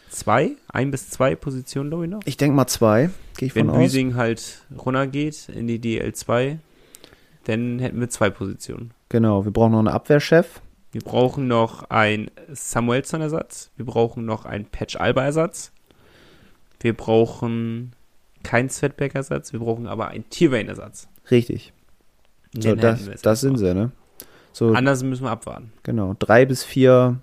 Zwei? 0.10 0.52
Ein 0.68 0.92
bis 0.92 1.10
zwei 1.10 1.36
Positionen, 1.36 1.90
glaube 1.90 2.06
ich, 2.06 2.12
noch. 2.12 2.20
Ich 2.26 2.38
denke 2.38 2.56
mal 2.56 2.68
zwei, 2.68 3.10
gehe 3.36 3.48
ich 3.48 3.56
Wenn 3.56 3.66
von 3.68 3.76
aus. 3.76 3.82
Büsing 3.82 4.16
halt 4.16 4.62
runtergeht 4.78 5.50
in 5.50 5.66
die 5.66 5.80
DL2, 5.80 6.58
dann 7.46 7.80
hätten 7.80 8.00
wir 8.00 8.10
zwei 8.10 8.30
Positionen. 8.30 8.92
Genau, 9.10 9.46
wir 9.46 9.52
brauchen 9.52 9.72
noch 9.72 9.80
einen 9.80 9.88
Abwehrchef. 9.90 10.62
Wir 10.92 11.02
brauchen 11.02 11.48
noch 11.48 11.90
einen 11.90 12.30
Samuelson-Ersatz. 12.52 13.72
Wir 13.78 13.86
brauchen 13.86 14.26
noch 14.26 14.46
einen 14.46 14.66
Patch-Alba-Ersatz. 14.66 15.72
Wir 16.80 16.94
brauchen 16.94 17.94
keinen 18.44 18.70
Svetback-Ersatz. 18.70 19.54
Wir 19.54 19.60
brauchen 19.60 19.88
aber 19.88 20.10
einen 20.10 20.30
Tiervane-Ersatz. 20.30 21.08
Richtig. 21.32 21.74
So, 22.60 22.76
das 22.76 23.10
das 23.22 23.42
sind 23.42 23.58
sie, 23.58 23.74
ne? 23.74 23.92
So, 24.52 24.74
Anders 24.74 25.02
müssen 25.02 25.24
wir 25.24 25.32
abwarten. 25.32 25.74
genau. 25.82 26.16
Drei 26.20 26.46
bis 26.46 26.64
vier 26.64 27.20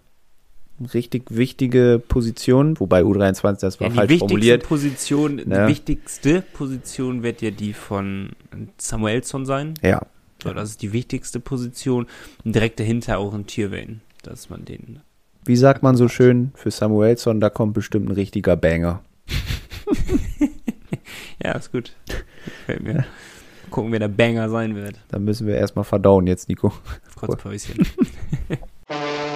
richtig 0.95 1.25
wichtige 1.31 2.01
Positionen, 2.07 2.79
wobei 2.81 3.03
U23, 3.03 3.61
das 3.61 3.81
war 3.81 3.87
Ja, 3.87 3.91
die 3.93 3.97
falsch 3.97 4.09
wichtigste 4.11 4.29
formuliert. 4.29 4.63
Position, 4.67 5.39
Ja. 5.39 5.65
die 5.67 5.71
wichtigste 5.73 6.43
Position 6.43 7.23
wird 7.23 7.43
ja 7.43 7.51
die 7.51 7.73
von 7.73 8.31
Samuelson 8.79 9.47
sein. 9.47 9.75
Ja, 9.83 10.01
So, 10.43 10.53
das 10.55 10.71
ist 10.71 10.83
die 10.83 10.93
wichtigste 10.93 11.39
Position. 11.41 12.07
Und 12.45 12.55
direkt 12.55 12.81
dahinter 12.81 13.19
auch 13.19 13.35
ein 13.35 13.47
Tiervane, 13.47 14.01
dass 14.23 14.49
man 14.51 14.65
den. 14.65 15.01
wie 15.45 15.57
sagt 15.57 15.83
man 15.83 15.97
so 15.97 16.09
schön, 16.09 16.53
für 16.55 16.71
Samuelson, 16.71 17.41
da 17.41 17.51
kommt 17.51 17.75
bestimmt 17.75 18.09
ein 18.09 18.13
richtiger 18.13 18.57
Banger. 18.57 19.03
Ja, 21.43 21.53
ist 21.53 21.73
gut. 21.73 21.93
Gefällt 22.45 22.83
mir. 22.83 23.05
Gucken, 23.71 23.93
wer 23.93 23.99
der 23.99 24.09
Banger 24.09 24.51
sein 24.51 24.75
wird. 24.75 24.97
Da 25.09 25.19
müssen 25.19 25.47
wir 25.47 25.55
erstmal 25.57 25.85
verdauen 25.87 26.27
jetzt, 26.27 26.49
Nico. 26.51 26.71
Kurz 27.17 27.41
Päuschen. 27.41 27.87
Power 28.87 28.99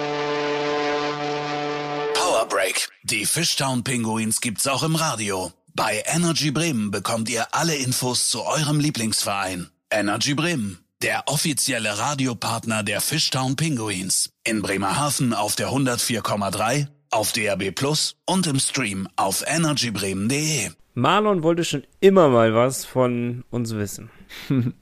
Break. 2.65 2.89
Die 3.03 3.25
Fishtown 3.25 3.83
Pinguins 3.83 4.41
gibt's 4.41 4.67
auch 4.67 4.81
im 4.81 4.95
Radio. 4.95 5.51
Bei 5.75 6.03
Energy 6.07 6.49
Bremen 6.49 6.89
bekommt 6.89 7.29
ihr 7.29 7.45
alle 7.51 7.75
Infos 7.75 8.29
zu 8.29 8.43
eurem 8.43 8.79
Lieblingsverein. 8.79 9.69
Energy 9.91 10.33
Bremen, 10.33 10.79
der 11.03 11.23
offizielle 11.27 11.99
Radiopartner 11.99 12.81
der 12.81 13.01
Fishtown 13.01 13.55
Pinguins. 13.55 14.31
In 14.43 14.63
Bremerhaven 14.63 15.35
auf 15.35 15.55
der 15.55 15.69
104,3, 15.69 16.87
auf 17.11 17.33
DRB 17.33 17.75
Plus 17.75 18.15
und 18.25 18.47
im 18.47 18.59
Stream 18.59 19.07
auf 19.15 19.43
energybremen.de. 19.45 20.71
Marlon 20.95 21.43
wollte 21.43 21.65
schon 21.65 21.83
immer 21.99 22.29
mal 22.29 22.55
was 22.55 22.83
von 22.83 23.43
uns 23.51 23.75
wissen. 23.75 24.09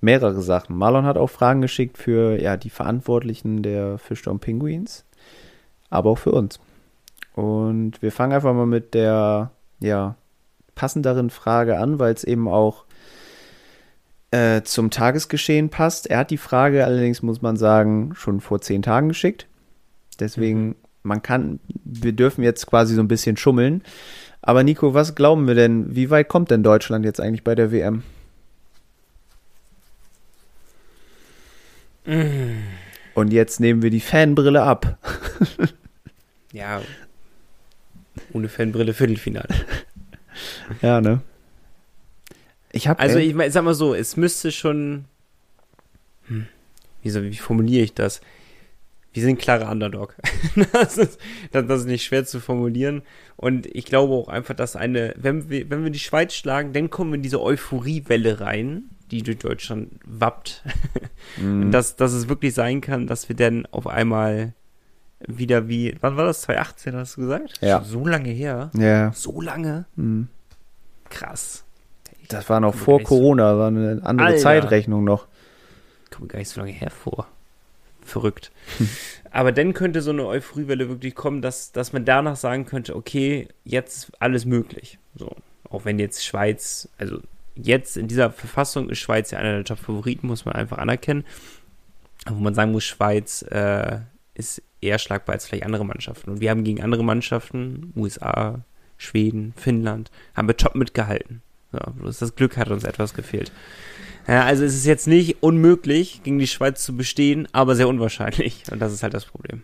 Mehrere 0.00 0.42
Sachen. 0.42 0.76
Marlon 0.76 1.04
hat 1.04 1.16
auch 1.16 1.30
Fragen 1.30 1.60
geschickt 1.60 1.96
für 1.96 2.42
ja, 2.42 2.56
die 2.56 2.70
Verantwortlichen 2.70 3.62
der 3.62 3.98
Fishtown 3.98 4.40
Penguins, 4.40 5.04
aber 5.90 6.10
auch 6.10 6.18
für 6.18 6.32
uns. 6.32 6.58
Und 7.40 8.02
wir 8.02 8.12
fangen 8.12 8.34
einfach 8.34 8.52
mal 8.52 8.66
mit 8.66 8.92
der 8.92 9.50
ja, 9.80 10.14
passenderen 10.74 11.30
Frage 11.30 11.78
an, 11.78 11.98
weil 11.98 12.12
es 12.12 12.22
eben 12.22 12.48
auch 12.48 12.84
äh, 14.30 14.60
zum 14.60 14.90
Tagesgeschehen 14.90 15.70
passt. 15.70 16.06
Er 16.10 16.18
hat 16.18 16.30
die 16.30 16.36
Frage 16.36 16.84
allerdings, 16.84 17.22
muss 17.22 17.40
man 17.40 17.56
sagen, 17.56 18.12
schon 18.14 18.42
vor 18.42 18.60
zehn 18.60 18.82
Tagen 18.82 19.08
geschickt. 19.08 19.46
Deswegen, 20.18 20.76
man 21.02 21.22
kann, 21.22 21.60
wir 21.82 22.12
dürfen 22.12 22.44
jetzt 22.44 22.66
quasi 22.66 22.94
so 22.94 23.00
ein 23.00 23.08
bisschen 23.08 23.38
schummeln. 23.38 23.84
Aber 24.42 24.62
Nico, 24.62 24.92
was 24.92 25.14
glauben 25.14 25.48
wir 25.48 25.54
denn? 25.54 25.96
Wie 25.96 26.10
weit 26.10 26.28
kommt 26.28 26.50
denn 26.50 26.62
Deutschland 26.62 27.06
jetzt 27.06 27.22
eigentlich 27.22 27.42
bei 27.42 27.54
der 27.54 27.72
WM? 27.72 28.02
Und 33.14 33.32
jetzt 33.32 33.60
nehmen 33.60 33.80
wir 33.80 33.90
die 33.90 34.00
Fanbrille 34.00 34.62
ab. 34.62 34.98
Ja. 36.52 36.82
Ohne 38.32 38.48
Fanbrille 38.48 38.94
Viertelfinale. 38.94 39.48
Ja, 40.80 41.00
ne? 41.00 41.20
Ich 42.72 42.86
habe 42.88 43.00
Also 43.00 43.18
ich 43.18 43.34
mein, 43.34 43.50
sag 43.50 43.64
mal 43.64 43.74
so, 43.74 43.94
es 43.94 44.16
müsste 44.16 44.52
schon. 44.52 45.06
Hm, 46.28 46.46
wie, 47.02 47.10
soll, 47.10 47.24
wie 47.24 47.36
formuliere 47.36 47.82
ich 47.82 47.94
das? 47.94 48.20
Wir 49.12 49.24
sind 49.24 49.40
klarer 49.40 49.70
Underdog. 49.70 50.14
das, 50.72 50.96
ist, 50.96 51.20
das, 51.50 51.66
das 51.66 51.80
ist 51.80 51.86
nicht 51.86 52.04
schwer 52.04 52.24
zu 52.24 52.38
formulieren. 52.38 53.02
Und 53.36 53.66
ich 53.66 53.86
glaube 53.86 54.14
auch 54.14 54.28
einfach, 54.28 54.54
dass 54.54 54.76
eine, 54.76 55.14
wenn 55.16 55.50
wir, 55.50 55.68
wenn 55.68 55.82
wir 55.82 55.90
die 55.90 55.98
Schweiz 55.98 56.32
schlagen, 56.34 56.72
dann 56.72 56.90
kommen 56.90 57.10
wir 57.10 57.16
in 57.16 57.22
diese 57.22 57.42
Euphoriewelle 57.42 58.40
rein, 58.40 58.84
die 59.10 59.22
durch 59.22 59.38
Deutschland 59.38 59.92
wappt. 60.04 60.62
Mhm. 61.36 61.64
Und 61.64 61.70
dass, 61.70 61.96
dass 61.96 62.12
es 62.12 62.28
wirklich 62.28 62.54
sein 62.54 62.80
kann, 62.80 63.06
dass 63.06 63.28
wir 63.28 63.36
dann 63.36 63.66
auf 63.66 63.86
einmal 63.86 64.54
wieder 65.26 65.68
wie, 65.68 65.96
wann 66.00 66.16
war 66.16 66.24
das? 66.24 66.42
2018 66.42 66.96
hast 66.96 67.16
du 67.16 67.22
gesagt? 67.22 67.58
Ja. 67.60 67.82
So 67.82 68.06
lange 68.06 68.30
her. 68.30 68.70
Ja. 68.76 69.12
So 69.12 69.40
lange? 69.40 69.86
Hm. 69.96 70.28
Krass. 71.08 71.64
Das 72.28 72.48
war 72.48 72.60
noch 72.60 72.74
vor 72.74 73.02
Corona, 73.02 73.58
war 73.58 73.68
eine 73.68 74.00
andere 74.04 74.28
Alter. 74.28 74.38
Zeitrechnung 74.38 75.04
noch. 75.04 75.26
Kommt 76.10 76.28
gar 76.28 76.38
nicht 76.38 76.48
so 76.48 76.60
lange 76.60 76.72
hervor. 76.72 77.26
Verrückt. 78.02 78.50
Aber 79.30 79.52
dann 79.52 79.74
könnte 79.74 80.00
so 80.02 80.10
eine 80.10 80.26
Euphoriewelle 80.26 80.88
wirklich 80.88 81.14
kommen, 81.14 81.42
dass, 81.42 81.72
dass 81.72 81.92
man 81.92 82.04
danach 82.04 82.36
sagen 82.36 82.66
könnte, 82.66 82.96
okay, 82.96 83.48
jetzt 83.64 83.96
ist 83.96 84.12
alles 84.20 84.44
möglich. 84.44 84.98
So. 85.14 85.34
Auch 85.68 85.84
wenn 85.84 85.98
jetzt 85.98 86.24
Schweiz, 86.24 86.88
also 86.98 87.20
jetzt 87.54 87.96
in 87.96 88.08
dieser 88.08 88.30
Verfassung 88.30 88.90
ist 88.90 88.98
Schweiz 88.98 89.30
ja 89.30 89.38
einer 89.38 89.54
der 89.54 89.64
Top-Favoriten, 89.64 90.26
muss 90.26 90.44
man 90.44 90.54
einfach 90.54 90.78
anerkennen. 90.78 91.24
Aber 92.24 92.36
Wo 92.36 92.40
man 92.40 92.54
sagen 92.54 92.72
muss, 92.72 92.84
Schweiz 92.84 93.42
äh, 93.42 93.98
ist 94.34 94.62
eher 94.80 94.98
schlagbar 94.98 95.34
als 95.34 95.46
vielleicht 95.46 95.64
andere 95.64 95.84
Mannschaften. 95.84 96.30
Und 96.30 96.40
wir 96.40 96.50
haben 96.50 96.64
gegen 96.64 96.82
andere 96.82 97.04
Mannschaften, 97.04 97.92
USA, 97.96 98.60
Schweden, 98.96 99.54
Finnland, 99.56 100.10
haben 100.34 100.48
wir 100.48 100.56
top 100.56 100.74
mitgehalten. 100.74 101.42
So, 101.72 101.78
bloß 101.78 102.18
das 102.18 102.34
Glück 102.34 102.56
hat 102.56 102.68
uns 102.68 102.84
etwas 102.84 103.14
gefehlt. 103.14 103.52
Ja, 104.26 104.44
also 104.44 104.64
es 104.64 104.74
ist 104.74 104.86
jetzt 104.86 105.06
nicht 105.06 105.42
unmöglich, 105.42 106.22
gegen 106.22 106.38
die 106.38 106.46
Schweiz 106.46 106.84
zu 106.84 106.96
bestehen, 106.96 107.48
aber 107.52 107.74
sehr 107.74 107.88
unwahrscheinlich. 107.88 108.64
Und 108.70 108.80
das 108.80 108.92
ist 108.92 109.02
halt 109.02 109.14
das 109.14 109.24
Problem. 109.24 109.62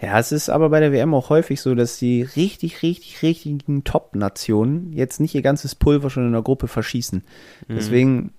Ja, 0.00 0.18
es 0.18 0.32
ist 0.32 0.48
aber 0.48 0.70
bei 0.70 0.80
der 0.80 0.92
WM 0.92 1.12
auch 1.12 1.28
häufig 1.28 1.60
so, 1.60 1.74
dass 1.74 1.98
die 1.98 2.22
richtig, 2.22 2.82
richtig, 2.82 3.22
richtigen 3.22 3.84
Top-Nationen 3.84 4.94
jetzt 4.94 5.20
nicht 5.20 5.34
ihr 5.34 5.42
ganzes 5.42 5.74
Pulver 5.74 6.08
schon 6.08 6.26
in 6.26 6.32
der 6.32 6.42
Gruppe 6.42 6.68
verschießen. 6.68 7.22
Mhm. 7.68 7.74
Deswegen, 7.74 8.32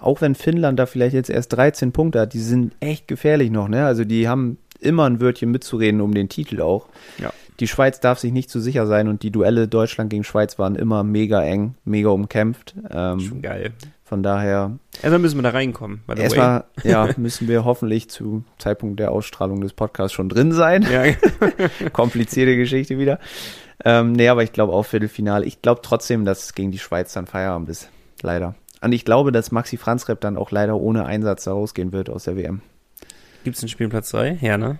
auch 0.00 0.20
wenn 0.20 0.34
Finnland 0.34 0.78
da 0.78 0.84
vielleicht 0.84 1.14
jetzt 1.14 1.30
erst 1.30 1.54
13 1.54 1.92
Punkte 1.92 2.20
hat, 2.20 2.34
die 2.34 2.40
sind 2.40 2.74
echt 2.80 3.08
gefährlich 3.08 3.50
noch, 3.50 3.68
ne? 3.68 3.86
Also 3.86 4.04
die 4.04 4.28
haben 4.28 4.58
immer 4.82 5.04
ein 5.04 5.20
Wörtchen 5.20 5.50
mitzureden 5.50 6.00
um 6.00 6.14
den 6.14 6.28
Titel 6.28 6.60
auch. 6.60 6.86
Ja. 7.18 7.32
Die 7.60 7.68
Schweiz 7.68 8.00
darf 8.00 8.18
sich 8.18 8.32
nicht 8.32 8.50
zu 8.50 8.60
sicher 8.60 8.86
sein 8.86 9.08
und 9.08 9.22
die 9.22 9.30
Duelle 9.30 9.68
Deutschland 9.68 10.10
gegen 10.10 10.24
Schweiz 10.24 10.58
waren 10.58 10.74
immer 10.74 11.04
mega 11.04 11.42
eng, 11.42 11.74
mega 11.84 12.08
umkämpft. 12.08 12.74
Ähm, 12.90 13.20
Schon 13.20 13.42
geil. 13.42 13.72
von 14.02 14.22
daher, 14.22 14.78
Erstmal 14.94 15.20
müssen 15.20 15.38
wir 15.38 15.42
da 15.42 15.50
reinkommen. 15.50 16.02
Erstmal, 16.16 16.64
ja, 16.82 17.08
müssen 17.16 17.48
wir 17.48 17.64
hoffentlich 17.64 18.08
zu 18.10 18.44
Zeitpunkt 18.58 18.98
der 18.98 19.12
Ausstrahlung 19.12 19.60
des 19.60 19.74
Podcasts 19.74 20.12
schon 20.12 20.28
drin 20.28 20.52
sein. 20.52 20.86
Ja, 20.90 21.04
komplizierte 21.92 22.56
Geschichte 22.56 22.98
wieder. 22.98 23.18
Ähm, 23.84 24.12
nee, 24.12 24.28
aber 24.28 24.42
ich 24.42 24.52
glaube 24.52 24.72
auch 24.72 24.84
Viertelfinale. 24.84 25.44
Ich 25.44 25.62
glaube 25.62 25.82
trotzdem, 25.82 26.24
dass 26.24 26.44
es 26.44 26.54
gegen 26.54 26.72
die 26.72 26.78
Schweiz 26.78 27.12
dann 27.12 27.26
Feierabend 27.26 27.68
ist. 27.68 27.90
Leider. 28.22 28.54
Und 28.80 28.92
ich 28.92 29.04
glaube, 29.04 29.30
dass 29.30 29.52
Maxi 29.52 29.76
Franzrep 29.76 30.20
dann 30.20 30.36
auch 30.36 30.50
leider 30.50 30.76
ohne 30.76 31.04
Einsatz 31.04 31.44
da 31.44 31.52
rausgehen 31.52 31.92
wird 31.92 32.10
aus 32.10 32.24
der 32.24 32.36
WM. 32.36 32.62
Gibt 33.44 33.56
es 33.56 33.62
einen 33.62 33.68
Spielplatz 33.68 34.08
2? 34.10 34.38
Ja, 34.40 34.56
ne? 34.58 34.78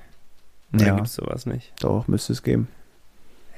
Ja, 0.79 0.95
gibt 0.95 1.07
es 1.09 1.15
sowas 1.15 1.45
nicht? 1.47 1.73
doch, 1.81 2.09
müsste 2.09 2.33
es 2.33 2.43
geben. 2.43 2.69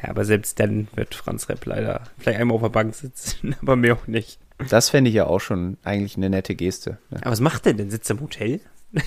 Ja, 0.03 0.11
aber 0.11 0.25
selbst 0.25 0.59
dann 0.61 0.89
wird 0.95 1.15
Franz 1.15 1.49
Repp 1.49 1.65
leider 1.67 2.03
vielleicht 2.19 2.41
einmal 2.41 2.57
auf 2.57 2.63
der 2.63 2.69
Bank 2.71 2.95
sitzen, 2.95 3.55
aber 3.63 3.77
mehr 3.77 3.95
auch 3.95 4.07
nicht. 4.07 4.39
Das 4.69 4.91
fände 4.91 5.09
ich 5.11 5.17
ja 5.17 5.27
auch 5.27 5.41
schon 5.41 5.77
eigentlich 5.85 6.17
eine 6.17 6.31
nette 6.31 6.55
Geste. 6.55 6.99
Ne? 7.11 7.19
Aber 7.23 7.31
was 7.33 7.41
macht 7.41 7.67
der 7.67 7.75
denn? 7.75 7.91
Sitzt 7.91 8.11
er 8.11 8.17
im 8.17 8.23
Hotel? 8.23 8.61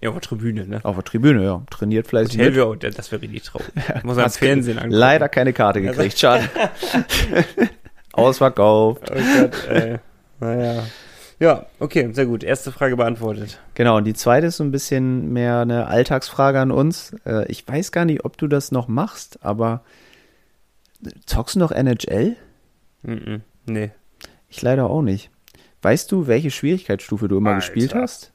ja, 0.00 0.08
auf 0.10 0.14
der 0.14 0.20
Tribüne, 0.20 0.66
ne? 0.66 0.80
Auf 0.84 0.94
der 0.94 1.04
Tribüne, 1.04 1.44
ja. 1.44 1.62
Trainiert 1.70 2.06
fleißig 2.06 2.38
Hotel 2.38 2.54
wäre, 2.54 2.66
auch- 2.66 2.76
das 2.76 3.10
wäre 3.10 3.22
richtig 3.22 3.42
traurig. 3.42 3.66
Muss 4.04 4.16
man 4.16 4.26
im 4.26 4.30
Fernsehen 4.30 4.78
angucken. 4.78 4.94
Leider 4.96 5.28
keine 5.28 5.52
Karte 5.52 5.82
gekriegt, 5.82 6.18
schade. 6.18 6.48
Ausverkauft. 8.12 9.10
Oh 9.10 9.14
Gott, 9.40 9.68
ey. 9.68 9.98
Naja. 10.40 10.84
Ja, 11.40 11.66
okay, 11.80 12.10
sehr 12.12 12.26
gut. 12.26 12.44
Erste 12.44 12.70
Frage 12.72 12.96
beantwortet. 12.96 13.58
Genau, 13.74 13.96
und 13.96 14.04
die 14.04 14.14
zweite 14.14 14.46
ist 14.46 14.56
so 14.58 14.64
ein 14.64 14.70
bisschen 14.70 15.32
mehr 15.32 15.60
eine 15.60 15.86
Alltagsfrage 15.88 16.60
an 16.60 16.70
uns. 16.70 17.14
Äh, 17.26 17.46
ich 17.50 17.66
weiß 17.66 17.92
gar 17.92 18.04
nicht, 18.04 18.24
ob 18.24 18.36
du 18.38 18.46
das 18.46 18.70
noch 18.72 18.88
machst, 18.88 19.38
aber 19.44 19.82
zockst 21.26 21.56
du 21.56 21.58
noch 21.58 21.72
NHL? 21.72 22.36
Mhm. 23.02 23.42
Nee. 23.66 23.90
Ich 24.48 24.62
leider 24.62 24.88
auch 24.88 25.02
nicht. 25.02 25.30
Weißt 25.82 26.10
du, 26.12 26.26
welche 26.26 26.50
Schwierigkeitsstufe 26.50 27.28
du 27.28 27.36
immer 27.38 27.50
Alter. 27.50 27.60
gespielt 27.60 27.94
hast? 27.94 28.30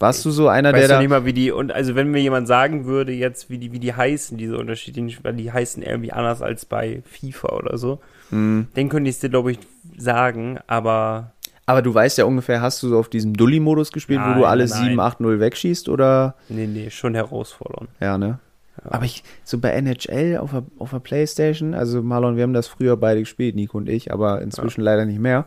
Warst 0.00 0.24
du 0.24 0.30
so 0.30 0.46
einer, 0.46 0.72
der 0.72 0.86
da. 0.86 1.00
nicht 1.00 1.08
mal, 1.08 1.24
wie 1.24 1.32
die, 1.32 1.50
und 1.50 1.72
also 1.72 1.96
wenn 1.96 2.08
mir 2.12 2.20
jemand 2.20 2.46
sagen 2.46 2.84
würde, 2.86 3.10
jetzt, 3.12 3.50
wie 3.50 3.58
die, 3.58 3.72
wie 3.72 3.80
die 3.80 3.92
heißen, 3.92 4.38
diese 4.38 4.56
unterschiedlichen, 4.56 5.24
weil 5.24 5.34
die 5.34 5.50
heißen 5.50 5.82
irgendwie 5.82 6.12
anders 6.12 6.40
als 6.40 6.64
bei 6.64 7.02
FIFA 7.04 7.48
oder 7.56 7.78
so, 7.78 7.98
Hm. 8.30 8.68
dann 8.74 8.88
könnte 8.90 9.10
ich 9.10 9.16
es 9.16 9.20
dir, 9.20 9.28
glaube 9.30 9.50
ich, 9.52 9.58
sagen, 9.96 10.60
aber 10.68 11.32
Aber 11.68 11.82
du 11.82 11.92
weißt 11.92 12.16
ja 12.16 12.24
ungefähr, 12.24 12.62
hast 12.62 12.82
du 12.82 12.88
so 12.88 12.98
auf 12.98 13.10
diesem 13.10 13.34
Dulli-Modus 13.34 13.92
gespielt, 13.92 14.20
wo 14.20 14.32
du 14.32 14.40
Nein, 14.40 14.44
alle 14.44 14.66
nein. 14.66 14.84
7, 14.84 14.98
8, 14.98 15.20
0 15.20 15.38
wegschießt 15.38 15.90
oder? 15.90 16.34
nee, 16.48 16.66
nee, 16.66 16.88
schon 16.88 17.14
herausfordernd. 17.14 17.90
Ja, 18.00 18.16
ne? 18.16 18.38
Ja. 18.82 18.92
Aber 18.92 19.04
ich, 19.04 19.22
so 19.44 19.58
bei 19.58 19.72
NHL 19.72 20.38
auf 20.38 20.52
der, 20.52 20.62
auf 20.78 20.90
der 20.92 21.00
Playstation, 21.00 21.74
also 21.74 22.02
Marlon, 22.02 22.36
wir 22.36 22.44
haben 22.44 22.54
das 22.54 22.68
früher 22.68 22.96
beide 22.96 23.20
gespielt, 23.20 23.54
Nico 23.54 23.76
und 23.76 23.90
ich, 23.90 24.10
aber 24.14 24.40
inzwischen 24.40 24.80
leider 24.80 25.04
nicht 25.04 25.18
mehr. 25.18 25.44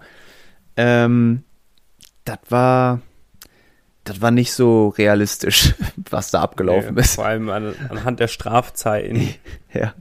Ähm, 0.78 1.42
das 2.24 2.38
war, 2.50 3.00
das 4.04 4.22
war 4.22 4.32
nicht 4.32 4.54
so 4.54 4.90
realistisch, 4.90 5.76
was 6.10 6.32
da 6.32 6.42
abgelaufen 6.42 6.96
Nee, 6.96 7.02
ist. 7.02 7.16
Vor 7.16 7.26
allem 7.26 7.50
an, 7.50 7.74
anhand 7.90 8.20
der 8.20 8.28
Strafzeiten. 8.28 9.30
Ja. 9.74 9.94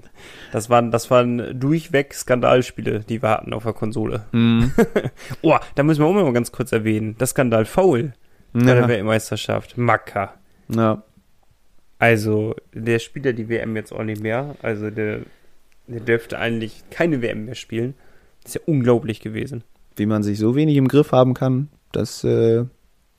Das 0.51 0.69
waren, 0.69 0.91
das 0.91 1.13
waren 1.13 1.61
durchweg 1.61 2.13
Skandalspiele, 2.13 3.05
die 3.09 3.23
wir 3.23 3.29
hatten 3.29 3.53
auf 3.53 3.63
der 3.63 3.73
Konsole. 3.73 4.27
Mhm. 4.33 4.73
Oh, 5.43 5.57
da 5.77 5.85
müssen 5.85 6.01
wir 6.01 6.07
auch 6.07 6.13
mal 6.13 6.33
ganz 6.33 6.51
kurz 6.51 6.73
erwähnen. 6.73 7.15
Das 7.19 7.31
Skandal 7.31 7.65
Foul 7.65 8.13
bei 8.53 8.65
der 8.65 8.81
ja. 8.81 8.89
Weltmeisterschaft. 8.89 9.79
Macker. 9.79 10.35
ja. 10.69 11.05
Also, 12.01 12.57
der 12.75 12.99
spielt 12.99 13.27
ja 13.27 13.33
die 13.33 13.49
WM 13.49 13.77
jetzt 13.77 13.93
auch 13.93 14.03
nicht 14.03 14.21
mehr. 14.21 14.57
Also, 14.61 14.91
der, 14.91 15.21
der 15.87 16.01
dürfte 16.01 16.37
eigentlich 16.37 16.83
keine 16.91 17.23
WM 17.23 17.45
mehr 17.45 17.55
spielen. 17.55 17.95
Das 18.43 18.57
ist 18.57 18.63
ja 18.63 18.67
unglaublich 18.67 19.21
gewesen. 19.21 19.63
Wie 19.95 20.07
man 20.07 20.25
sich 20.25 20.39
so 20.39 20.57
wenig 20.57 20.77
im 20.77 20.89
Griff 20.89 21.13
haben 21.13 21.35
kann, 21.35 21.69
das, 21.93 22.25
äh, 22.25 22.65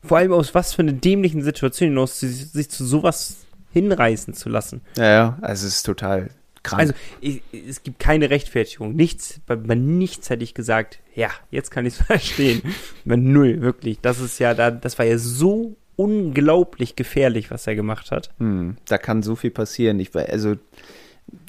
Vor 0.04 0.18
allem 0.18 0.34
aus 0.34 0.54
was 0.56 0.74
für 0.74 0.82
eine 0.82 0.94
dämlichen 0.94 1.44
Situation 1.44 1.90
hinaus, 1.90 2.20
sich, 2.20 2.70
zu 2.70 2.86
sowas 2.86 3.38
hinreißen 3.74 4.34
zu 4.34 4.50
lassen. 4.50 4.82
ja, 4.98 5.12
ja, 5.12 5.38
also 5.42 5.68
es 5.68 5.76
ist 5.76 5.84
total 5.84 6.30
krank. 6.64 6.82
Also, 6.82 6.94
ich, 7.22 7.42
es 7.52 7.84
gibt 7.84 8.00
keine 8.00 8.30
Rechtfertigung. 8.30 8.96
Nichts, 8.96 9.40
bei, 9.46 9.56
bei 9.56 9.76
nichts 9.76 10.30
hätte 10.30 10.44
ich 10.44 10.54
gesagt, 10.54 11.00
ja, 11.16 11.30
jetzt 11.50 11.72
kann 11.72 11.86
ich 11.86 12.00
es 12.00 12.02
verstehen. 12.06 12.62
bei 13.06 13.16
null, 13.16 13.62
wirklich. 13.62 14.00
Das 14.02 14.20
ist 14.20 14.40
ja, 14.40 14.54
da, 14.54 14.72
das 14.72 14.98
war 15.00 15.06
ja 15.06 15.18
so 15.18 15.76
unglaublich 15.96 16.96
gefährlich, 16.96 17.52
was 17.52 17.68
er 17.68 17.76
gemacht 17.76 18.12
hat. 18.12 18.32
Hm, 18.40 18.78
da 18.88 18.98
kann 18.98 19.24
so 19.24 19.36
viel 19.36 19.52
passieren. 19.52 20.00
Ich, 20.00 20.16
also, 20.16 20.56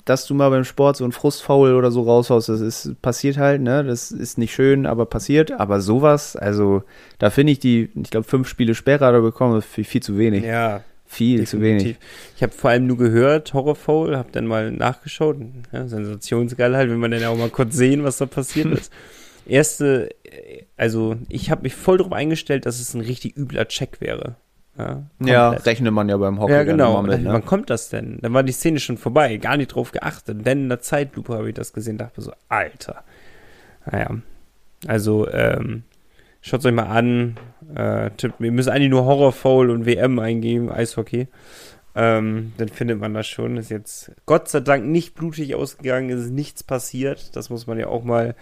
dass 0.05 0.27
du 0.27 0.35
mal 0.35 0.51
beim 0.51 0.65
Sport 0.65 0.97
so 0.97 1.05
ein 1.05 1.13
Frustfaul 1.13 1.75
oder 1.75 1.91
so 1.91 2.03
raushaust, 2.03 2.49
das 2.49 2.61
ist 2.61 3.01
passiert 3.03 3.37
halt, 3.37 3.63
ne? 3.63 3.85
Das 3.85 4.11
ist 4.11 4.39
nicht 4.39 4.53
schön, 4.53 4.87
aber 4.87 5.07
passiert. 5.07 5.53
Aber 5.53 5.81
sowas, 5.81 6.37
also, 6.37 6.83
da 7.19 7.31
finde 7.31 7.53
ich 7.53 7.61
die, 7.61 7.91
ich 7.95 8.11
glaube, 8.11 8.27
fünf 8.27 8.49
Spiele 8.49 8.75
Sperre 8.75 9.07
hat 9.07 9.15
er 9.15 9.21
bekommen, 9.21 9.63
viel, 9.63 9.85
viel 9.85 10.03
zu 10.03 10.19
wenig. 10.19 10.45
Ja, 10.45 10.83
viel 11.13 11.47
zu 11.47 11.61
wenig. 11.61 11.97
Ich 12.37 12.43
habe 12.43 12.53
vor 12.53 12.71
allem 12.71 12.87
nur 12.87 12.97
gehört, 12.97 13.53
Horror 13.53 13.77
Foul, 13.77 14.17
habe 14.17 14.31
dann 14.33 14.47
mal 14.47 14.73
nachgeschaut. 14.73 15.37
Ja, 15.71 15.87
sensationsgeil 15.87 16.75
halt, 16.75 16.91
wenn 16.91 16.99
man 16.99 17.11
dann 17.11 17.25
auch 17.25 17.37
mal 17.37 17.51
kurz 17.51 17.77
sehen, 17.77 18.03
was 18.03 18.19
da 18.19 18.27
passiert 18.27 18.73
ist. 18.79 18.93
Erste, 19.47 20.11
äh, 20.25 20.65
also 20.77 21.17
ich 21.29 21.51
habe 21.51 21.63
mich 21.63 21.75
voll 21.75 21.99
darauf 21.99 22.13
eingestellt, 22.13 22.65
dass 22.65 22.81
es 22.81 22.95
ein 22.95 23.03
richtig 23.03 23.37
übler 23.37 23.69
Check 23.69 24.01
wäre. 24.01 24.37
Ja, 24.79 25.03
Ja, 25.20 25.51
rechnet 25.51 25.93
man 25.93 26.09
ja 26.09 26.16
beim 26.16 26.41
Hockey 26.41 26.53
ja 26.53 26.62
genau. 26.62 27.03
mit, 27.03 27.25
Wann 27.25 27.33
ne? 27.33 27.43
kommt 27.43 27.68
das 27.70 27.91
denn? 27.91 28.18
Dann 28.23 28.33
war 28.33 28.43
die 28.43 28.53
Szene 28.53 28.81
schon 28.81 28.97
vorbei, 28.97 29.37
gar 29.37 29.57
nicht 29.57 29.75
drauf 29.75 29.93
geachtet. 29.93 30.47
Denn 30.47 30.62
in 30.64 30.68
der 30.68 30.81
Zeitlupe 30.81 31.35
habe 31.35 31.49
ich 31.49 31.55
das 31.55 31.73
gesehen, 31.73 31.99
dachte 31.99 32.20
mir 32.20 32.25
so, 32.25 32.33
Alter. 32.49 33.05
Naja, 33.91 34.11
also 34.87 35.29
ähm, 35.31 35.83
schaut 36.41 36.64
euch 36.64 36.73
mal 36.73 36.85
an. 36.85 37.37
Äh, 37.75 38.11
tippt, 38.16 38.41
wir 38.41 38.53
müssen 38.53 38.70
eigentlich 38.70 38.91
nur 38.91 39.05
Horror 39.05 39.33
Foul 39.33 39.70
und 39.70 39.87
WM 39.87 40.18
eingeben, 40.18 40.70
Eishockey. 40.70 41.29
Ähm, 41.95 42.53
dann 42.57 42.68
findet 42.68 43.01
man 43.01 43.14
das 43.14 43.27
schon. 43.27 43.57
Ist 43.57 43.70
jetzt 43.70 44.12
Gott 44.27 44.49
sei 44.49 44.61
Dank 44.61 44.87
nicht 44.87 45.14
blutig 45.14 45.55
ausgegangen, 45.55 46.11
es 46.11 46.25
ist 46.27 46.33
nichts 46.33 46.62
passiert. 46.62 47.37
Das 47.37 47.51
muss 47.51 47.66
man 47.66 47.79
ja 47.79 47.89
auch 47.89 48.05
mal 48.05 48.35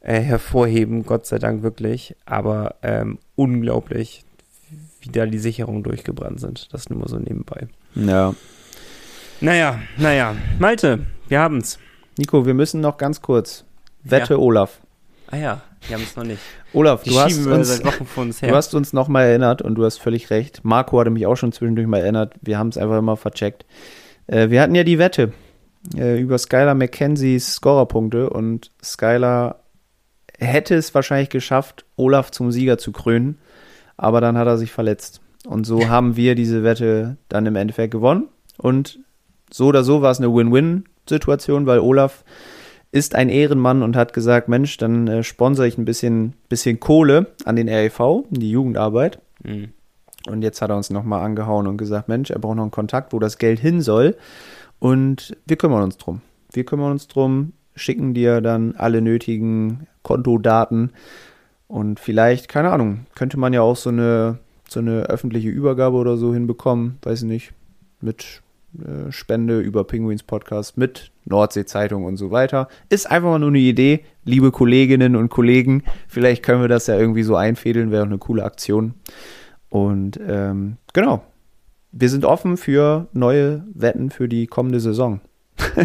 äh, 0.00 0.20
hervorheben, 0.20 1.04
Gott 1.04 1.26
sei 1.26 1.38
Dank 1.38 1.62
wirklich. 1.62 2.16
Aber 2.24 2.76
ähm, 2.82 3.18
unglaublich, 3.36 4.24
wie 5.00 5.08
da 5.10 5.26
die 5.26 5.38
Sicherungen 5.38 5.82
durchgebrannt 5.82 6.40
sind. 6.40 6.72
Das 6.72 6.88
nur 6.90 6.98
mal 7.00 7.08
so 7.08 7.18
nebenbei. 7.18 7.68
Ja. 7.94 8.34
Naja, 9.40 9.78
naja. 9.96 10.34
Malte, 10.58 11.00
wir 11.28 11.40
haben's. 11.40 11.78
Nico, 12.16 12.46
wir 12.46 12.54
müssen 12.54 12.80
noch 12.80 12.96
ganz 12.96 13.22
kurz. 13.22 13.64
Wette 14.02 14.40
Olaf. 14.40 14.80
Ah 15.30 15.36
ja, 15.36 15.62
wir 15.86 15.96
haben 15.96 16.02
es 16.02 16.16
noch 16.16 16.24
nicht. 16.24 16.40
Olaf, 16.72 17.02
Die 17.02 17.10
du 17.10 17.20
hast, 17.20 17.46
uns, 17.46 17.68
seit 17.68 17.84
Wochen 17.84 18.06
vor 18.06 18.22
uns 18.24 18.42
her. 18.42 18.50
du 18.50 18.56
hast 18.56 18.74
uns 18.74 18.92
noch 18.92 19.08
mal 19.08 19.22
erinnert 19.24 19.62
und 19.62 19.74
du 19.74 19.84
hast 19.84 19.98
völlig 19.98 20.30
recht. 20.30 20.64
Marco 20.64 20.98
hatte 20.98 21.10
mich 21.10 21.26
auch 21.26 21.36
schon 21.36 21.52
zwischendurch 21.52 21.86
mal 21.86 22.00
erinnert. 22.00 22.34
Wir 22.40 22.58
haben 22.58 22.68
es 22.68 22.78
einfach 22.78 22.98
immer 22.98 23.16
vercheckt. 23.16 23.66
Äh, 24.26 24.50
wir 24.50 24.60
hatten 24.60 24.74
ja 24.74 24.84
die 24.84 24.98
Wette 24.98 25.32
äh, 25.96 26.18
über 26.20 26.38
Skylar 26.38 26.74
McKenzies 26.74 27.54
Scorerpunkte 27.56 28.30
und 28.30 28.72
Skylar 28.82 29.62
hätte 30.38 30.74
es 30.74 30.94
wahrscheinlich 30.94 31.28
geschafft, 31.30 31.84
Olaf 31.96 32.30
zum 32.30 32.50
Sieger 32.50 32.78
zu 32.78 32.92
krönen, 32.92 33.38
aber 33.98 34.22
dann 34.22 34.38
hat 34.38 34.46
er 34.46 34.56
sich 34.56 34.72
verletzt. 34.72 35.20
Und 35.46 35.66
so 35.66 35.88
haben 35.88 36.16
wir 36.16 36.34
diese 36.34 36.64
Wette 36.64 37.18
dann 37.28 37.44
im 37.44 37.56
Endeffekt 37.56 37.92
gewonnen 37.92 38.28
und 38.56 38.98
so 39.50 39.66
oder 39.66 39.84
so 39.84 40.02
war 40.02 40.10
es 40.10 40.18
eine 40.18 40.32
Win-Win-Situation, 40.34 41.66
weil 41.66 41.80
Olaf 41.80 42.24
ist 42.90 43.14
ein 43.14 43.28
Ehrenmann 43.28 43.82
und 43.82 43.96
hat 43.96 44.12
gesagt, 44.12 44.48
Mensch, 44.48 44.76
dann 44.78 45.08
äh, 45.08 45.22
sponsere 45.22 45.68
ich 45.68 45.76
ein 45.78 45.84
bisschen, 45.84 46.34
bisschen 46.48 46.80
Kohle 46.80 47.26
an 47.44 47.56
den 47.56 47.68
REV, 47.68 48.24
die 48.30 48.50
Jugendarbeit. 48.50 49.20
Mhm. 49.44 49.70
Und 50.26 50.42
jetzt 50.42 50.60
hat 50.60 50.70
er 50.70 50.76
uns 50.76 50.90
nochmal 50.90 51.24
angehauen 51.24 51.66
und 51.66 51.76
gesagt, 51.76 52.08
Mensch, 52.08 52.30
er 52.30 52.38
braucht 52.38 52.56
noch 52.56 52.62
einen 52.62 52.70
Kontakt, 52.70 53.12
wo 53.12 53.18
das 53.18 53.38
Geld 53.38 53.60
hin 53.60 53.80
soll. 53.80 54.16
Und 54.78 55.36
wir 55.46 55.56
kümmern 55.56 55.82
uns 55.82 55.96
drum. 55.96 56.22
Wir 56.52 56.64
kümmern 56.64 56.92
uns 56.92 57.08
drum, 57.08 57.52
schicken 57.74 58.14
dir 58.14 58.40
dann 58.40 58.74
alle 58.76 59.00
nötigen 59.00 59.86
Kontodaten. 60.02 60.92
Und 61.68 62.00
vielleicht, 62.00 62.48
keine 62.48 62.70
Ahnung, 62.70 63.06
könnte 63.14 63.38
man 63.38 63.52
ja 63.52 63.60
auch 63.60 63.76
so 63.76 63.90
eine, 63.90 64.38
so 64.68 64.80
eine 64.80 65.02
öffentliche 65.02 65.50
Übergabe 65.50 65.96
oder 65.96 66.16
so 66.16 66.32
hinbekommen, 66.32 66.98
weiß 67.02 67.22
ich 67.22 67.28
nicht, 67.28 67.52
mit 68.00 68.42
äh, 68.78 69.12
Spende 69.12 69.60
über 69.60 69.84
Penguins 69.84 70.22
Podcast, 70.22 70.78
mit 70.78 71.10
Nordsee-Zeitung 71.26 72.04
und 72.04 72.16
so 72.16 72.30
weiter. 72.30 72.68
Ist 72.88 73.10
einfach 73.10 73.28
mal 73.28 73.38
nur 73.38 73.50
eine 73.50 73.58
Idee, 73.58 74.04
liebe 74.24 74.50
Kolleginnen 74.50 75.14
und 75.14 75.28
Kollegen. 75.28 75.82
Vielleicht 76.08 76.42
können 76.42 76.62
wir 76.62 76.68
das 76.68 76.86
ja 76.86 76.98
irgendwie 76.98 77.22
so 77.22 77.36
einfädeln, 77.36 77.90
wäre 77.90 78.02
auch 78.02 78.06
eine 78.06 78.18
coole 78.18 78.44
Aktion. 78.44 78.94
Und 79.68 80.18
ähm, 80.26 80.78
genau, 80.94 81.22
wir 81.92 82.08
sind 82.08 82.24
offen 82.24 82.56
für 82.56 83.08
neue 83.12 83.64
Wetten 83.74 84.10
für 84.10 84.28
die 84.28 84.46
kommende 84.46 84.80
Saison. 84.80 85.20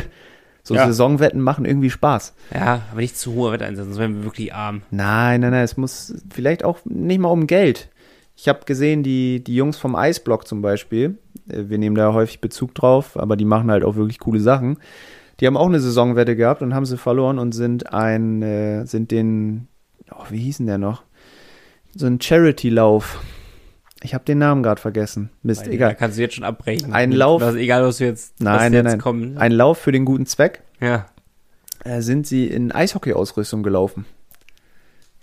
so 0.63 0.75
Ja. 0.75 0.87
Saisonwetten 0.87 1.41
machen 1.41 1.65
irgendwie 1.65 1.89
Spaß. 1.89 2.33
Ja, 2.53 2.81
aber 2.91 3.01
nicht 3.01 3.17
zu 3.17 3.33
hohe 3.33 3.51
Wette 3.51 3.65
einsetzen, 3.65 3.89
sonst 3.89 3.99
werden 3.99 4.15
wir 4.17 4.23
wirklich 4.23 4.53
arm. 4.53 4.81
Nein, 4.91 5.41
nein, 5.41 5.51
nein, 5.51 5.63
es 5.63 5.77
muss 5.77 6.15
vielleicht 6.33 6.63
auch 6.63 6.79
nicht 6.85 7.19
mal 7.19 7.29
um 7.29 7.47
Geld. 7.47 7.89
Ich 8.35 8.47
habe 8.47 8.65
gesehen, 8.65 9.03
die, 9.03 9.43
die 9.43 9.55
Jungs 9.55 9.77
vom 9.77 9.95
Eisblock 9.95 10.47
zum 10.47 10.61
Beispiel, 10.61 11.17
äh, 11.49 11.63
wir 11.67 11.77
nehmen 11.77 11.95
da 11.95 12.13
häufig 12.13 12.41
Bezug 12.41 12.73
drauf, 12.73 13.17
aber 13.17 13.35
die 13.35 13.45
machen 13.45 13.69
halt 13.69 13.83
auch 13.83 13.95
wirklich 13.95 14.19
coole 14.19 14.39
Sachen. 14.39 14.77
Die 15.39 15.47
haben 15.47 15.57
auch 15.57 15.67
eine 15.67 15.79
Saisonwette 15.79 16.35
gehabt 16.35 16.61
und 16.61 16.73
haben 16.73 16.85
sie 16.85 16.97
verloren 16.97 17.39
und 17.39 17.51
sind 17.51 17.93
ein, 17.93 18.41
äh, 18.41 18.85
sind 18.85 19.11
den, 19.11 19.67
oh, 20.11 20.23
wie 20.29 20.39
hieß 20.39 20.57
denn 20.57 20.67
der 20.67 20.77
noch? 20.77 21.03
So 21.95 22.07
ein 22.07 22.21
Charity-Lauf. 22.21 23.19
Ich 24.03 24.13
habe 24.13 24.25
den 24.25 24.37
Namen 24.37 24.63
gerade 24.63 24.81
vergessen. 24.81 25.29
Mist, 25.43 25.61
Weil, 25.61 25.67
Da 25.69 25.73
egal. 25.73 25.95
kannst 25.95 26.17
du 26.17 26.21
jetzt 26.21 26.35
schon 26.35 26.43
abbrechen. 26.43 26.93
Ein 26.93 27.11
Lauf- 27.11 27.41
Was, 27.41 27.55
egal, 27.55 27.83
was 27.83 27.97
du 27.97 28.05
jetzt, 28.05 28.33
was 28.39 28.43
Nein, 28.43 28.57
nein, 28.57 28.73
jetzt 28.73 28.83
nein. 28.85 28.99
kommt. 28.99 29.37
Ein 29.37 29.51
Lauf 29.53 29.77
für 29.79 29.91
den 29.91 30.05
guten 30.05 30.25
Zweck. 30.25 30.61
ja. 30.79 31.05
Äh, 31.85 31.99
sind 32.01 32.25
sie 32.25 32.47
in 32.47 32.71
Eishockey-Ausrüstung 32.71 33.61
gelaufen. 33.61 34.05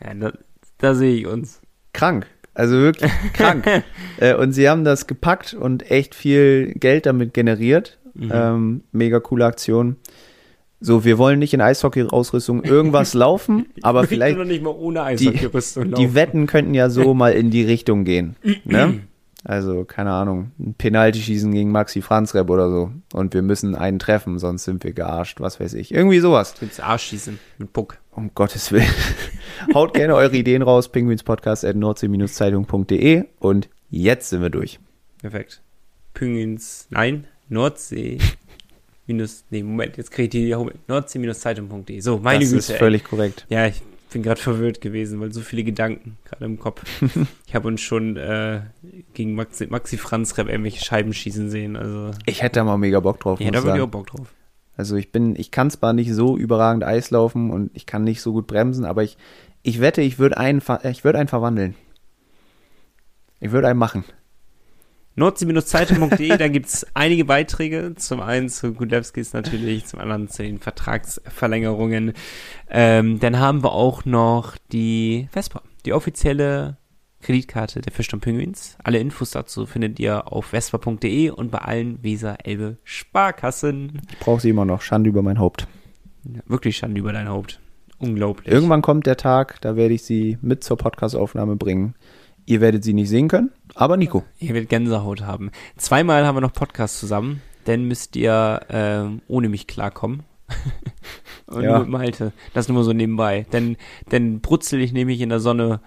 ja 0.04 0.12
da, 0.12 0.32
da 0.76 0.94
sehe 0.94 1.14
ich 1.16 1.26
uns. 1.26 1.60
krank. 1.94 2.26
Also 2.52 2.76
wirklich 2.76 3.10
krank. 3.32 3.66
Äh, 4.18 4.34
und 4.34 4.52
sie 4.52 4.68
haben 4.68 4.84
das 4.84 5.06
gepackt 5.06 5.54
und 5.54 5.90
echt 5.90 6.14
viel 6.14 6.74
Geld 6.74 7.06
damit 7.06 7.32
generiert. 7.32 7.98
Mhm. 8.12 8.30
Ähm, 8.34 8.84
mega 8.92 9.20
coole 9.20 9.46
Aktion. 9.46 9.96
So, 10.80 11.04
wir 11.04 11.18
wollen 11.18 11.38
nicht 11.38 11.52
in 11.52 11.60
Eishockey-Ausrüstung 11.60 12.64
irgendwas 12.64 13.12
laufen, 13.24 13.66
aber 13.82 14.06
vielleicht 14.06 14.38
noch 14.38 14.44
nicht 14.44 14.62
mal 14.62 14.70
ohne 14.70 15.00
die, 15.16 15.28
Eishockey-Rüstung 15.28 15.84
die 15.84 15.90
laufen. 15.90 16.14
Wetten 16.14 16.46
könnten 16.46 16.74
ja 16.74 16.88
so 16.88 17.12
mal 17.20 17.32
in 17.32 17.50
die 17.50 17.62
Richtung 17.62 18.04
gehen. 18.04 18.36
ne? 18.64 19.00
Also, 19.42 19.84
keine 19.84 20.12
Ahnung, 20.12 20.50
ein 20.58 20.74
Penalty 20.74 21.18
schießen 21.18 21.50
gegen 21.52 21.72
Maxi 21.72 22.02
Franzrep 22.02 22.50
oder 22.50 22.68
so. 22.68 22.90
Und 23.14 23.32
wir 23.32 23.40
müssen 23.40 23.74
einen 23.74 23.98
treffen, 23.98 24.38
sonst 24.38 24.64
sind 24.64 24.84
wir 24.84 24.92
gearscht, 24.92 25.40
was 25.40 25.60
weiß 25.60 25.72
ich. 25.74 25.94
Irgendwie 25.94 26.18
sowas. 26.18 26.54
Ins 26.60 26.78
Arsch 26.78 27.04
schießen 27.04 27.38
mit 27.56 27.72
Puck. 27.72 27.96
Um 28.10 28.32
Gottes 28.34 28.70
Willen. 28.70 28.84
Haut 29.74 29.94
gerne 29.94 30.14
eure 30.14 30.36
Ideen 30.36 30.60
raus, 30.62 30.92
penguinspodcast.nordsee-zeitung.de 30.92 33.24
und 33.38 33.70
jetzt 33.88 34.28
sind 34.28 34.42
wir 34.42 34.50
durch. 34.50 34.78
Perfekt. 35.22 35.62
Püngens, 36.12 36.86
nein, 36.90 37.24
Nordsee. 37.48 38.18
Minus, 39.11 39.44
nee, 39.50 39.64
Moment, 39.64 39.96
jetzt 39.96 40.12
kriege 40.12 40.24
ich 40.24 40.30
die 40.30 40.54
Home- 40.54 40.72
Nordsee-zeitung.de. 40.86 41.98
So, 41.98 42.18
meine 42.18 42.40
das 42.40 42.50
Güte. 42.50 42.58
ist 42.61 42.70
ey. 42.70 42.78
völlig 42.78 43.02
korrekt. 43.02 43.44
Ja, 43.48 43.66
ich 43.66 43.82
bin 44.12 44.22
gerade 44.22 44.40
verwirrt 44.40 44.80
gewesen, 44.80 45.18
weil 45.20 45.32
so 45.32 45.40
viele 45.40 45.64
Gedanken 45.64 46.16
gerade 46.24 46.44
im 46.44 46.61
Kopf. 46.61 46.84
ich 47.46 47.54
habe 47.56 47.66
uns 47.66 47.80
schon 47.80 48.16
äh, 48.16 48.61
gegen 49.14 49.34
Maxi, 49.34 49.66
Maxi 49.66 49.96
Franz 49.96 50.38
Rep 50.38 50.48
irgendwelche 50.48 50.84
Scheiben 50.84 51.12
schießen 51.12 51.50
sehen. 51.50 51.74
Also, 51.76 52.12
Ich 52.24 52.40
hätte 52.40 52.61
da 52.61 52.64
mal 52.64 52.76
mega 52.78 53.00
Bock 53.00 53.18
drauf. 53.18 53.40
ja, 53.40 53.50
da 53.50 53.64
würde 53.64 53.78
ich 53.78 53.82
auch. 53.82 53.88
Bock 53.88 54.06
drauf. 54.06 54.32
Also 54.76 54.94
ich 54.94 55.11
bin, 55.11 55.34
ich 55.34 55.50
kann 55.50 55.70
zwar 55.70 55.92
nicht 55.92 56.12
so 56.14 56.36
überragend 56.38 56.84
Eis 56.84 57.11
laufen 57.11 57.50
und 57.50 57.72
ich 57.74 57.86
kann 57.86 58.04
nicht 58.04 58.22
so 58.22 58.32
gut 58.32 58.46
bremsen, 58.46 58.84
aber 58.84 59.02
ich, 59.02 59.18
ich 59.62 59.80
wette, 59.80 60.02
ich 60.02 60.20
würde 60.20 60.38
einen, 60.38 60.62
ich 60.84 61.02
würde 61.02 61.18
einen 61.18 61.28
verwandeln. 61.28 61.74
Ich 63.40 63.50
würde 63.50 63.66
einen 63.66 63.78
machen. 63.78 64.04
Nordsee-zeitung.de, 65.20 66.36
da 66.36 66.48
gibt 66.48 66.66
es 66.66 66.86
einige 66.94 67.24
Beiträge. 67.24 67.94
Zum 67.96 68.20
einen 68.20 68.48
zu 68.48 68.72
Gudlewskis 68.72 69.32
natürlich, 69.32 69.86
zum 69.86 70.00
anderen 70.00 70.28
zu 70.28 70.42
den 70.42 70.58
Vertragsverlängerungen. 70.58 72.14
Ähm, 72.68 73.20
dann 73.20 73.38
haben 73.38 73.62
wir 73.62 73.72
auch 73.72 74.04
noch 74.04 74.56
die 74.72 75.28
Vespa, 75.30 75.62
die 75.84 75.92
offizielle 75.92 76.78
Kreditkarte 77.22 77.82
der 77.82 77.92
Fischton 77.92 78.20
Penguins. 78.20 78.76
Alle 78.82 78.98
Infos 78.98 79.30
dazu 79.30 79.66
findet 79.66 80.00
ihr 80.00 80.32
auf 80.32 80.46
vespa.de 80.46 81.30
und 81.30 81.50
bei 81.50 81.58
allen 81.58 82.02
Weser-Elbe 82.02 82.78
Sparkassen. 82.82 84.00
Ich 84.10 84.18
brauche 84.18 84.40
sie 84.40 84.50
immer 84.50 84.64
noch. 84.64 84.80
Schande 84.80 85.10
über 85.10 85.22
mein 85.22 85.38
Haupt. 85.38 85.68
Ja, 86.24 86.40
wirklich 86.46 86.78
Schande 86.78 86.98
über 86.98 87.12
dein 87.12 87.28
Haupt. 87.28 87.60
Unglaublich. 87.98 88.52
Irgendwann 88.52 88.80
kommt 88.80 89.06
der 89.06 89.18
Tag, 89.18 89.60
da 89.60 89.76
werde 89.76 89.92
ich 89.92 90.02
sie 90.02 90.38
mit 90.40 90.64
zur 90.64 90.78
Podcastaufnahme 90.78 91.56
bringen. 91.56 91.94
Ihr 92.47 92.61
werdet 92.61 92.82
sie 92.84 92.93
nicht 92.95 93.09
sehen 93.09 93.28
können, 93.28 93.51
aber 93.74 93.97
Nico. 93.97 94.24
Ihr 94.38 94.55
werdet 94.55 94.68
Gänsehaut 94.70 95.22
haben. 95.22 95.51
Zweimal 95.76 96.26
haben 96.26 96.36
wir 96.36 96.41
noch 96.41 96.53
Podcast 96.53 96.99
zusammen, 96.99 97.43
dann 97.64 97.84
müsst 97.84 98.16
ihr 98.16 98.61
ähm, 98.70 99.22
ohne 99.28 99.49
mich 99.49 99.66
klarkommen. 99.66 100.22
Und 101.47 101.62
Ja. 101.62 101.70
nur 101.72 101.80
mit 101.80 101.88
Malte. 101.88 102.32
Das 102.55 102.68
nur 102.68 102.78
mal 102.78 102.84
so 102.84 102.93
nebenbei. 102.93 103.47
Denn, 103.53 103.76
denn 104.11 104.41
brutzel 104.41 104.80
ich 104.80 104.93
nämlich 104.93 105.20
in 105.20 105.28
der 105.28 105.41
Sonne, 105.41 105.80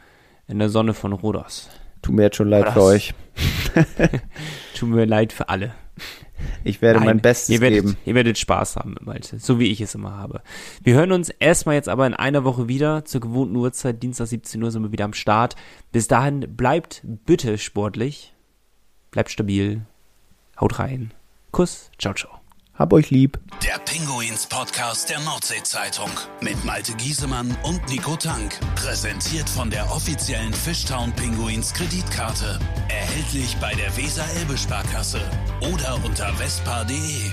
in 0.47 0.59
der 0.59 0.69
Sonne 0.69 0.93
von 0.93 1.11
Rodos. 1.13 1.69
Tut 2.01 2.15
mir 2.15 2.23
jetzt 2.23 2.35
schon 2.37 2.49
leid 2.49 2.65
Was? 2.67 2.73
für 2.73 2.81
euch. 2.83 3.13
Tut 4.75 4.89
mir 4.89 5.05
leid 5.05 5.33
für 5.33 5.49
alle. 5.49 5.73
Ich 6.63 6.81
werde 6.81 6.99
Nein, 6.99 7.07
mein 7.07 7.19
Bestes 7.21 7.49
ihr 7.49 7.61
werdet, 7.61 7.83
geben. 7.83 7.97
Ihr 8.05 8.15
werdet 8.15 8.37
Spaß 8.37 8.77
haben 8.77 8.95
Malte, 9.01 9.39
so 9.39 9.59
wie 9.59 9.71
ich 9.71 9.81
es 9.81 9.95
immer 9.95 10.15
habe. 10.15 10.41
Wir 10.81 10.95
hören 10.95 11.11
uns 11.11 11.29
erstmal 11.29 11.75
jetzt 11.75 11.89
aber 11.89 12.07
in 12.07 12.13
einer 12.13 12.43
Woche 12.43 12.67
wieder, 12.67 13.05
zur 13.05 13.21
gewohnten 13.21 13.55
Uhrzeit, 13.55 14.01
Dienstag 14.01 14.27
17 14.27 14.61
Uhr 14.63 14.71
sind 14.71 14.83
wir 14.83 14.91
wieder 14.91 15.05
am 15.05 15.13
Start. 15.13 15.55
Bis 15.91 16.07
dahin 16.07 16.55
bleibt 16.55 17.01
bitte 17.03 17.57
sportlich, 17.57 18.33
bleibt 19.11 19.31
stabil, 19.31 19.81
haut 20.59 20.79
rein. 20.79 21.11
Kuss, 21.51 21.91
ciao, 21.97 22.13
ciao. 22.13 22.42
Hab 22.73 22.91
euch 22.91 23.11
lieb. 23.11 23.39
Der 23.63 23.77
Pinguins 23.79 24.47
Podcast 24.47 25.09
der 25.09 25.19
Nordsee-Zeitung 25.19 26.09
mit 26.41 26.65
Malte 26.65 26.93
Giesemann 26.95 27.55
und 27.63 27.87
Nico 27.87 28.15
Tank. 28.15 28.59
Präsentiert 28.75 29.47
von 29.47 29.69
der 29.69 29.91
offiziellen 29.91 30.53
Fishtown 30.53 31.11
Pinguins 31.13 31.73
Kreditkarte. 31.73 32.59
Erhältlich 32.89 33.55
bei 33.57 33.75
der 33.75 33.95
Weser-Elbe-Sparkasse 33.95 35.21
oder 35.71 36.03
unter 36.03 36.33
vespa.de. 36.33 37.31